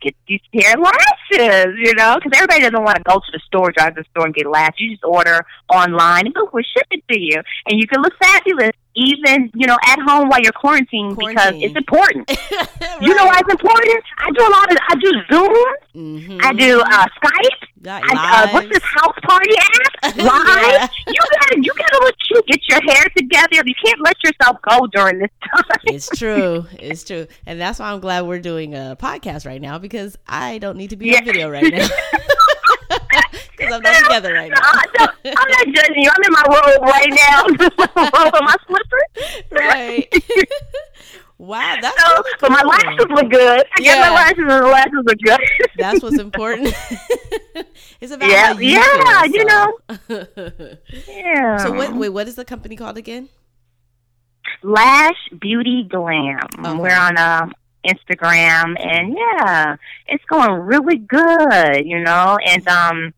Get 0.01 0.15
these 0.27 0.41
hair 0.53 0.75
lashes 0.77 1.75
you 1.79 1.95
know 1.95 2.17
because 2.17 2.33
everybody 2.35 2.61
doesn't 2.61 2.83
want 2.83 2.97
to 2.97 3.03
go 3.03 3.17
to 3.17 3.33
the 3.33 3.41
store 3.47 3.73
drive 3.73 3.95
to 3.95 4.03
the 4.03 4.09
store 4.11 4.27
and 4.27 4.35
get 4.35 4.47
lashes 4.47 4.75
you 4.79 4.91
just 4.91 5.05
order 5.05 5.45
online 5.73 6.27
and 6.27 6.35
we'll 6.53 6.63
ship 6.63 6.87
it 6.91 7.03
to 7.11 7.19
you. 7.19 7.43
And 7.67 7.81
you 7.81 7.87
can 7.87 8.03
look 8.03 8.15
fabulous 8.19 8.73
even 8.97 9.51
you 9.55 9.67
know 9.67 9.77
at 9.87 9.99
home 10.01 10.29
while 10.29 10.41
you're 10.41 10.53
quarantining, 10.53 11.15
quarantine. 11.15 11.35
because 11.35 11.55
it's 11.63 11.77
important. 11.77 12.31
right. 12.31 12.69
You 13.03 13.15
know 13.15 13.27
why 13.27 13.39
it's 13.39 13.53
important? 13.53 14.03
I 14.19 14.31
do 14.31 14.43
a 14.43 14.49
lot 14.51 14.73
of 14.73 14.79
I 14.89 14.95
do 14.95 15.13
Zoom, 15.31 15.67
mm-hmm. 15.95 16.39
I 16.43 16.53
do 16.55 16.81
uh, 16.81 17.07
Skype. 17.23 17.67
I, 17.89 18.45
uh, 18.45 18.53
what's 18.53 18.69
this 18.69 18.83
house 18.83 19.15
party 19.23 19.55
app? 19.59 20.17
Live. 20.17 20.27
yeah. 20.27 20.89
You 21.07 21.15
gotta 21.15 21.57
you 21.63 21.73
gotta 21.77 22.05
let 22.05 22.15
you 22.31 22.43
get 22.49 22.61
your 22.69 22.81
hair 22.95 23.07
together. 23.17 23.63
You 23.65 23.75
can't 23.85 24.01
let 24.01 24.17
yourself 24.25 24.57
go 24.69 24.87
during 24.89 25.19
this 25.19 25.31
time. 25.55 25.81
it's 25.85 26.09
true. 26.09 26.67
It's 26.79 27.05
true, 27.05 27.27
and 27.45 27.61
that's 27.61 27.79
why 27.79 27.93
I'm 27.93 28.01
glad 28.01 28.23
we're 28.23 28.41
doing 28.41 28.75
a 28.75 28.97
podcast 28.99 29.47
right 29.47 29.61
now 29.61 29.79
because 29.79 30.17
I 30.27 30.59
don't 30.59 30.77
need 30.77 30.91
to 30.91 30.97
be 30.97 31.09
yeah. 31.09 31.19
on 31.19 31.25
video 31.27 31.51
right 31.51 31.73
now. 31.73 31.87
Because 33.57 33.73
I'm 33.75 33.83
not 33.83 34.03
together 34.03 34.35
right 34.35 34.51
now. 34.51 34.61
No, 34.99 35.33
I'm 35.37 35.51
not 35.51 35.67
judging 35.75 36.03
you. 36.03 36.11
I'm 36.11 36.23
in 36.25 36.33
my 36.33 36.43
robe 36.49 36.83
right 36.83 37.11
now. 37.11 37.43
robe 38.25 38.35
and 38.35 38.47
my 38.47 38.57
slippers. 38.67 39.43
Right. 39.51 40.09
Wow, 41.39 41.77
that's 41.83 42.03
so. 42.03 42.13
Really 42.15 42.39
cool. 42.41 42.49
my 42.49 42.63
lashes 42.63 43.07
look 43.11 43.31
good. 43.31 43.67
I 43.77 43.81
yeah. 43.83 44.01
my 44.01 44.09
lashes, 44.09 44.39
and 44.39 44.49
the 44.49 44.63
lashes 44.63 45.03
look 45.05 45.19
good. 45.19 45.39
that's 45.77 46.03
what's 46.03 46.19
important. 46.19 46.75
it's 48.01 48.11
about 48.11 48.31
yeah, 48.31 48.53
you 48.53 48.71
yeah, 48.71 49.21
feel, 49.21 49.35
you 49.35 49.45
know. 49.45 49.79
yeah. 51.07 51.59
So 51.59 51.73
what? 51.73 51.95
Wait, 51.95 52.09
what 52.09 52.27
is 52.27 52.37
the 52.37 52.45
company 52.47 52.75
called 52.75 52.97
again? 52.97 53.29
Lash 54.63 55.29
Beauty 55.39 55.87
Glam. 55.89 56.39
Okay. 56.59 56.75
We're 56.75 56.97
on 56.97 57.19
um, 57.19 57.53
Instagram, 57.87 58.79
and 58.79 59.17
yeah, 59.17 59.77
it's 60.07 60.25
going 60.27 60.53
really 60.53 60.99
good, 60.99 61.85
you 61.85 62.01
know. 62.01 62.39
And 62.45 62.67
um, 62.69 63.15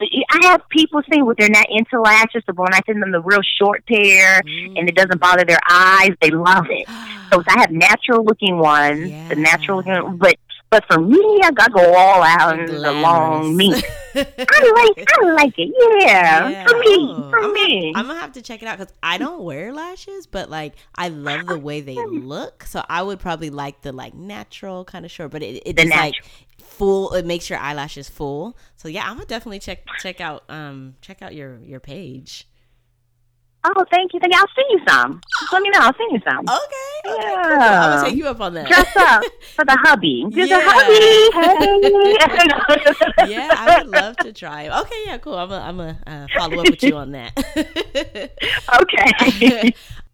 I 0.00 0.46
have 0.46 0.68
people 0.68 1.02
saying 1.10 1.24
with 1.24 1.38
they're 1.38 1.48
not 1.48 1.66
into 1.68 2.00
lashes, 2.00 2.42
so 2.46 2.52
when 2.54 2.74
I 2.74 2.80
send 2.86 3.02
them 3.02 3.12
the 3.12 3.20
real 3.20 3.42
short 3.58 3.84
pair 3.86 4.42
mm. 4.42 4.78
and 4.78 4.88
it 4.88 4.94
doesn't 4.94 5.20
bother 5.20 5.44
their 5.44 5.60
eyes, 5.68 6.10
they 6.20 6.30
love 6.30 6.66
it. 6.70 6.88
So 7.32 7.42
I 7.48 7.60
have 7.60 7.70
natural 7.70 8.22
looking 8.26 8.58
ones, 8.58 9.08
yeah. 9.08 9.28
the 9.28 9.36
natural 9.36 9.78
looking, 9.78 10.18
but 10.18 10.36
but 10.72 10.86
for 10.86 10.98
me, 10.98 11.20
I 11.44 11.50
gotta 11.50 11.70
go 11.70 11.94
all 11.94 12.22
out 12.22 12.58
and 12.58 12.66
the 12.66 12.92
long 12.92 13.54
me. 13.54 13.74
I 14.14 14.94
like, 14.96 15.06
I 15.06 15.32
like 15.32 15.54
it. 15.58 15.70
Yeah, 16.00 16.48
yeah. 16.48 16.66
for 16.66 16.78
me, 16.78 17.14
for 17.28 17.40
I'm 17.40 17.52
me. 17.52 17.92
Gonna, 17.92 17.98
I'm 17.98 18.06
gonna 18.06 18.20
have 18.20 18.32
to 18.32 18.42
check 18.42 18.62
it 18.62 18.66
out 18.66 18.78
because 18.78 18.94
I 19.02 19.18
don't 19.18 19.42
wear 19.42 19.74
lashes, 19.74 20.26
but 20.26 20.48
like 20.48 20.74
I 20.94 21.10
love 21.10 21.44
the 21.44 21.58
way 21.58 21.82
they 21.82 21.94
look. 22.06 22.64
So 22.64 22.82
I 22.88 23.02
would 23.02 23.20
probably 23.20 23.50
like 23.50 23.82
the 23.82 23.92
like 23.92 24.14
natural 24.14 24.86
kind 24.86 25.04
of 25.04 25.10
short, 25.10 25.30
but 25.30 25.42
it, 25.42 25.62
it's 25.66 25.90
like 25.90 26.14
full. 26.56 27.12
It 27.12 27.26
makes 27.26 27.50
your 27.50 27.58
eyelashes 27.58 28.08
full. 28.08 28.56
So 28.76 28.88
yeah, 28.88 29.02
I'm 29.04 29.16
gonna 29.16 29.26
definitely 29.26 29.58
check 29.58 29.84
check 29.98 30.22
out 30.22 30.44
um 30.48 30.94
check 31.02 31.20
out 31.20 31.34
your 31.34 31.58
your 31.64 31.80
page. 31.80 32.48
Oh, 33.64 33.84
thank 33.92 34.12
you, 34.12 34.18
thank 34.18 34.32
you. 34.32 34.40
I'll 34.40 34.48
send 34.54 34.66
you 34.70 34.80
some. 34.88 35.20
Just 35.40 35.52
let 35.52 35.62
me 35.62 35.70
know. 35.70 35.78
I'll 35.80 35.94
send 35.96 36.10
you 36.10 36.20
some. 36.28 36.40
Okay. 36.40 37.14
okay 37.14 37.28
yeah. 37.28 37.42
Cool. 37.42 37.62
I'm 37.62 37.90
gonna 37.90 38.08
take 38.08 38.16
you 38.16 38.26
up 38.26 38.40
on 38.40 38.54
that. 38.54 38.66
Dress 38.66 38.96
up 38.96 39.22
for 39.54 39.64
the 39.64 39.78
hubby. 39.82 40.26
Yeah. 40.32 40.46
the 40.46 40.60
hubby. 40.64 40.92
Hey. 43.22 43.30
yeah, 43.30 43.48
I 43.56 43.78
would 43.78 43.88
love 43.88 44.16
to 44.18 44.32
try. 44.32 44.68
Okay, 44.80 45.02
yeah, 45.06 45.18
cool. 45.18 45.34
I'm 45.34 45.48
gonna 45.48 45.64
I'm 45.64 45.76
gonna 45.76 45.98
uh, 46.06 46.26
follow 46.36 46.60
up 46.60 46.70
with 46.70 46.82
you 46.82 46.96
on 46.96 47.12
that. 47.12 47.32
okay. 48.82 49.72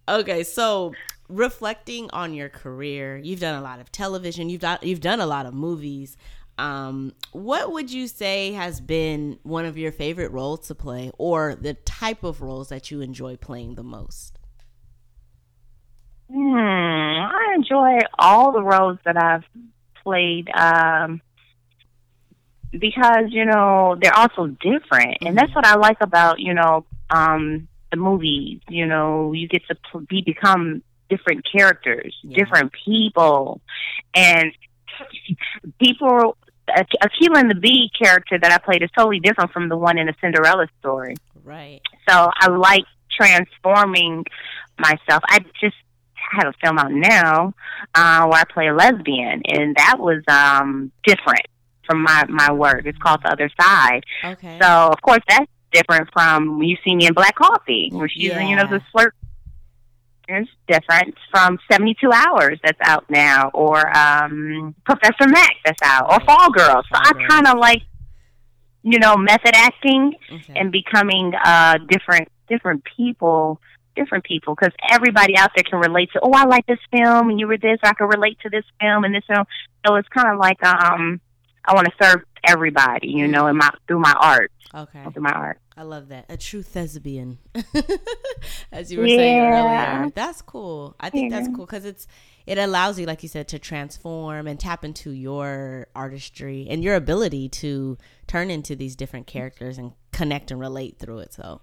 okay, 0.09 0.45
so 0.45 0.93
reflecting 1.29 2.11
on 2.11 2.35
your 2.35 2.49
career, 2.49 3.17
you've 3.17 3.41
done 3.41 3.59
a 3.59 3.63
lot 3.63 3.81
of 3.81 3.91
television. 3.91 4.51
You've 4.51 4.61
done 4.61 4.79
you've 4.83 5.01
done 5.01 5.21
a 5.21 5.27
lot 5.27 5.47
of 5.47 5.55
movies. 5.55 6.17
Um, 6.59 7.13
what 7.33 7.73
would 7.73 7.93
you 7.93 8.09
say 8.09 8.53
has 8.53 8.81
been 8.81 9.39
one 9.45 9.65
of 9.65 9.79
your 9.79 9.93
favorite 9.93 10.33
roles 10.33 10.67
to 10.69 10.75
play, 10.75 11.13
or 11.17 11.55
the 11.55 11.75
type 11.75 12.25
of 12.25 12.43
roles 12.43 12.69
that 12.69 12.91
you 12.91 13.01
enjoy 13.01 13.37
playing 13.37 13.77
the 13.77 13.85
most? 13.85 14.39
Hmm, 16.31 16.57
I 16.57 17.55
enjoy 17.55 18.01
all 18.19 18.53
the 18.53 18.63
roles 18.63 18.99
that 19.05 19.17
I've 19.17 19.45
played 20.03 20.51
um, 20.51 21.23
because 22.71 23.27
you 23.29 23.45
know 23.45 23.97
they're 24.01 24.17
also 24.17 24.49
different, 24.49 25.19
and 25.23 25.39
that's 25.39 25.51
mm-hmm. 25.51 25.59
what 25.59 25.67
I 25.67 25.77
like 25.77 25.99
about 26.01 26.41
you 26.41 26.55
know 26.55 26.85
um, 27.09 27.69
the 27.93 27.97
movies. 27.97 28.61
You 28.69 28.87
know, 28.87 29.33
you 29.33 29.47
get 29.47 29.63
to 29.69 30.01
be 30.01 30.23
become 30.23 30.83
different 31.09 31.47
characters, 31.51 32.15
yeah. 32.23 32.37
different 32.37 32.73
people, 32.85 33.61
and 34.13 34.53
people 35.81 36.37
Akeelah 36.69 37.41
and 37.41 37.51
the 37.51 37.55
Bee 37.55 37.91
character 37.99 38.39
that 38.39 38.53
I 38.53 38.59
played 38.59 38.83
is 38.83 38.91
totally 38.97 39.21
different 39.21 39.53
from 39.53 39.69
the 39.69 39.77
one 39.77 39.99
in 39.99 40.07
the 40.07 40.15
Cinderella 40.21 40.67
story. 40.81 41.15
Right. 41.45 41.81
So 42.09 42.31
I 42.35 42.49
like 42.49 42.85
transforming 43.11 44.25
myself. 44.79 45.23
I 45.29 45.41
just 45.61 45.77
have 46.15 46.49
a 46.49 46.53
film 46.63 46.79
out 46.79 46.93
now 46.93 47.55
uh, 47.95 48.27
where 48.27 48.41
I 48.41 48.45
play 48.53 48.69
a 48.69 48.75
lesbian, 48.75 49.43
and 49.47 49.75
that 49.77 49.97
was 49.99 50.23
um, 50.29 50.93
different 51.05 51.47
from 51.87 52.03
my 52.03 52.25
my 52.29 52.53
work. 52.53 52.83
It's 52.85 52.99
called 52.99 53.23
The 53.23 53.33
Other 53.33 53.51
Side. 53.61 54.05
Okay. 54.25 54.59
So 54.61 54.69
of 54.69 55.01
course 55.03 55.23
that's 55.29 55.51
different 55.73 56.09
from 56.13 56.63
you 56.63 56.77
see 56.85 56.95
me 56.95 57.07
in 57.07 57.15
Black 57.15 57.35
Coffee, 57.35 57.91
where 57.93 58.09
she's 58.09 58.25
yeah. 58.25 58.47
you 58.47 58.57
know 58.57 58.67
the 58.67 58.83
flirt 58.93 59.15
it's 60.29 60.51
different 60.67 61.15
from 61.31 61.59
72 61.71 62.11
Hours 62.13 62.59
that's 62.63 62.79
out 62.83 63.09
now, 63.09 63.51
or 63.55 63.97
um, 63.97 64.75
Professor 64.85 65.27
Mac 65.29 65.53
that's 65.65 65.83
out, 65.83 66.13
or 66.13 66.21
Fall 66.27 66.51
Girls. 66.51 66.85
So 66.93 67.01
I 67.01 67.13
kind 67.29 67.47
of 67.47 67.59
like, 67.59 67.83
you 68.83 68.99
know, 68.99 69.17
method 69.17 69.55
acting 69.55 70.15
okay. 70.31 70.53
and 70.55 70.71
becoming 70.71 71.33
uh, 71.35 71.79
different 71.89 72.29
different 72.49 72.83
people, 72.97 73.61
different 73.97 74.25
people, 74.25 74.55
because 74.55 74.75
everybody 74.91 75.37
out 75.37 75.51
there 75.57 75.65
can 75.65 75.81
relate 75.81 76.11
to. 76.13 76.21
Oh, 76.23 76.33
I 76.33 76.45
like 76.45 76.67
this 76.67 76.79
film, 76.91 77.31
and 77.31 77.41
you 77.41 77.47
were 77.47 77.59
this. 77.59 77.79
I 77.83 77.95
can 77.95 78.09
relate 78.09 78.39
to 78.41 78.51
this 78.51 78.65
film 78.81 79.05
and 79.05 79.15
this 79.15 79.25
film. 79.27 79.45
So 79.87 79.97
it's 79.97 80.09
kind 80.09 80.29
of 80.29 80.39
like 80.39 80.63
um, 80.63 81.21
I 81.65 81.75
want 81.75 81.87
to 81.87 81.93
serve 82.03 82.23
everybody, 82.45 83.09
you 83.09 83.29
know, 83.29 83.43
mm-hmm. 83.43 83.51
in 83.51 83.57
my 83.57 83.71
through 83.87 84.01
my 84.01 84.15
art. 84.21 84.53
Okay. 84.75 85.03
Through 85.13 85.23
my 85.23 85.33
art. 85.33 85.61
I 85.77 85.83
love 85.83 86.09
that. 86.09 86.27
A 86.29 86.37
true 86.37 86.63
thespian, 86.63 87.39
as 88.73 88.93
you 88.93 88.99
were 88.99 89.07
yeah. 89.07 89.17
saying 89.17 89.41
earlier. 89.41 90.13
That's 90.15 90.43
cool. 90.43 90.95
I 91.01 91.09
think 91.09 91.31
yeah. 91.31 91.39
that's 91.39 91.57
cool 91.57 91.65
because 91.65 91.85
it's 91.85 92.07
it 92.47 92.59
allows 92.59 92.99
you, 92.99 93.07
like 93.07 93.23
you 93.23 93.29
said, 93.29 93.47
to 93.49 93.59
transform 93.59 94.47
and 94.47 94.59
tap 94.59 94.85
into 94.85 95.11
your 95.11 95.87
artistry 95.95 96.67
and 96.69 96.83
your 96.83 96.95
ability 96.95 97.49
to 97.51 97.99
turn 98.27 98.51
into 98.51 98.75
these 98.75 98.97
different 98.97 99.27
characters 99.27 99.79
and 99.79 99.93
connect 100.13 100.51
and 100.51 100.59
relate 100.59 100.99
through 100.99 101.19
it. 101.19 101.35
So, 101.35 101.61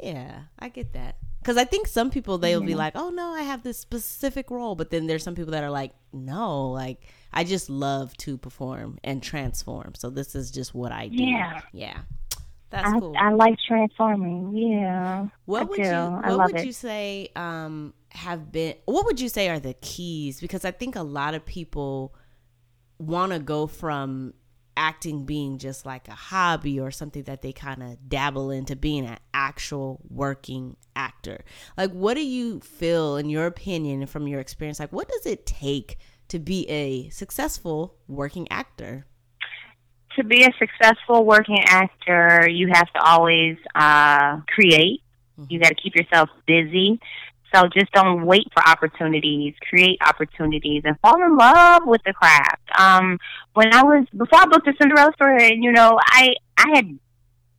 yeah, 0.00 0.42
I 0.58 0.68
get 0.68 0.92
that. 0.92 1.16
Because 1.40 1.56
I 1.56 1.64
think 1.64 1.86
some 1.86 2.10
people 2.10 2.38
they'll 2.38 2.60
yeah. 2.60 2.66
be 2.66 2.74
like, 2.74 2.94
"Oh 2.96 3.10
no, 3.10 3.32
I 3.32 3.42
have 3.42 3.62
this 3.62 3.78
specific 3.78 4.50
role," 4.50 4.74
but 4.74 4.90
then 4.90 5.06
there's 5.06 5.22
some 5.22 5.34
people 5.34 5.52
that 5.52 5.62
are 5.64 5.70
like, 5.70 5.92
"No, 6.12 6.68
like 6.70 7.02
I 7.32 7.44
just 7.44 7.70
love 7.70 8.16
to 8.18 8.36
perform 8.36 8.98
and 9.04 9.22
transform. 9.22 9.94
So 9.94 10.10
this 10.10 10.34
is 10.34 10.50
just 10.50 10.74
what 10.74 10.92
I 10.92 11.08
do." 11.08 11.22
Yeah, 11.22 11.60
yeah. 11.72 11.98
That's 12.70 12.88
I, 12.88 13.00
cool. 13.00 13.14
I 13.18 13.32
like 13.32 13.56
transforming. 13.66 14.54
Yeah. 14.56 15.28
What 15.46 15.62
I 15.62 15.64
would 15.64 15.76
do. 15.76 15.82
you 15.82 15.88
What 16.36 16.52
would 16.52 16.60
it. 16.60 16.66
you 16.66 16.72
say 16.72 17.30
um, 17.34 17.94
have 18.10 18.52
been? 18.52 18.74
What 18.84 19.06
would 19.06 19.20
you 19.20 19.28
say 19.28 19.48
are 19.48 19.60
the 19.60 19.74
keys? 19.74 20.40
Because 20.40 20.64
I 20.64 20.70
think 20.70 20.96
a 20.96 21.02
lot 21.02 21.34
of 21.34 21.46
people 21.46 22.14
want 22.98 23.32
to 23.32 23.38
go 23.38 23.66
from 23.66 24.34
acting 24.78 25.24
being 25.24 25.58
just 25.58 25.84
like 25.84 26.08
a 26.08 26.12
hobby 26.12 26.80
or 26.80 26.90
something 26.90 27.24
that 27.24 27.42
they 27.42 27.52
kind 27.52 27.82
of 27.82 28.08
dabble 28.08 28.50
into 28.50 28.76
being 28.76 29.04
an 29.04 29.18
actual 29.34 30.00
working 30.08 30.76
actor. 30.96 31.44
Like, 31.76 31.90
what 31.90 32.14
do 32.14 32.24
you 32.24 32.60
feel, 32.60 33.16
in 33.16 33.28
your 33.28 33.46
opinion, 33.46 34.06
from 34.06 34.26
your 34.26 34.40
experience, 34.40 34.80
like 34.80 34.92
what 34.92 35.08
does 35.08 35.26
it 35.26 35.44
take 35.44 35.98
to 36.28 36.38
be 36.38 36.68
a 36.70 37.08
successful 37.10 37.96
working 38.06 38.46
actor? 38.50 39.06
to 40.18 40.24
be 40.24 40.44
a 40.44 40.50
successful 40.58 41.24
working 41.24 41.62
actor, 41.64 42.48
you 42.50 42.68
have 42.72 42.92
to 42.92 43.00
always 43.00 43.56
uh, 43.74 44.38
create. 44.48 45.02
You 45.48 45.60
got 45.60 45.68
to 45.68 45.74
keep 45.76 45.94
yourself 45.94 46.28
busy. 46.46 47.00
So 47.54 47.66
just 47.68 47.90
don't 47.92 48.26
wait 48.26 48.46
for 48.52 48.62
opportunities. 48.68 49.54
Create 49.68 49.98
opportunities 50.06 50.82
and 50.84 50.98
fall 51.00 51.22
in 51.22 51.36
love 51.36 51.82
with 51.86 52.02
the 52.04 52.12
craft. 52.12 52.62
Um, 52.78 53.18
when 53.54 53.72
I 53.72 53.82
was 53.82 54.04
before 54.16 54.40
I 54.40 54.46
booked 54.46 54.66
the 54.66 54.74
Cinderella 54.80 55.12
story, 55.14 55.56
you 55.60 55.72
know, 55.72 55.98
I 56.02 56.34
I 56.58 56.66
had 56.74 56.98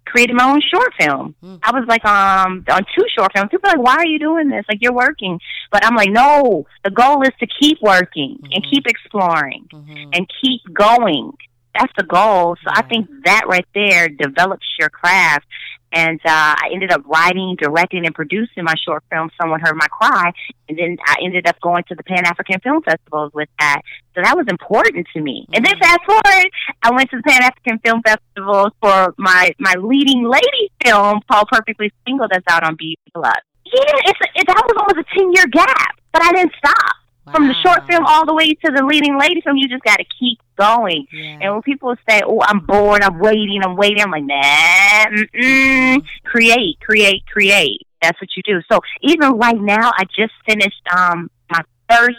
created 0.05 0.35
my 0.35 0.43
own 0.51 0.59
short 0.73 0.91
film. 0.99 1.35
Mm. 1.43 1.59
I 1.63 1.71
was 1.71 1.85
like 1.87 2.03
um 2.05 2.63
on 2.71 2.83
two 2.95 3.05
short 3.15 3.31
films. 3.35 3.49
People 3.51 3.69
are 3.69 3.77
like, 3.77 3.85
why 3.85 3.95
are 3.95 4.05
you 4.07 4.19
doing 4.19 4.49
this? 4.49 4.65
Like 4.69 4.79
you're 4.81 4.93
working, 4.93 5.39
but 5.71 5.85
I'm 5.85 5.95
like, 5.95 6.09
no. 6.09 6.65
The 6.83 6.91
goal 6.91 7.21
is 7.23 7.29
to 7.39 7.47
keep 7.59 7.79
working 7.81 8.39
and 8.51 8.63
Mhm. 8.63 8.69
keep 8.71 8.87
exploring 8.87 9.67
Mm-hmm. 9.73 10.09
and 10.13 10.29
keep 10.41 10.61
going. 10.73 11.31
That's 11.77 11.93
the 11.97 12.03
goal. 12.03 12.55
So 12.63 12.71
I 12.73 12.81
think 12.81 13.07
that 13.25 13.43
right 13.47 13.67
there 13.75 14.09
develops 14.09 14.65
your 14.79 14.89
craft. 14.89 15.45
And 15.91 16.19
uh, 16.23 16.55
I 16.57 16.69
ended 16.71 16.91
up 16.91 17.01
writing, 17.05 17.55
directing, 17.59 18.05
and 18.05 18.13
producing 18.13 18.63
my 18.63 18.75
short 18.85 19.03
film. 19.11 19.31
Someone 19.41 19.59
heard 19.59 19.75
my 19.75 19.87
cry, 19.87 20.31
and 20.67 20.77
then 20.77 20.97
I 21.07 21.15
ended 21.23 21.47
up 21.47 21.59
going 21.61 21.83
to 21.89 21.95
the 21.95 22.03
Pan 22.03 22.25
African 22.25 22.59
Film 22.59 22.83
Festivals 22.83 23.31
with 23.33 23.49
that. 23.59 23.81
So 24.15 24.21
that 24.21 24.35
was 24.37 24.45
important 24.49 25.07
to 25.13 25.21
me. 25.21 25.47
And 25.53 25.65
then 25.65 25.75
Mhm. 25.75 25.79
fast 25.79 25.99
forward, 26.05 26.49
I 26.83 26.91
went 26.91 27.09
to 27.11 27.17
the 27.17 27.23
Pan 27.23 27.41
African 27.43 27.79
Film 27.79 28.01
Festivals 28.03 28.71
for 28.81 29.13
my 29.17 29.51
my 29.59 29.73
leading 29.79 30.23
lady 30.23 30.71
film 30.83 31.21
called 31.31 31.47
Perfectly 31.51 31.91
Single 32.05 32.27
that's 32.29 32.45
out 32.49 32.63
on 32.63 32.75
B 32.75 32.95
Plus. 33.13 33.33
Yeah, 33.65 33.81
it's 34.05 34.19
a, 34.21 34.39
it, 34.39 34.47
that 34.47 34.63
was 34.65 34.75
almost 34.77 34.97
a 34.97 35.17
ten 35.17 35.31
year 35.33 35.45
gap, 35.47 35.95
but 36.11 36.23
I 36.23 36.31
didn't 36.33 36.53
stop 36.57 36.95
from 37.31 37.47
the 37.47 37.53
short 37.55 37.85
film 37.87 38.05
all 38.05 38.25
the 38.25 38.33
way 38.33 38.53
to 38.53 38.71
the 38.71 38.83
leading 38.85 39.17
lady 39.19 39.41
film. 39.41 39.57
You 39.57 39.67
just 39.67 39.83
got 39.83 39.97
to 39.97 40.05
keep 40.19 40.39
going. 40.57 41.05
Yeah. 41.11 41.39
And 41.41 41.53
when 41.53 41.61
people 41.61 41.95
say, 42.07 42.21
"Oh, 42.25 42.41
I'm 42.41 42.59
bored, 42.59 43.01
I'm 43.03 43.19
waiting, 43.19 43.61
I'm 43.63 43.75
waiting," 43.75 44.01
I'm 44.01 44.11
like, 44.11 44.23
"Nah, 44.23 45.05
mm-mm. 45.07 46.03
create, 46.25 46.79
create, 46.81 47.23
create." 47.31 47.87
That's 48.01 48.19
what 48.21 48.29
you 48.35 48.43
do. 48.43 48.61
So 48.71 48.79
even 49.01 49.33
right 49.37 49.59
now, 49.59 49.91
I 49.95 50.05
just 50.05 50.33
finished 50.47 50.81
um 50.95 51.29
my 51.51 51.61
first 51.89 52.17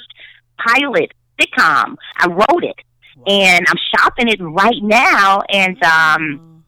pilot 0.58 1.12
sitcom. 1.40 1.96
I 2.18 2.28
wrote 2.28 2.64
it, 2.64 2.76
and 3.26 3.64
I'm 3.68 3.78
shopping 3.94 4.28
it 4.28 4.40
right 4.40 4.82
now. 4.82 5.40
And 5.48 5.82
um, 5.82 6.64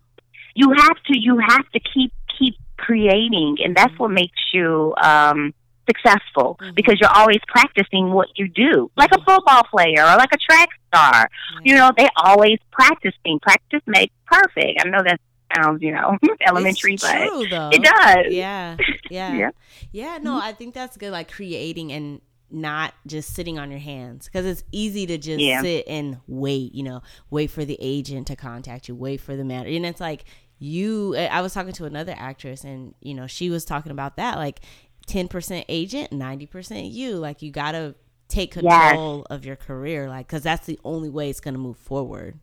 you 0.54 0.72
have 0.76 0.96
to, 1.06 1.18
you 1.18 1.38
have 1.38 1.68
to 1.72 1.80
keep 1.80 2.12
keep 2.38 2.54
creating, 2.76 3.58
and 3.64 3.76
that's 3.76 3.96
what 3.98 4.10
makes 4.10 4.38
you 4.52 4.94
um 5.02 5.54
successful 5.92 6.58
Mhm. 6.60 6.74
because 6.74 6.96
you're 7.00 7.10
always 7.14 7.40
practicing 7.48 8.12
what 8.12 8.28
you 8.36 8.48
do, 8.48 8.90
like 8.96 9.12
a 9.12 9.18
Mhm. 9.18 9.24
football 9.24 9.62
player 9.64 10.02
or 10.02 10.16
like 10.16 10.32
a 10.32 10.38
track 10.38 10.68
star 10.88 11.28
you 11.64 11.74
know, 11.74 11.90
they 11.96 12.08
always 12.16 12.58
practicing. 12.70 13.38
Practice 13.40 13.80
makes 13.86 14.14
perfect. 14.26 14.82
I 14.84 14.88
know 14.88 15.02
that 15.02 15.18
sounds, 15.56 15.80
you 15.82 15.92
know, 15.92 16.18
elementary, 16.46 16.94
it's 16.94 17.02
but 17.02 17.16
true, 17.16 17.42
it 17.72 17.82
does. 17.82 18.26
Yeah, 18.32 18.76
yeah, 19.10 19.34
Yeah. 19.36 19.50
yeah. 19.92 20.18
No, 20.20 20.36
I 20.36 20.52
think 20.52 20.74
that's 20.74 20.96
good. 20.96 21.12
Like 21.12 21.30
creating 21.30 21.92
and 21.92 22.20
not 22.50 22.92
just 23.06 23.34
sitting 23.34 23.58
on 23.58 23.70
your 23.70 23.80
hands 23.80 24.26
because 24.26 24.44
it's 24.44 24.62
easy 24.72 25.06
to 25.06 25.16
just 25.18 25.40
Yeah. 25.40 25.62
sit 25.62 25.84
and 25.88 26.18
wait. 26.26 26.74
You 26.74 26.82
know, 26.82 27.02
wait 27.30 27.50
for 27.50 27.64
the 27.64 27.78
agent 27.80 28.26
to 28.26 28.36
contact 28.36 28.88
you, 28.88 28.94
wait 28.94 29.20
for 29.20 29.34
the 29.36 29.44
man, 29.44 29.66
and 29.66 29.86
it's 29.86 30.00
like 30.00 30.24
you. 30.58 31.16
I 31.16 31.40
was 31.40 31.54
talking 31.54 31.72
to 31.74 31.84
another 31.86 32.14
actress, 32.16 32.64
and 32.64 32.94
you 33.00 33.14
know, 33.14 33.26
she 33.26 33.48
was 33.50 33.64
talking 33.64 33.92
about 33.92 34.16
that, 34.16 34.36
like 34.36 34.60
ten 35.06 35.28
percent 35.28 35.64
agent, 35.68 36.12
ninety 36.12 36.46
percent 36.46 36.86
you. 36.86 37.16
Like 37.16 37.42
you 37.42 37.50
gotta 37.50 37.94
take 38.28 38.54
Yes. 38.56 38.90
control 38.92 39.26
of 39.30 39.44
your 39.44 39.56
career, 39.56 40.08
like 40.08 40.26
because 40.26 40.42
that's 40.42 40.66
the 40.66 40.78
only 40.84 41.10
way 41.10 41.28
it's 41.30 41.40
gonna 41.40 41.58
move 41.58 41.76
forward. 41.76 42.38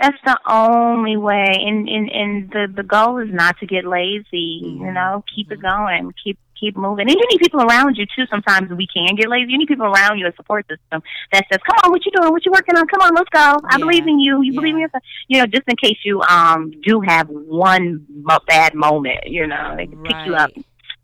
That's 0.00 0.18
the 0.26 0.38
only 0.48 1.16
way. 1.16 1.46
And 1.60 1.88
and 1.88 2.10
and 2.10 2.50
the 2.50 2.66
the 2.74 2.82
goal 2.82 3.18
is 3.18 3.28
not 3.32 3.56
to 3.60 3.66
get 3.66 3.84
lazy. 3.84 4.60
You 4.62 4.80
Mhm. 4.86 4.94
know, 4.94 5.24
keep 5.34 5.52
it 5.52 5.62
going. 5.62 6.12
Keep 6.24 6.38
keep 6.58 6.76
moving. 6.76 7.08
And 7.08 7.16
you 7.18 7.26
need 7.30 7.40
people 7.40 7.60
around 7.62 7.96
you 7.96 8.06
too. 8.06 8.24
Sometimes 8.30 8.70
we 8.70 8.86
can 8.86 9.16
get 9.16 9.28
lazy. 9.28 9.50
You 9.50 9.58
need 9.58 9.66
people 9.66 9.86
around 9.86 10.18
you, 10.18 10.28
a 10.28 10.32
support 10.34 10.64
system 10.68 11.02
that 11.32 11.44
says, 11.50 11.58
"Come 11.66 11.76
on, 11.84 11.90
what 11.90 12.04
you 12.04 12.12
doing? 12.12 12.30
What 12.32 12.44
you 12.46 12.52
working 12.52 12.76
on? 12.76 12.86
Come 12.86 13.00
on, 13.00 13.14
let's 13.14 13.28
go. 13.30 13.40
I 13.40 13.58
Yeah. 13.72 13.78
believe 13.78 14.06
in 14.06 14.20
you. 14.20 14.42
You 14.42 14.52
believe 14.52 14.74
in 14.74 14.78
Yeah. 14.80 14.86
yourself." 14.86 15.02
You 15.28 15.40
know, 15.40 15.46
just 15.46 15.64
in 15.68 15.76
case 15.76 15.98
you 16.04 16.20
um 16.22 16.72
do 16.82 17.00
have 17.00 17.28
one 17.28 18.04
bad 18.46 18.74
moment. 18.74 19.26
You 19.26 19.46
know, 19.46 19.74
they 19.76 19.86
can 19.86 20.02
pick 20.04 20.16
you 20.26 20.34
up. 20.34 20.50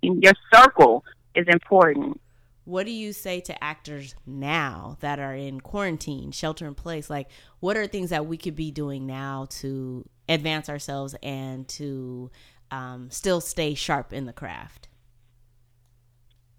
Your 0.02 0.32
circle 0.52 1.04
is 1.34 1.46
important. 1.48 2.20
what 2.68 2.84
do 2.84 2.92
you 2.92 3.14
say 3.14 3.40
to 3.40 3.64
actors 3.64 4.14
now 4.26 4.98
that 5.00 5.18
are 5.18 5.34
in 5.34 5.58
quarantine, 5.58 6.30
shelter 6.30 6.66
in 6.66 6.74
place? 6.74 7.08
Like, 7.08 7.28
what 7.60 7.78
are 7.78 7.86
things 7.86 8.10
that 8.10 8.26
we 8.26 8.36
could 8.36 8.54
be 8.54 8.70
doing 8.70 9.06
now 9.06 9.46
to 9.60 10.06
advance 10.28 10.68
ourselves 10.68 11.14
and 11.22 11.66
to 11.68 12.30
um, 12.70 13.08
still 13.10 13.40
stay 13.40 13.72
sharp 13.72 14.12
in 14.12 14.26
the 14.26 14.34
craft? 14.34 14.88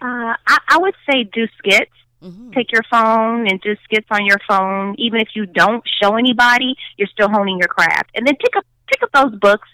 Uh, 0.02 0.34
I, 0.48 0.58
I 0.68 0.78
would 0.80 0.96
say 1.08 1.26
do 1.32 1.46
skits. 1.60 1.92
Mm-hmm. 2.24 2.52
Take 2.52 2.72
your 2.72 2.84
phone 2.90 3.48
and 3.48 3.62
do 3.62 3.76
skits 3.84 4.08
on 4.10 4.26
your 4.26 4.40
phone. 4.48 4.96
Even 4.98 5.22
if 5.22 5.30
you 5.36 5.46
don't 5.46 5.84
show 6.02 6.16
anybody, 6.16 6.76
you're 6.98 7.08
still 7.08 7.30
honing 7.30 7.60
your 7.60 7.68
craft. 7.68 8.10
And 8.16 8.26
then 8.26 8.36
pick 8.36 8.56
up 8.58 8.66
pick 8.88 9.04
up 9.04 9.12
those 9.14 9.40
books. 9.40 9.68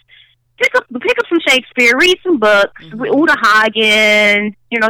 Pick 0.57 0.73
up 0.75 0.85
pick 1.01 1.17
up 1.19 1.25
some 1.29 1.39
Shakespeare. 1.47 1.97
Read 1.97 2.17
some 2.23 2.37
books. 2.37 2.83
Mhm. 2.85 3.05
Uta 3.19 3.35
Hagen. 3.43 4.55
You 4.71 4.79
know 4.79 4.89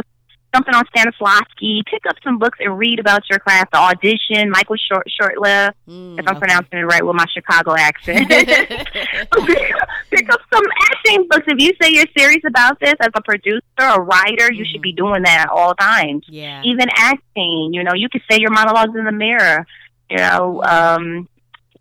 something 0.54 0.74
on 0.74 0.84
Stanislavski. 0.86 1.84
Pick 1.90 2.06
up 2.08 2.16
some 2.24 2.38
books 2.38 2.58
and 2.60 2.78
read 2.78 2.98
about 3.00 3.22
your 3.28 3.38
craft. 3.40 3.72
The 3.72 3.78
audition. 3.78 4.48
Michael 4.50 4.76
Short 4.76 5.06
Shurtleff. 5.20 5.72
Mm, 5.88 6.18
If 6.18 6.26
I'm 6.28 6.36
pronouncing 6.38 6.78
it 6.78 6.82
right 6.86 7.04
with 7.04 7.14
my 7.16 7.26
Chicago 7.34 7.74
accent. 7.76 8.28
pick 10.10 10.32
up 10.32 10.40
some 10.52 10.62
acting 10.92 11.26
books. 11.28 11.44
If 11.46 11.58
you 11.60 11.72
say 11.80 11.90
you're 11.92 12.06
serious 12.16 12.42
about 12.46 12.78
this 12.80 12.94
as 13.00 13.08
a 13.14 13.22
producer 13.22 13.60
or 13.80 14.02
writer, 14.04 14.52
you 14.52 14.64
should 14.64 14.80
Mhm. 14.80 14.82
be 14.84 14.92
doing 14.92 15.22
that 15.22 15.46
at 15.46 15.48
all 15.50 15.74
times. 15.74 16.24
yeah. 16.28 16.62
Even 16.64 16.88
acting, 16.96 17.70
you 17.72 17.82
know, 17.84 17.92
you 17.94 18.08
could 18.08 18.22
say 18.30 18.38
your 18.40 18.50
monologues 18.50 18.96
in 18.96 19.04
the 19.04 19.12
mirror, 19.12 19.66
you 20.10 20.16
know, 20.18 20.62
um, 20.64 21.28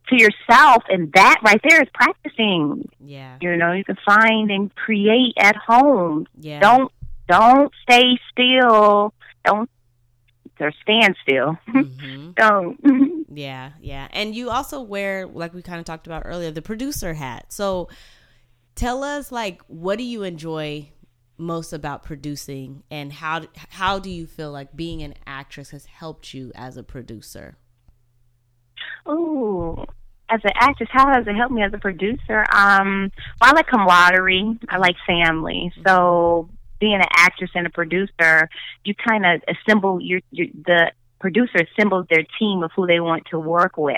to 0.10 0.16
yourself, 0.16 0.84
and 0.90 1.12
that 1.14 1.40
right 1.44 1.62
there 1.68 1.82
is 1.82 1.90
practicing. 1.94 2.90
Yeah. 3.00 3.38
You 3.42 3.56
know, 3.58 3.72
you 3.74 3.84
can 3.84 3.98
find 4.06 4.52
and 4.52 4.74
create 4.76 5.34
at 5.38 5.56
home. 5.56 6.28
Yeah. 6.40 6.60
Don't 6.60 6.92
don't 7.28 7.72
stay 7.84 8.20
still. 8.32 9.14
Don't 9.44 9.70
or 10.60 10.72
stand 10.82 11.16
still. 11.22 11.58
hmm 11.68 12.32
don't. 12.38 12.80
Yeah, 13.36 13.72
yeah. 13.82 14.08
And 14.12 14.34
you 14.34 14.50
also 14.50 14.80
wear, 14.80 15.28
like 15.28 15.54
we 15.54 15.62
kind 15.62 15.80
of 15.80 15.86
talked 15.86 16.08
about 16.08 16.24
earlier, 16.26 16.52
the 16.52 16.62
producer 16.62 17.14
hat. 17.14 17.52
So 17.52 17.90
tell 18.76 19.04
us, 19.04 19.30
like, 19.30 19.62
what 19.68 19.98
do 19.98 20.06
you 20.06 20.24
enjoy 20.24 20.90
most 21.38 21.74
about 21.74 22.04
producing 22.04 22.84
and 22.90 23.12
how 23.12 23.42
how 23.72 24.00
do 24.00 24.10
you 24.10 24.26
feel 24.26 24.54
like 24.54 24.74
being 24.74 25.04
an 25.04 25.16
actress 25.28 25.72
has 25.72 25.86
helped 25.86 26.34
you 26.34 26.52
as 26.56 26.78
a 26.78 26.84
producer? 26.84 27.58
Ooh, 29.08 29.86
as 30.30 30.42
an 30.44 30.52
actress, 30.56 30.90
how 30.92 31.06
does 31.14 31.28
it 31.28 31.36
help 31.36 31.52
me 31.52 31.62
as 31.64 31.74
a 31.74 31.78
producer? 31.78 32.46
Um, 32.52 33.12
well, 33.40 33.52
I 33.52 33.54
like 33.54 33.68
camaraderie. 33.68 34.58
I 34.70 34.78
like 34.78 34.96
family. 35.06 35.72
So 35.86 36.50
being 36.80 36.96
an 36.96 37.08
actress 37.12 37.52
and 37.56 37.68
a 37.68 37.70
producer, 37.70 38.50
you 38.84 38.96
kind 38.96 39.26
of 39.26 39.42
assemble 39.48 40.02
your, 40.02 40.22
your 40.32 40.48
the 40.66 40.92
producer 41.20 41.60
assembles 41.60 42.06
their 42.10 42.26
team 42.40 42.64
of 42.64 42.72
who 42.76 42.88
they 42.88 43.00
want 43.00 43.26
to 43.32 43.40
work 43.40 43.78
with. 43.78 43.96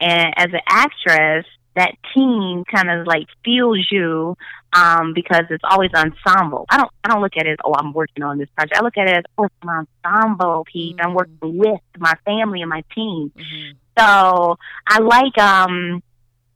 And 0.00 0.34
as 0.36 0.46
an 0.52 0.60
actress, 0.68 1.46
that 1.76 1.92
team 2.14 2.64
kind 2.72 2.88
of 2.90 3.06
like 3.06 3.26
feels 3.44 3.86
you 3.90 4.36
um 4.72 5.12
because 5.14 5.44
it's 5.50 5.64
always 5.68 5.90
ensemble. 5.94 6.66
I 6.70 6.76
don't 6.78 6.90
I 7.02 7.08
don't 7.08 7.20
look 7.20 7.36
at 7.36 7.46
it 7.46 7.50
as 7.52 7.56
oh 7.64 7.74
I'm 7.74 7.92
working 7.92 8.22
on 8.22 8.38
this 8.38 8.48
project. 8.56 8.76
I 8.78 8.82
look 8.82 8.96
at 8.96 9.08
it 9.08 9.16
as 9.16 9.24
oh 9.38 9.44
it's 9.44 9.54
an 9.62 9.86
ensemble 10.04 10.64
piece. 10.72 10.96
I'm 11.00 11.10
Mhm. 11.10 11.14
working 11.14 11.58
with 11.58 11.80
my 11.98 12.14
family 12.24 12.60
and 12.62 12.70
my 12.70 12.82
team. 12.94 13.32
Mm-hmm. 13.36 13.72
So 13.98 14.58
I 14.86 14.98
like, 15.00 15.38
um, 15.38 16.02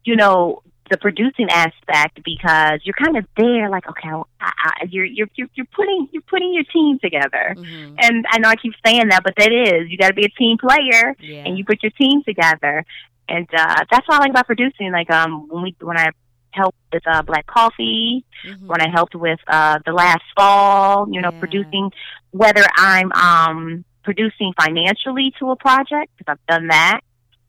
you 0.04 0.16
know, 0.16 0.62
the 0.90 0.96
producing 0.96 1.48
aspect 1.50 2.20
because 2.24 2.80
you're 2.84 2.94
kind 2.94 3.16
of 3.16 3.26
there, 3.36 3.68
like, 3.68 3.86
okay, 3.88 4.08
I, 4.08 4.24
I, 4.40 4.72
you're 4.88 5.04
you're 5.04 5.28
you're 5.34 5.48
you're 5.54 5.66
putting 5.66 6.08
you're 6.12 6.22
putting 6.22 6.54
your 6.54 6.64
team 6.64 6.98
together. 6.98 7.54
Mm-hmm. 7.56 7.96
And 7.98 8.24
I 8.30 8.38
know 8.38 8.48
I 8.48 8.56
keep 8.56 8.72
saying 8.84 9.08
that, 9.08 9.22
but 9.22 9.34
that 9.36 9.52
is 9.52 9.90
you 9.90 9.98
got 9.98 10.08
to 10.08 10.14
be 10.14 10.24
a 10.24 10.30
team 10.30 10.56
player, 10.58 11.14
Yeah. 11.20 11.44
and 11.44 11.58
you 11.58 11.64
put 11.64 11.82
your 11.82 11.92
team 11.92 12.22
together. 12.24 12.84
And 13.28 13.46
uh, 13.52 13.84
that's 13.90 14.08
what 14.08 14.16
I 14.16 14.18
like 14.20 14.30
about 14.30 14.46
producing. 14.46 14.90
Like, 14.90 15.10
um, 15.10 15.48
when 15.48 15.62
we 15.62 15.76
when 15.80 15.98
I 15.98 16.08
helped 16.52 16.78
with 16.92 17.06
uh, 17.06 17.22
Black 17.22 17.46
Coffee, 17.46 18.24
mm-hmm. 18.46 18.66
when 18.66 18.80
I 18.80 18.88
helped 18.88 19.14
with 19.14 19.38
uh, 19.46 19.78
the 19.84 19.92
last 19.92 20.24
fall, 20.36 21.06
you 21.10 21.20
know, 21.20 21.30
yeah. 21.32 21.38
producing, 21.38 21.92
whether 22.30 22.64
I'm 22.76 23.12
um, 23.12 23.84
producing 24.02 24.54
financially 24.58 25.34
to 25.38 25.50
a 25.50 25.56
project, 25.56 26.10
because 26.16 26.32
I've 26.32 26.46
done 26.46 26.68
that, 26.68 27.00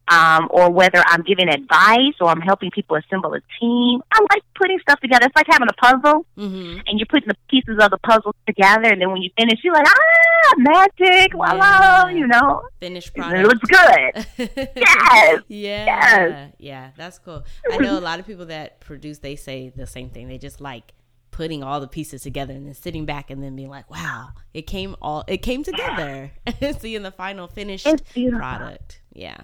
um, 0.09 0.47
or 0.51 0.71
whether 0.71 1.03
I'm 1.05 1.21
giving 1.21 1.49
advice 1.49 2.15
or 2.19 2.29
I'm 2.29 2.41
helping 2.41 2.71
people 2.71 2.97
assemble 2.97 3.33
a 3.33 3.41
team. 3.59 4.01
I 4.11 4.19
like 4.31 4.43
putting 4.55 4.79
stuff 4.79 4.99
together. 4.99 5.25
It's 5.25 5.35
like 5.35 5.45
having 5.47 5.67
a 5.69 5.73
puzzle, 5.73 6.25
mm-hmm. 6.37 6.79
and 6.85 6.99
you're 6.99 7.05
putting 7.05 7.27
the 7.27 7.35
pieces 7.49 7.77
of 7.79 7.91
the 7.91 7.99
puzzle 7.99 8.35
together, 8.47 8.89
and 8.89 9.01
then 9.01 9.11
when 9.11 9.21
you 9.21 9.29
finish, 9.37 9.59
you're 9.63 9.73
like, 9.73 9.87
ah, 9.87 10.53
magic, 10.57 11.33
voila, 11.33 11.57
yeah. 11.57 12.09
you 12.09 12.27
know. 12.27 12.63
Finished 12.79 13.13
product. 13.13 13.39
It 13.39 13.47
looks 13.47 14.27
good. 14.37 14.69
yes. 14.75 15.41
Yeah. 15.49 15.85
Yes. 15.85 16.53
Yeah, 16.57 16.89
that's 16.95 17.19
cool. 17.19 17.43
I 17.71 17.77
know 17.77 17.97
a 17.97 18.01
lot 18.01 18.19
of 18.19 18.27
people 18.27 18.45
that 18.47 18.79
produce, 18.79 19.19
they 19.19 19.35
say 19.35 19.71
the 19.75 19.87
same 19.87 20.09
thing. 20.09 20.27
They 20.27 20.37
just 20.37 20.61
like 20.61 20.93
putting 21.31 21.63
all 21.63 21.79
the 21.79 21.87
pieces 21.87 22.21
together 22.23 22.53
and 22.53 22.65
then 22.67 22.73
sitting 22.73 23.05
back 23.05 23.29
and 23.29 23.43
then 23.43 23.55
being 23.55 23.69
like, 23.69 23.89
wow, 23.89 24.29
it 24.53 24.63
came 24.63 24.95
all, 25.01 25.23
it 25.27 25.37
came 25.37 25.63
together. 25.63 26.31
Seeing 26.79 27.03
the 27.03 27.11
final 27.11 27.47
finished 27.47 27.87
product. 28.13 29.01
Yeah. 29.13 29.41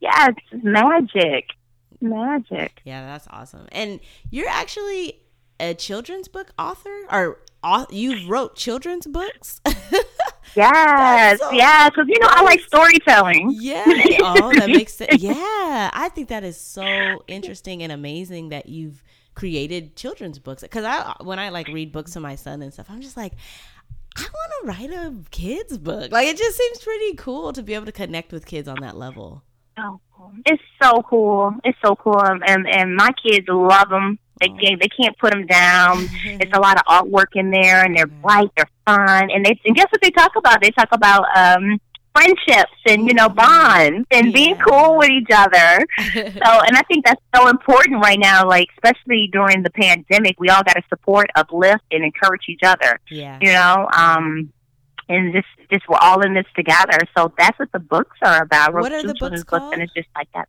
Yeah, 0.00 0.28
it's 0.28 0.64
magic. 0.64 1.50
Magic. 2.00 2.80
Yeah, 2.84 3.06
that's 3.06 3.26
awesome. 3.30 3.66
And 3.72 4.00
you're 4.30 4.48
actually 4.48 5.20
a 5.58 5.74
children's 5.74 6.28
book 6.28 6.52
author 6.58 6.94
or 7.10 7.38
you 7.90 8.28
wrote 8.28 8.56
children's 8.56 9.06
books? 9.06 9.60
yes, 10.56 11.38
so 11.38 11.50
yeah, 11.50 11.88
because 11.88 12.06
you 12.08 12.18
know 12.20 12.28
I 12.30 12.42
like 12.42 12.60
storytelling. 12.60 13.52
Yeah, 13.54 13.84
oh, 14.22 14.52
that 14.56 14.68
makes 14.68 14.94
sense. 14.94 15.20
Yeah, 15.20 15.90
I 15.92 16.10
think 16.14 16.28
that 16.28 16.44
is 16.44 16.56
so 16.56 16.84
interesting 17.26 17.82
and 17.82 17.90
amazing 17.90 18.50
that 18.50 18.68
you've 18.68 19.02
created 19.34 19.96
children's 19.96 20.38
books. 20.38 20.62
Because 20.62 20.84
I, 20.84 21.14
when 21.22 21.38
I 21.38 21.48
like 21.48 21.68
read 21.68 21.92
books 21.92 22.12
to 22.12 22.20
my 22.20 22.36
son 22.36 22.62
and 22.62 22.72
stuff, 22.72 22.86
I'm 22.88 23.00
just 23.00 23.16
like, 23.16 23.32
I 24.16 24.22
want 24.22 24.52
to 24.62 24.66
write 24.68 24.90
a 24.90 25.14
kids 25.30 25.76
book. 25.78 26.12
Like 26.12 26.28
it 26.28 26.36
just 26.36 26.56
seems 26.56 26.78
pretty 26.82 27.14
cool 27.14 27.52
to 27.52 27.62
be 27.62 27.74
able 27.74 27.86
to 27.86 27.92
connect 27.92 28.32
with 28.32 28.46
kids 28.46 28.68
on 28.68 28.80
that 28.80 28.96
level. 28.96 29.42
Oh, 29.78 30.00
it's 30.44 30.62
so 30.82 31.02
cool. 31.02 31.54
It's 31.64 31.78
so 31.84 31.96
cool, 31.96 32.20
and 32.20 32.66
and 32.68 32.96
my 32.96 33.10
kids 33.22 33.46
love 33.48 33.88
them. 33.88 34.18
They 34.40 34.48
oh. 34.48 34.76
they 34.80 34.88
can't 34.88 35.16
put 35.18 35.32
them 35.32 35.46
down. 35.46 36.08
it's 36.24 36.52
a 36.56 36.60
lot 36.60 36.78
of 36.78 36.84
artwork 36.84 37.34
in 37.34 37.50
there, 37.50 37.84
and 37.84 37.96
they're 37.96 38.06
bright, 38.06 38.50
they're 38.56 38.70
fun, 38.86 39.30
and 39.30 39.44
they 39.44 39.58
and 39.64 39.76
guess 39.76 39.86
what 39.90 40.00
they 40.02 40.10
talk 40.10 40.32
about? 40.36 40.62
They 40.62 40.70
talk 40.70 40.88
about 40.92 41.24
um 41.36 41.78
friendships 42.14 42.72
and 42.86 43.06
you 43.06 43.12
know 43.12 43.28
bonds 43.28 44.06
and 44.10 44.26
yeah. 44.26 44.32
being 44.32 44.56
cool 44.56 44.96
with 44.96 45.10
each 45.10 45.28
other. 45.32 45.86
so, 46.14 46.20
and 46.22 46.76
I 46.76 46.82
think 46.88 47.04
that's 47.04 47.22
so 47.34 47.48
important 47.48 48.02
right 48.02 48.18
now. 48.18 48.46
Like 48.46 48.68
especially 48.82 49.28
during 49.32 49.62
the 49.62 49.70
pandemic, 49.70 50.40
we 50.40 50.48
all 50.48 50.62
got 50.62 50.74
to 50.74 50.82
support, 50.88 51.28
uplift, 51.34 51.84
and 51.90 52.04
encourage 52.04 52.44
each 52.48 52.62
other. 52.64 52.98
Yeah, 53.10 53.38
you 53.40 53.52
know. 53.52 53.88
um 53.94 54.52
and 55.08 55.32
just 55.32 55.46
just 55.70 55.88
we're 55.88 55.98
all 55.98 56.22
in 56.22 56.34
this 56.34 56.46
together. 56.54 56.98
So 57.16 57.32
that's 57.38 57.58
what 57.58 57.70
the 57.72 57.78
books 57.78 58.16
are 58.22 58.42
about. 58.42 58.74
What 58.74 58.92
are 58.92 59.02
the 59.02 59.14
books 59.14 59.44
called? 59.44 59.72
and 59.72 59.82
it's 59.82 59.92
just 59.94 60.08
like 60.14 60.28
that. 60.34 60.48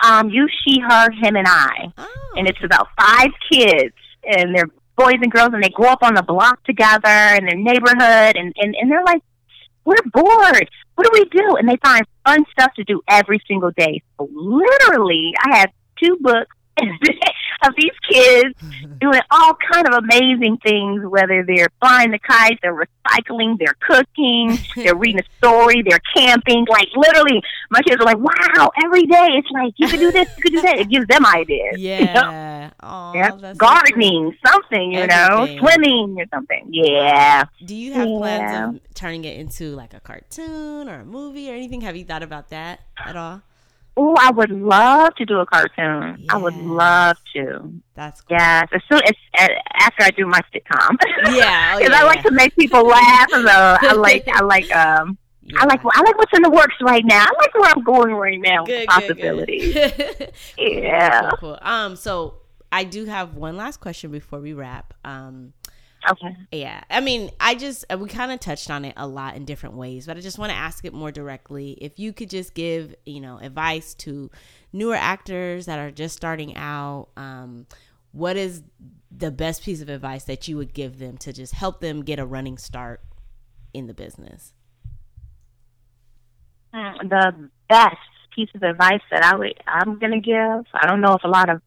Um, 0.00 0.30
you, 0.30 0.48
she, 0.64 0.80
her, 0.80 1.10
him, 1.10 1.36
and 1.36 1.46
I, 1.46 1.92
oh. 1.98 2.34
and 2.36 2.48
it's 2.48 2.62
about 2.64 2.88
five 2.98 3.30
kids, 3.50 3.94
and 4.24 4.54
they're 4.54 4.70
boys 4.96 5.16
and 5.20 5.30
girls, 5.30 5.50
and 5.52 5.62
they 5.62 5.68
grow 5.68 5.88
up 5.88 6.02
on 6.02 6.14
the 6.14 6.22
block 6.22 6.62
together 6.64 7.36
in 7.36 7.46
their 7.46 7.56
neighborhood, 7.56 8.36
and 8.36 8.54
and 8.56 8.74
and 8.74 8.90
they're 8.90 9.04
like, 9.04 9.22
we're 9.84 9.96
bored. 10.12 10.70
What 10.94 11.04
do 11.04 11.10
we 11.12 11.24
do? 11.26 11.56
And 11.56 11.68
they 11.68 11.76
find 11.82 12.06
fun 12.24 12.44
stuff 12.50 12.72
to 12.76 12.84
do 12.84 13.02
every 13.08 13.40
single 13.46 13.70
day. 13.76 14.02
So 14.18 14.28
literally, 14.32 15.32
I 15.44 15.58
have 15.58 15.70
two 16.02 16.16
books 16.20 16.54
of 17.64 17.74
these 17.76 17.92
kids 18.10 18.54
mm-hmm. 18.60 18.98
doing 18.98 19.20
all 19.30 19.54
kind 19.72 19.88
of 19.88 20.02
amazing 20.04 20.58
things, 20.58 21.04
whether 21.06 21.44
they're 21.46 21.68
flying 21.80 22.10
the 22.10 22.18
kites, 22.18 22.58
they're 22.62 22.74
recycling, 22.74 23.58
they're 23.58 23.76
cooking, 23.80 24.58
they're 24.76 24.96
reading 24.96 25.20
a 25.20 25.36
story, 25.38 25.82
they're 25.88 26.02
camping. 26.14 26.66
Like 26.68 26.88
literally, 26.96 27.42
my 27.70 27.80
kids 27.82 28.00
are 28.00 28.04
like, 28.04 28.18
"Wow!" 28.18 28.70
Every 28.84 29.06
day, 29.06 29.28
it's 29.32 29.50
like 29.50 29.74
you 29.76 29.88
could 29.88 30.00
do 30.00 30.10
this, 30.10 30.28
you 30.36 30.42
could 30.42 30.52
do 30.52 30.62
that. 30.62 30.78
It 30.78 30.88
gives 30.88 31.06
them 31.06 31.24
ideas. 31.24 31.78
Yeah, 31.78 31.98
you 31.98 32.06
know? 32.06 32.70
Aww, 32.82 33.14
yeah. 33.14 33.54
gardening, 33.56 34.36
so 34.44 34.56
something, 34.56 34.92
you 34.92 35.00
Everything. 35.00 35.56
know, 35.56 35.58
swimming 35.58 36.16
or 36.18 36.26
something. 36.32 36.68
Yeah. 36.70 37.44
Do 37.64 37.74
you 37.74 37.92
have 37.94 38.08
yeah. 38.08 38.18
plans 38.18 38.76
of 38.76 38.94
turning 38.94 39.24
it 39.24 39.38
into 39.38 39.74
like 39.74 39.94
a 39.94 40.00
cartoon 40.00 40.88
or 40.88 41.00
a 41.00 41.04
movie 41.04 41.50
or 41.50 41.54
anything? 41.54 41.82
Have 41.82 41.96
you 41.96 42.04
thought 42.04 42.22
about 42.22 42.50
that 42.50 42.80
at 43.04 43.16
all? 43.16 43.42
Oh, 43.98 44.14
I 44.20 44.30
would 44.30 44.50
love 44.50 45.14
to 45.14 45.24
do 45.24 45.38
a 45.38 45.46
cartoon. 45.46 46.18
Yeah. 46.20 46.34
I 46.34 46.36
would 46.36 46.56
love 46.56 47.16
to. 47.34 47.72
That's 47.94 48.20
cool. 48.20 48.36
yes. 48.38 48.68
As 48.72 48.82
soon 48.90 49.00
as 49.06 49.48
after 49.80 50.02
I 50.02 50.10
do 50.10 50.26
my 50.26 50.40
sitcom. 50.54 50.96
Yeah, 51.34 51.78
because 51.78 51.92
oh, 51.92 51.96
yeah. 51.96 52.02
I 52.02 52.04
like 52.04 52.22
to 52.24 52.30
make 52.30 52.54
people 52.56 52.86
laugh. 52.86 53.30
So 53.30 53.46
I 53.46 53.92
like 53.96 54.28
I 54.28 54.42
like 54.42 54.74
um 54.74 55.18
yeah. 55.42 55.60
I 55.60 55.66
like 55.66 55.80
I 55.84 56.02
like 56.02 56.18
what's 56.18 56.32
in 56.34 56.42
the 56.42 56.50
works 56.50 56.74
right 56.82 57.04
now. 57.04 57.24
I 57.24 57.32
like 57.38 57.54
where 57.54 57.70
I'm 57.70 57.82
going 57.84 58.12
right 58.12 58.40
now. 58.40 58.64
Good, 58.64 58.86
possibilities. 58.88 59.74
Good, 59.74 59.94
good. 60.18 60.32
yeah. 60.58 61.30
Cool, 61.30 61.38
cool. 61.38 61.58
Um. 61.62 61.96
So 61.96 62.34
I 62.70 62.84
do 62.84 63.06
have 63.06 63.34
one 63.34 63.56
last 63.56 63.80
question 63.80 64.10
before 64.10 64.40
we 64.40 64.52
wrap. 64.52 64.92
Um. 65.04 65.52
Okay. 66.10 66.36
Yeah. 66.52 66.82
I 66.88 67.00
mean, 67.00 67.30
I 67.40 67.54
just, 67.54 67.84
uh, 67.90 67.98
we 67.98 68.08
kind 68.08 68.30
of 68.30 68.38
touched 68.40 68.70
on 68.70 68.84
it 68.84 68.94
a 68.96 69.06
lot 69.06 69.36
in 69.36 69.44
different 69.44 69.76
ways, 69.76 70.06
but 70.06 70.16
I 70.16 70.20
just 70.20 70.38
want 70.38 70.50
to 70.50 70.56
ask 70.56 70.84
it 70.84 70.92
more 70.92 71.10
directly. 71.10 71.72
If 71.80 71.98
you 71.98 72.12
could 72.12 72.30
just 72.30 72.54
give, 72.54 72.94
you 73.04 73.20
know, 73.20 73.38
advice 73.38 73.94
to 73.94 74.30
newer 74.72 74.94
actors 74.94 75.66
that 75.66 75.78
are 75.78 75.90
just 75.90 76.16
starting 76.16 76.56
out, 76.56 77.08
um, 77.16 77.66
what 78.12 78.36
is 78.36 78.62
the 79.10 79.30
best 79.30 79.62
piece 79.62 79.80
of 79.80 79.88
advice 79.88 80.24
that 80.24 80.46
you 80.48 80.56
would 80.56 80.72
give 80.72 80.98
them 80.98 81.16
to 81.18 81.32
just 81.32 81.54
help 81.54 81.80
them 81.80 82.02
get 82.02 82.18
a 82.18 82.26
running 82.26 82.58
start 82.58 83.00
in 83.74 83.86
the 83.86 83.94
business? 83.94 84.52
Mm, 86.74 87.08
the 87.08 87.50
best 87.68 87.96
piece 88.34 88.50
of 88.54 88.62
advice 88.62 89.00
that 89.10 89.24
I 89.24 89.36
would, 89.36 89.54
I'm 89.66 89.98
going 89.98 90.12
to 90.12 90.20
give, 90.20 90.66
I 90.74 90.86
don't 90.86 91.00
know 91.00 91.14
if 91.14 91.24
a 91.24 91.28
lot 91.28 91.48
of 91.48 91.62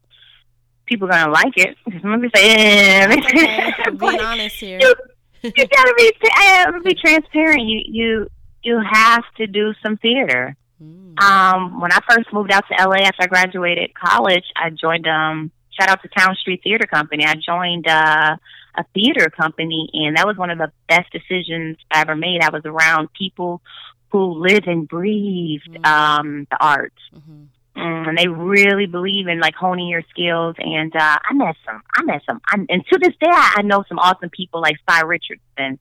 people 0.89 1.07
are 1.07 1.11
gonna 1.11 1.31
like 1.31 1.55
it. 1.55 1.77
Let 1.85 2.19
me 2.19 2.29
say, 2.35 3.05
okay. 3.05 3.73
I'm 3.85 3.95
being 3.95 4.19
honest 4.31 4.55
here. 4.55 4.79
You, 4.81 4.95
you 5.43 5.51
gotta 5.51 5.93
be, 5.95 6.11
gotta 6.21 6.81
be 6.81 6.95
transparent. 6.95 7.61
You 7.61 7.81
you 7.85 8.27
you 8.63 8.81
have 8.91 9.23
to 9.37 9.47
do 9.47 9.73
some 9.81 9.95
theater. 9.97 10.57
Mm. 10.83 11.21
Um, 11.21 11.79
when 11.79 11.91
I 11.91 11.99
first 12.09 12.33
moved 12.33 12.51
out 12.51 12.65
to 12.67 12.83
LA 12.83 12.97
after 13.05 13.23
I 13.23 13.27
graduated 13.27 13.93
college, 13.93 14.45
I 14.55 14.71
joined 14.71 15.07
um 15.07 15.51
shout 15.79 15.89
out 15.89 16.01
to 16.01 16.09
Towne 16.09 16.35
Street 16.35 16.61
Theater 16.63 16.87
Company. 16.87 17.25
I 17.25 17.35
joined 17.35 17.87
uh 17.87 18.35
a 18.75 18.83
theater 18.93 19.29
company 19.29 19.89
and 19.93 20.15
that 20.15 20.27
was 20.27 20.37
one 20.37 20.51
of 20.51 20.57
the 20.57 20.71
best 20.87 21.11
decisions 21.11 21.77
I 21.91 22.01
ever 22.01 22.15
made. 22.15 22.41
I 22.41 22.49
was 22.49 22.61
around 22.65 23.09
people 23.13 23.61
who 24.11 24.39
live 24.39 24.63
and 24.67 24.87
breathe 24.87 25.61
mm. 25.69 25.85
um 25.85 26.47
the 26.49 26.57
arts. 26.59 27.01
Mm-hmm 27.15 27.45
and 27.79 28.17
they 28.17 28.27
really 28.27 28.85
believe 28.85 29.27
in 29.27 29.39
like 29.39 29.55
honing 29.55 29.87
your 29.87 30.03
skills. 30.09 30.55
And 30.59 30.95
uh, 30.95 31.19
I 31.23 31.33
met 31.33 31.55
some, 31.65 31.81
I 31.95 32.03
met 32.03 32.21
some, 32.25 32.41
I, 32.45 32.55
and 32.69 32.85
to 32.87 32.99
this 32.99 33.15
day, 33.19 33.29
I 33.29 33.61
know 33.63 33.83
some 33.87 33.99
awesome 33.99 34.29
people 34.29 34.61
like 34.61 34.75
Sy 34.89 35.01
Richardson, 35.01 35.79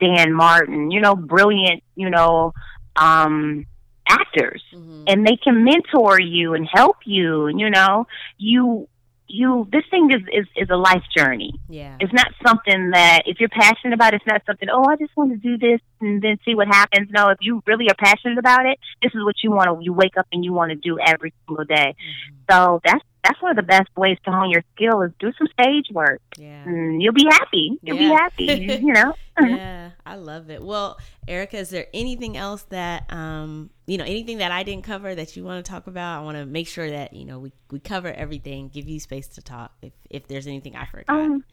Dan 0.00 0.32
Martin. 0.32 0.90
You 0.90 1.00
know, 1.00 1.16
brilliant. 1.16 1.82
You 1.94 2.10
know, 2.10 2.52
um, 2.96 3.66
actors, 4.08 4.62
mm-hmm. 4.72 5.04
and 5.06 5.26
they 5.26 5.36
can 5.36 5.64
mentor 5.64 6.20
you 6.20 6.54
and 6.54 6.68
help 6.70 6.98
you. 7.04 7.46
and 7.46 7.60
You 7.60 7.70
know, 7.70 8.06
you 8.38 8.88
you 9.30 9.68
this 9.70 9.84
thing 9.90 10.10
is, 10.10 10.22
is 10.32 10.46
is 10.56 10.68
a 10.70 10.76
life 10.76 11.04
journey. 11.16 11.54
Yeah. 11.68 11.96
It's 12.00 12.12
not 12.12 12.28
something 12.44 12.90
that 12.90 13.22
if 13.26 13.38
you're 13.40 13.48
passionate 13.48 13.94
about 13.94 14.14
it, 14.14 14.16
it's 14.16 14.26
not 14.26 14.42
something, 14.46 14.68
oh, 14.70 14.84
I 14.88 14.96
just 14.96 15.16
want 15.16 15.30
to 15.30 15.36
do 15.36 15.56
this 15.56 15.80
and 16.00 16.20
then 16.20 16.38
see 16.44 16.54
what 16.54 16.66
happens. 16.66 17.08
No, 17.10 17.28
if 17.28 17.38
you 17.40 17.62
really 17.66 17.88
are 17.88 17.94
passionate 17.94 18.38
about 18.38 18.66
it, 18.66 18.78
this 19.02 19.12
is 19.14 19.24
what 19.24 19.36
you 19.42 19.50
want 19.50 19.68
to 19.68 19.84
you 19.84 19.92
wake 19.92 20.16
up 20.16 20.26
and 20.32 20.44
you 20.44 20.52
want 20.52 20.70
to 20.70 20.76
do 20.76 20.98
every 20.98 21.32
single 21.46 21.64
day. 21.64 21.94
Mm-hmm. 21.94 22.39
So 22.50 22.80
that's 22.84 23.04
that's 23.22 23.40
one 23.42 23.50
of 23.50 23.56
the 23.56 23.62
best 23.62 23.88
ways 23.96 24.16
to 24.24 24.30
hone 24.30 24.50
your 24.50 24.64
skill 24.74 25.02
is 25.02 25.12
do 25.18 25.30
some 25.36 25.46
stage 25.48 25.86
work. 25.92 26.22
Yeah. 26.38 26.64
And 26.64 27.02
you'll 27.02 27.12
be 27.12 27.26
happy. 27.30 27.78
You'll 27.82 27.98
yeah. 27.98 28.08
be 28.08 28.46
happy, 28.46 28.80
you 28.82 28.92
know. 28.92 29.14
yeah, 29.40 29.90
I 30.06 30.16
love 30.16 30.50
it. 30.50 30.62
Well, 30.62 30.98
Erica, 31.28 31.58
is 31.58 31.70
there 31.70 31.86
anything 31.92 32.36
else 32.36 32.62
that 32.70 33.12
um, 33.12 33.70
you 33.86 33.98
know, 33.98 34.04
anything 34.04 34.38
that 34.38 34.52
I 34.52 34.62
didn't 34.62 34.84
cover 34.84 35.14
that 35.14 35.36
you 35.36 35.44
want 35.44 35.64
to 35.64 35.70
talk 35.70 35.86
about? 35.86 36.20
I 36.20 36.24
want 36.24 36.38
to 36.38 36.46
make 36.46 36.68
sure 36.68 36.90
that, 36.90 37.12
you 37.12 37.24
know, 37.24 37.38
we 37.38 37.52
we 37.70 37.78
cover 37.78 38.08
everything, 38.12 38.68
give 38.68 38.88
you 38.88 39.00
space 39.00 39.28
to 39.28 39.42
talk 39.42 39.72
if 39.82 39.92
if 40.08 40.26
there's 40.26 40.46
anything 40.46 40.76
I 40.76 40.86
forgot. 40.86 41.08
Um, 41.10 41.44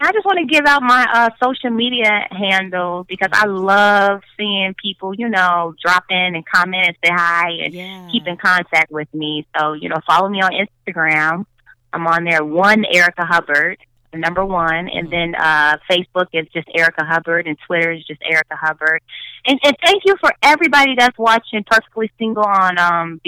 I 0.00 0.12
just 0.12 0.24
want 0.24 0.38
to 0.38 0.44
give 0.44 0.64
out 0.64 0.82
my 0.82 1.06
uh, 1.12 1.30
social 1.42 1.70
media 1.70 2.26
handles 2.30 3.06
because 3.08 3.30
I 3.32 3.46
love 3.46 4.22
seeing 4.36 4.74
people, 4.80 5.12
you 5.12 5.28
know, 5.28 5.74
drop 5.84 6.04
in 6.08 6.36
and 6.36 6.46
comment 6.46 6.86
and 6.86 6.96
say 7.04 7.10
hi 7.12 7.50
and 7.64 7.74
yeah. 7.74 8.08
keep 8.12 8.26
in 8.28 8.36
contact 8.36 8.92
with 8.92 9.12
me. 9.12 9.46
So, 9.58 9.72
you 9.72 9.88
know, 9.88 9.98
follow 10.06 10.28
me 10.28 10.40
on 10.40 10.52
Instagram. 10.52 11.46
I'm 11.92 12.06
on 12.06 12.24
there, 12.24 12.44
one 12.44 12.84
Erica 12.84 13.24
Hubbard, 13.24 13.78
number 14.14 14.44
one. 14.44 14.88
And 14.88 15.08
mm-hmm. 15.08 15.10
then 15.10 15.34
uh, 15.34 15.78
Facebook 15.90 16.28
is 16.32 16.46
just 16.54 16.68
Erica 16.72 17.04
Hubbard 17.04 17.48
and 17.48 17.58
Twitter 17.66 17.90
is 17.90 18.04
just 18.04 18.22
Erica 18.22 18.54
Hubbard. 18.54 19.02
And, 19.46 19.58
and 19.64 19.76
thank 19.84 20.02
you 20.04 20.16
for 20.20 20.30
everybody 20.42 20.94
that's 20.96 21.16
watching 21.18 21.64
Perfectly 21.64 22.10
Single 22.18 22.44
on 22.44 22.78
um 22.78 23.20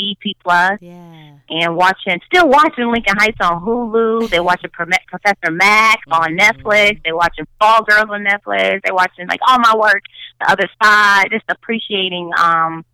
Plus. 0.43 0.79
Yeah. 0.81 1.35
And 1.53 1.77
watching, 1.77 2.21
still 2.33 2.49
watching 2.49 2.93
Lincoln 2.93 3.17
Heights 3.19 3.39
on 3.41 3.61
Hulu. 3.65 4.29
They're 4.31 4.43
watching 4.43 4.71
Professor 4.73 5.51
Mac 5.51 5.99
on 6.11 6.31
Mhm. 6.37 6.39
Netflix. 6.41 7.01
They're 7.05 7.17
watching 7.17 7.47
Fall 7.61 7.83
Girls 7.85 8.07
on 8.11 8.25
Netflix. 8.25 8.81
They're 8.85 8.95
watching 8.95 9.27
like 9.29 9.41
all 9.49 9.59
my 9.59 9.75
work, 9.77 10.03
The 10.41 10.51
Other 10.53 10.69
Side. 10.83 11.29
Just 11.31 11.45
appreciating 11.49 12.31
um 12.39 12.85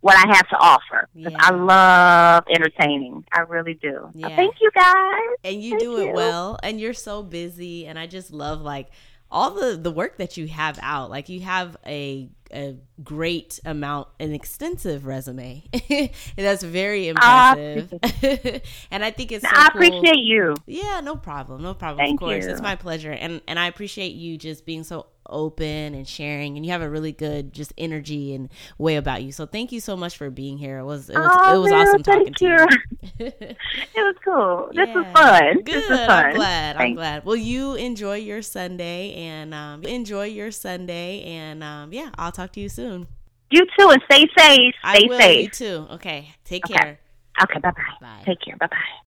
what 0.00 0.16
I 0.16 0.34
have 0.34 0.48
to 0.48 0.56
offer. 0.56 1.08
Yeah. 1.14 1.28
I 1.38 1.52
love 1.52 2.44
entertaining. 2.52 3.24
I 3.32 3.40
really 3.42 3.74
do. 3.74 4.10
Yeah. 4.14 4.34
thank 4.34 4.56
you 4.60 4.70
guys. 4.74 5.36
and 5.44 5.62
you 5.62 5.70
Thank 5.70 5.80
do 5.82 5.96
it 5.98 6.06
you. 6.08 6.12
well 6.12 6.58
and 6.62 6.80
you're 6.80 6.92
so 6.92 7.22
busy 7.22 7.86
and 7.86 7.98
i 7.98 8.06
just 8.06 8.32
love 8.32 8.60
like 8.60 8.88
all 9.32 9.50
the 9.50 9.76
the 9.76 9.90
work 9.90 10.18
that 10.18 10.36
you 10.36 10.46
have 10.46 10.78
out 10.82 11.10
like 11.10 11.28
you 11.28 11.40
have 11.40 11.76
a 11.86 12.28
a 12.52 12.76
great 13.02 13.58
amount 13.64 14.06
an 14.20 14.32
extensive 14.32 15.06
resume 15.06 15.64
that's 16.36 16.62
very 16.62 17.08
impressive 17.08 17.92
and 18.90 19.02
i 19.02 19.10
think 19.10 19.32
it's 19.32 19.42
so 19.42 19.50
I 19.50 19.70
cool. 19.70 19.80
appreciate 19.82 20.18
you. 20.22 20.54
yeah 20.66 21.00
no 21.02 21.16
problem 21.16 21.62
no 21.62 21.72
problem 21.72 22.04
Thank 22.04 22.20
of 22.20 22.26
course 22.26 22.44
you. 22.44 22.50
it's 22.50 22.60
my 22.60 22.76
pleasure 22.76 23.10
and 23.10 23.40
and 23.48 23.58
i 23.58 23.66
appreciate 23.68 24.12
you 24.12 24.36
just 24.36 24.66
being 24.66 24.84
so 24.84 25.06
open 25.32 25.94
and 25.94 26.06
sharing 26.06 26.56
and 26.56 26.64
you 26.66 26.72
have 26.72 26.82
a 26.82 26.90
really 26.90 27.12
good 27.12 27.52
just 27.52 27.72
energy 27.78 28.34
and 28.34 28.50
way 28.78 28.96
about 28.96 29.22
you 29.22 29.32
so 29.32 29.46
thank 29.46 29.72
you 29.72 29.80
so 29.80 29.96
much 29.96 30.16
for 30.16 30.30
being 30.30 30.58
here 30.58 30.78
it 30.78 30.84
was 30.84 31.08
it 31.10 31.18
was, 31.18 31.38
oh, 31.44 31.54
it 31.54 31.58
was 31.58 31.72
man, 31.72 31.80
awesome 31.80 32.02
talking 32.02 32.34
thank 32.34 32.36
to 32.36 32.44
you. 32.44 32.56
you 32.56 32.66
it 33.18 33.56
was 33.96 34.16
cool. 34.24 34.70
This 34.74 34.88
was 34.94 35.06
fun. 35.14 35.62
Good. 35.64 35.72
This 35.72 35.88
was 35.88 36.00
fun. 36.00 36.26
I'm 36.26 36.30
glad. 36.30 36.76
I'm 36.76 36.94
glad. 36.94 37.24
Well, 37.24 37.36
you 37.36 37.74
enjoy 37.74 38.16
your 38.16 38.42
Sunday 38.42 39.14
and 39.14 39.54
um, 39.54 39.84
enjoy 39.84 40.26
your 40.26 40.50
Sunday, 40.50 41.22
and 41.24 41.62
um, 41.62 41.92
yeah, 41.92 42.10
I'll 42.16 42.32
talk 42.32 42.52
to 42.52 42.60
you 42.60 42.68
soon. 42.68 43.08
You 43.50 43.66
too, 43.78 43.90
and 43.90 44.02
stay 44.10 44.26
safe. 44.36 44.74
I 44.82 44.98
Stay 44.98 45.08
will. 45.08 45.30
You 45.30 45.48
safe. 45.48 45.50
too. 45.50 45.86
Okay. 45.92 46.34
Take 46.44 46.64
Okay. 46.64 46.74
care. 46.74 47.00
Okay, 47.42 47.58
bye. 47.60 47.72
Bye. 48.00 48.22
Take 48.26 48.40
care. 48.40 48.56
Bye 48.56 48.66
bye. 48.68 48.98